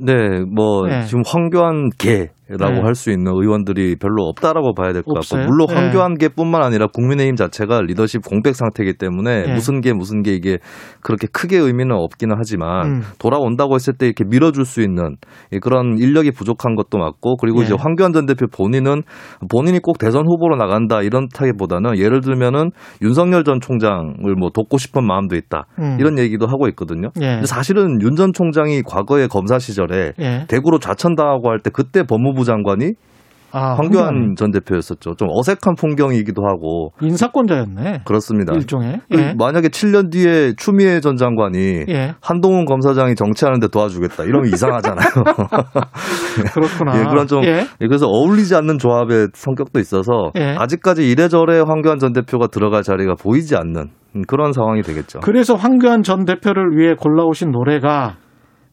네, 0.00 0.12
뭐 0.44 0.86
네. 0.86 1.04
지금 1.04 1.22
황교안 1.26 1.90
개 1.98 2.28
라고 2.48 2.74
네. 2.76 2.80
할수 2.80 3.10
있는 3.10 3.32
의원들이 3.34 3.96
별로 3.96 4.24
없다라고 4.24 4.74
봐야 4.74 4.92
될 4.92 5.02
것 5.02 5.14
같고 5.14 5.36
물론 5.46 5.66
네. 5.68 5.74
황교안계뿐만 5.74 6.62
아니라 6.62 6.86
국민의힘 6.86 7.36
자체가 7.36 7.82
리더십 7.82 8.22
공백 8.24 8.54
상태이기 8.56 8.94
때문에 8.98 9.42
네. 9.46 9.52
무슨 9.54 9.80
게 9.80 9.92
무슨 9.92 10.22
게 10.22 10.32
이게 10.34 10.58
그렇게 11.02 11.26
크게 11.26 11.58
의미는 11.58 11.96
없기는 11.96 12.34
하지만 12.38 12.86
음. 12.86 13.02
돌아온다고 13.18 13.74
했을 13.74 13.94
때 13.94 14.06
이렇게 14.06 14.24
밀어줄 14.24 14.64
수 14.64 14.80
있는 14.80 15.16
그런 15.62 15.98
인력이 15.98 16.30
부족한 16.32 16.74
것도 16.74 16.98
맞고 16.98 17.36
그리고 17.36 17.62
이제 17.62 17.74
네. 17.74 17.76
황교안 17.78 18.12
전 18.12 18.26
대표 18.26 18.46
본인은 18.46 19.02
본인이 19.50 19.78
꼭 19.80 19.98
대선 19.98 20.26
후보로 20.26 20.56
나간다 20.56 21.02
이런 21.02 21.28
타기보다는 21.34 21.98
예를 21.98 22.20
들면은 22.20 22.70
윤석열 23.02 23.44
전 23.44 23.60
총장을 23.60 24.14
뭐 24.38 24.50
돕고 24.50 24.78
싶은 24.78 25.06
마음도 25.06 25.36
있다 25.36 25.66
음. 25.78 25.96
이런 26.00 26.18
얘기도 26.18 26.46
하고 26.46 26.68
있거든요. 26.68 27.08
예. 27.20 27.42
사실은 27.44 28.00
윤 28.02 28.18
전 28.18 28.32
총장이 28.32 28.82
과거에 28.82 29.28
검사 29.28 29.60
시절에 29.60 30.12
예. 30.18 30.44
대구로 30.48 30.80
좌천당하고 30.80 31.50
할 31.50 31.60
때 31.60 31.70
그때 31.72 32.02
법무부 32.02 32.37
법무부 32.38 32.44
장관이 32.44 32.92
아, 33.50 33.74
황교안 33.76 34.34
전 34.36 34.50
대표였었죠. 34.50 35.14
좀 35.14 35.28
어색한 35.30 35.74
풍경이기도 35.78 36.42
하고 36.46 36.92
인사권자였네. 37.00 38.02
그렇습니다. 38.04 38.52
일종의 38.54 39.00
그 39.10 39.18
예. 39.18 39.34
만약에 39.38 39.68
7년 39.68 40.12
뒤에 40.12 40.52
추미애 40.58 41.00
전 41.00 41.16
장관이 41.16 41.86
예. 41.88 42.14
한동훈 42.20 42.66
검사장이 42.66 43.14
정치하는데 43.14 43.68
도와주겠다 43.68 44.24
이러면 44.24 44.50
이상하잖아요. 44.52 45.08
그렇구나. 46.52 47.00
예, 47.00 47.04
그런 47.04 47.26
좀 47.26 47.42
예. 47.44 47.64
그래서 47.78 48.06
어울리지 48.06 48.54
않는 48.54 48.76
조합의 48.76 49.28
성격도 49.32 49.80
있어서 49.80 50.30
예. 50.36 50.54
아직까지 50.58 51.10
이래저래 51.10 51.60
황교안 51.66 51.98
전 51.98 52.12
대표가 52.12 52.48
들어갈 52.48 52.82
자리가 52.82 53.14
보이지 53.14 53.56
않는 53.56 53.88
그런 54.26 54.52
상황이 54.52 54.82
되겠죠. 54.82 55.20
그래서 55.20 55.54
황교안 55.54 56.02
전 56.02 56.26
대표를 56.26 56.76
위해 56.76 56.94
골라오신 56.94 57.50
노래가 57.50 58.16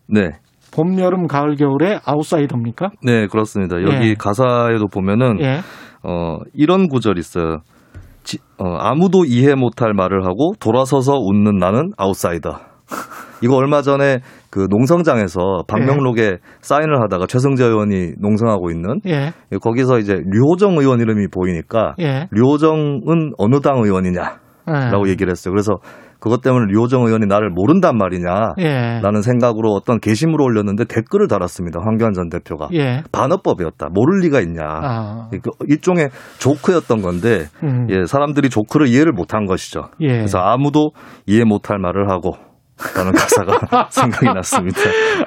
네. 0.08 0.32
봄, 0.76 1.00
여름, 1.00 1.28
가을, 1.28 1.56
겨울의 1.56 2.02
아웃사이더입니까? 2.04 2.90
네, 3.02 3.28
그렇습니다. 3.28 3.82
여기 3.82 4.10
예. 4.10 4.14
가사에도 4.14 4.88
보면은 4.88 5.40
예. 5.40 5.60
어, 6.04 6.40
이런 6.54 6.90
구절 6.90 7.18
있어요. 7.18 7.60
지, 8.24 8.40
어, 8.58 8.76
아무도 8.80 9.24
이해 9.26 9.56
못할 9.56 9.94
말을 9.94 10.26
하고 10.26 10.54
돌아서서 10.60 11.14
웃는 11.14 11.58
나는 11.58 11.92
아웃사이더. 11.98 12.60
이거 13.42 13.56
얼마 13.56 13.82
전에 13.82 14.20
그 14.50 14.68
농성장에서 14.70 15.64
방명록에 15.68 16.22
예. 16.24 16.38
사인을 16.62 17.02
하다가 17.04 17.28
최성재 17.28 17.64
의원이 17.66 18.14
농성하고 18.20 18.70
있는 18.70 19.00
예. 19.06 19.32
거기서 19.62 20.00
이제 20.00 20.22
류호정 20.26 20.78
의원 20.78 21.00
이름이 21.00 21.28
보이니까 21.30 21.96
예. 22.00 22.28
류호정은 22.32 23.34
어느 23.38 23.60
당 23.62 23.78
의원이냐라고 23.84 25.08
예. 25.08 25.10
얘기를 25.10 25.32
했어요. 25.32 25.54
그래서 25.54 25.76
그것 26.26 26.42
때문에 26.42 26.66
류호정 26.72 27.04
의원이 27.06 27.28
나를 27.28 27.52
모른단 27.52 28.00
말이냐 28.00 28.56
예. 28.58 29.00
라는 29.04 29.22
생각으로 29.22 29.74
어떤 29.74 30.00
게시물을 30.00 30.44
올렸는데 30.44 30.86
댓글을 30.86 31.28
달았습니다. 31.28 31.82
황교안 31.86 32.14
전 32.14 32.30
대표가 32.30 32.68
예. 32.74 33.04
반어법이었다. 33.12 33.90
모를 33.92 34.22
리가 34.22 34.42
있냐. 34.42 34.64
아. 34.66 35.30
그 35.32 35.52
일종의 35.68 36.10
조크였던 36.40 37.04
건데 37.04 37.44
음. 37.62 37.86
예, 37.92 38.08
사람들이 38.08 38.50
조크를 38.50 38.88
이해를 38.88 39.12
못한 39.12 39.46
것이죠. 39.46 39.84
예. 40.02 40.08
그래서 40.08 40.40
아무도 40.40 40.94
이해 41.28 41.44
못할 41.44 41.78
말을 41.78 42.10
하고 42.10 42.32
라는 42.98 43.12
가사가 43.12 43.90
생각이 43.94 44.26
났습니다. 44.26 44.80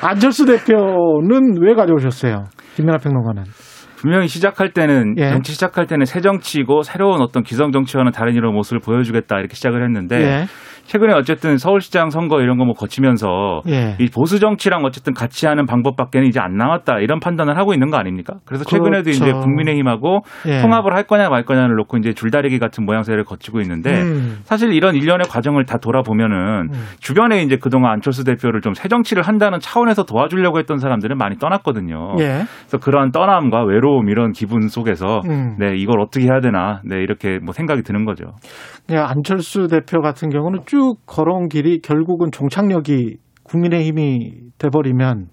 안철수 0.03 0.47
대표는 0.47 1.62
왜 1.62 1.75
가져오셨어요? 1.77 2.43
김연아 2.75 2.99
평론가는. 2.99 3.45
분명히 3.99 4.27
시작할 4.29 4.73
때는 4.73 5.15
예. 5.19 5.31
정치 5.31 5.53
시작할 5.53 5.87
때는 5.87 6.07
새 6.07 6.20
정치이고 6.20 6.83
새로운 6.83 7.20
어떤 7.20 7.43
기성 7.43 7.73
정치와는 7.73 8.12
다른 8.12 8.35
이런 8.35 8.55
모습을 8.55 8.81
보여주겠다 8.81 9.39
이렇게 9.39 9.55
시작을 9.55 9.85
했는데 9.85 10.23
예. 10.23 10.47
최근에 10.89 11.12
어쨌든 11.15 11.56
서울시장 11.59 12.10
선거 12.10 12.40
이런 12.40 12.56
거 12.56 12.69
뭐 12.69 12.74
거치면서 12.74 13.62
예. 13.69 13.97
이 13.98 14.09
보수 14.15 14.39
정치랑 14.40 14.85
어쨌든 14.85 15.15
같이 15.15 15.47
하는 15.47 15.65
방법밖에는 15.65 16.27
이제 16.27 16.39
안 16.40 16.56
남았다 16.56 16.98
이런 16.98 17.19
판단을 17.20 17.56
하고 17.56 17.73
있는 17.73 17.90
거 17.90 17.97
아닙니까? 17.97 18.35
그래서 18.44 18.65
최근에도 18.65 19.05
그렇죠. 19.05 19.24
이제 19.24 19.32
국민의힘하고 19.32 20.20
예. 20.47 20.60
통합을 20.60 20.94
할 20.94 21.05
거냐 21.05 21.28
말 21.31 21.44
거냐를 21.44 21.77
놓고 21.77 21.97
이제 21.98 22.12
줄다리기 22.12 22.59
같은 22.59 22.85
모양새를 22.85 23.24
거치고 23.24 23.60
있는데 23.62 24.02
음. 24.02 24.40
사실 24.44 24.73
이런 24.74 24.97
일련의 24.97 25.27
과정을 25.28 25.65
다 25.65 25.78
돌아보면은 25.78 26.69
음. 26.73 26.85
주변에 27.01 27.43
이제 27.43 27.56
그동안 27.56 27.93
안철수 27.93 28.24
대표를 28.24 28.60
좀 28.60 28.74
새 28.74 28.89
정치를 28.89 29.23
한다는 29.24 29.59
차원에서 29.60 30.05
도와주려고 30.05 30.59
했던 30.59 30.78
사람들은 30.78 31.16
많이 31.19 31.36
떠났거든요. 31.39 32.16
예. 32.20 32.44
그래서 32.60 32.78
그러한 32.78 33.10
떠남과 33.12 33.65
외로움 33.65 34.09
이런 34.09 34.32
기분 34.32 34.69
속에서 34.69 35.20
음. 35.27 35.56
네 35.59 35.74
이걸 35.77 36.01
어떻게 36.01 36.27
해야 36.27 36.40
되나 36.40 36.81
네 36.85 36.97
이렇게 37.02 37.39
뭐 37.43 37.52
생각이 37.52 37.82
드는 37.82 38.05
거죠. 38.05 38.24
네, 38.89 38.97
안철수 38.97 39.69
대표 39.69 40.01
같은 40.01 40.31
경우는 40.31 40.60
쭉 40.65 40.97
걸어온 41.05 41.48
길이 41.48 41.81
결국은 41.81 42.31
종착역이 42.32 43.16
국민의힘이 43.44 44.32
돼버리면 44.59 45.27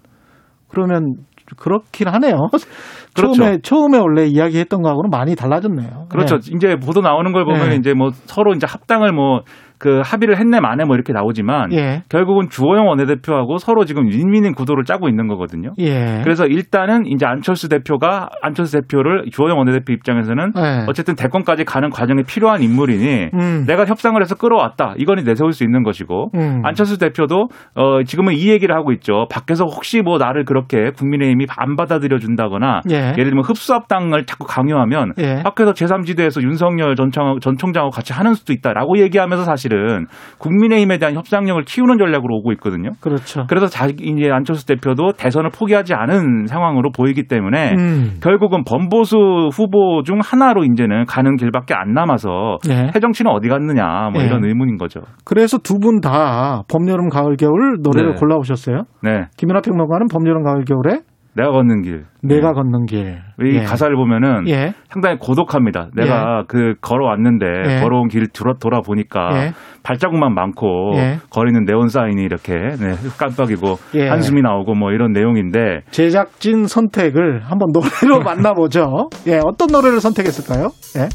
그러면 0.68 1.14
그렇긴 1.56 2.08
하네요. 2.08 2.36
그렇죠. 3.16 3.32
처음에 3.34 3.58
처음에 3.62 3.98
원래 3.98 4.26
이야기했던 4.26 4.82
거하고는 4.82 5.08
많이 5.10 5.34
달라졌네요. 5.34 6.06
그렇죠. 6.10 6.38
네. 6.38 6.52
이제 6.54 6.76
보도 6.76 7.00
나오는 7.00 7.32
걸 7.32 7.44
보면 7.44 7.70
네. 7.70 7.76
이제 7.76 7.94
뭐 7.94 8.10
서로 8.26 8.52
이제 8.52 8.66
합당을 8.68 9.12
뭐 9.12 9.40
그 9.78 10.00
합의를 10.04 10.38
했네 10.38 10.60
마네 10.60 10.84
뭐 10.84 10.94
이렇게 10.96 11.12
나오지만 11.12 11.72
예. 11.72 12.02
결국은 12.08 12.48
주호영 12.48 12.86
원내대표하고 12.86 13.58
서로 13.58 13.84
지금 13.84 14.06
윈윈인 14.08 14.54
구도를 14.54 14.84
짜고 14.84 15.08
있는 15.08 15.28
거거든요. 15.28 15.72
예. 15.78 16.20
그래서 16.22 16.46
일단은 16.46 17.06
이제 17.06 17.26
안철수 17.26 17.68
대표가 17.68 18.28
안철수 18.42 18.80
대표를 18.80 19.26
주호영 19.30 19.58
원내대표 19.58 19.92
입장에서는 19.92 20.52
예. 20.56 20.84
어쨌든 20.88 21.14
대권까지 21.14 21.64
가는 21.64 21.90
과정에 21.90 22.22
필요한 22.26 22.62
인물이니 22.62 23.30
음. 23.34 23.64
내가 23.66 23.84
협상을 23.84 24.20
해서 24.20 24.34
끌어왔다. 24.34 24.94
이거는 24.96 25.24
내세울 25.24 25.52
수 25.52 25.64
있는 25.64 25.82
것이고 25.82 26.30
음. 26.34 26.62
안철수 26.64 26.98
대표도 26.98 27.48
어 27.74 28.02
지금은 28.02 28.34
이 28.34 28.48
얘기를 28.48 28.74
하고 28.74 28.92
있죠. 28.92 29.26
밖에서 29.30 29.64
혹시 29.64 30.00
뭐 30.00 30.18
나를 30.18 30.44
그렇게 30.44 30.90
국민의힘이 30.96 31.46
안 31.56 31.76
받아들여 31.76 32.18
준다거나 32.18 32.80
예. 32.90 33.12
를 33.12 33.24
들면 33.24 33.44
흡수합당을 33.44 34.24
자꾸 34.24 34.46
강요하면 34.46 35.12
예. 35.18 35.42
밖에서 35.42 35.72
제3지대에서 35.72 36.42
윤석열 36.42 36.94
전, 36.96 37.10
전 37.10 37.56
총장하고 37.56 37.90
같이 37.90 38.12
하는 38.12 38.34
수도 38.34 38.52
있다라고 38.52 38.98
얘기하면서 38.98 39.44
사실 39.44 39.65
사실은 39.66 40.06
국민의힘에 40.38 40.98
대한 40.98 41.14
협상력을 41.14 41.62
키우는 41.64 41.98
전략으로 41.98 42.36
오고 42.36 42.52
있거든요. 42.52 42.90
그렇죠. 43.00 43.44
그래서 43.48 43.66
자기 43.66 44.04
이제 44.04 44.30
안철수 44.30 44.66
대표도 44.66 45.12
대선을 45.18 45.50
포기하지 45.50 45.94
않은 45.94 46.46
상황으로 46.46 46.90
보이기 46.92 47.26
때문에 47.26 47.74
음. 47.74 48.18
결국은 48.22 48.64
범보수 48.64 49.16
후보 49.52 50.02
중 50.04 50.20
하나로 50.22 50.64
이제는 50.64 51.04
가는 51.06 51.36
길밖에 51.36 51.74
안 51.74 51.92
남아서 51.92 52.58
네. 52.68 52.90
해정치는 52.94 53.30
어디 53.30 53.48
갔느냐 53.48 54.10
뭐 54.12 54.22
네. 54.22 54.26
이런 54.26 54.44
의문인 54.44 54.76
거죠. 54.78 55.00
그래서 55.24 55.58
두 55.58 55.76
분 55.78 56.00
다 56.00 56.62
봄, 56.70 56.88
여름, 56.88 57.08
가을, 57.08 57.36
겨울 57.36 57.78
노래를 57.82 58.14
네. 58.14 58.20
골라오셨어요. 58.20 58.84
네. 59.02 59.26
김연아 59.36 59.60
평론가는 59.60 60.06
봄, 60.08 60.26
여름, 60.26 60.42
가을, 60.42 60.64
겨울에 60.64 61.00
내가 61.36 61.50
걷는 61.50 61.82
길. 61.82 62.04
내가 62.22 62.48
네. 62.48 62.54
걷는 62.54 62.86
길. 62.86 63.18
이 63.42 63.56
예. 63.56 63.64
가사를 63.64 63.94
보면은 63.94 64.48
예. 64.48 64.72
상당히 64.88 65.18
고독합니다. 65.18 65.90
내가 65.94 66.40
예. 66.40 66.44
그 66.48 66.74
걸어왔는데 66.80 67.46
예. 67.46 67.80
걸어온 67.82 68.08
길 68.08 68.26
돌아, 68.28 68.54
돌아보니까 68.58 69.30
예. 69.34 69.52
발자국만 69.82 70.34
많고 70.34 70.94
예. 70.96 71.18
거리는 71.30 71.64
네온 71.64 71.88
사인이 71.88 72.22
이렇게 72.22 72.54
네, 72.54 72.94
깜빡이고 73.18 73.76
한숨이 73.92 74.40
나오고 74.40 74.74
뭐 74.74 74.92
이런 74.92 75.12
내용인데 75.12 75.82
제작진 75.90 76.66
선택을 76.66 77.42
한번 77.44 77.68
노래로 77.72 78.20
만나보죠. 78.24 79.10
예, 79.26 79.38
어떤 79.44 79.68
노래를 79.70 80.00
선택했을까요? 80.00 80.70
예. 80.96 81.08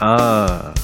아. 0.00 0.74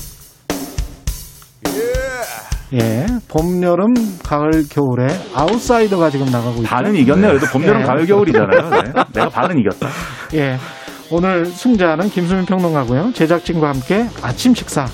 예, 2.75 3.07
봄, 3.29 3.63
여름, 3.63 3.95
가을, 4.25 4.67
겨울에 4.69 5.07
아웃사이더가 5.35 6.11
지금 6.11 6.27
나가고 6.27 6.57
있죠. 6.63 6.69
반은 6.69 6.95
이겼네요. 6.97 7.29
그래도 7.33 7.47
봄, 7.47 7.65
여름, 7.65 7.83
예. 7.83 7.85
가을, 7.85 8.07
겨울이잖아요. 8.07 8.71
네. 8.83 8.93
내가 9.15 9.29
반은 9.29 9.59
이겼다. 9.59 9.89
예, 10.35 10.57
오늘 11.11 11.47
승자는 11.47 12.11
김수민 12.11 12.45
평론가고요. 12.45 13.13
제작진과 13.13 13.69
함께 13.69 14.07
아침 14.23 14.55
식사 14.55 14.85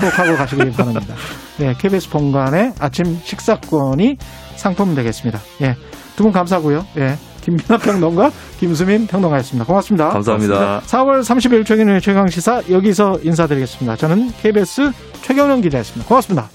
꼭 0.00 0.18
하고 0.18 0.36
가시길 0.36 0.72
바랍니다. 0.72 1.14
네, 1.58 1.74
KBS 1.78 2.10
본관의 2.10 2.72
아침 2.80 3.04
식사권이 3.22 4.16
상품 4.56 4.94
되겠습니다. 4.94 5.38
예, 5.62 5.74
두 6.16 6.24
분 6.24 6.32
감사하고요. 6.32 6.84
예. 6.98 7.16
김민아 7.42 7.78
평론가, 7.78 8.30
김수민 8.58 9.06
평론가였습니다. 9.06 9.66
고맙습니다. 9.66 10.08
감사합니다. 10.08 10.80
4월 10.86 11.20
30일 11.20 11.66
최경영의 11.66 12.00
최강시사 12.00 12.62
여기서 12.70 13.18
인사드리겠습니다. 13.22 13.96
저는 13.96 14.32
KBS 14.40 14.90
최경영 15.22 15.60
기자였습니다. 15.60 16.08
고맙습니다. 16.08 16.48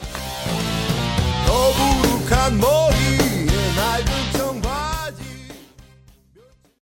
모 2.60 2.87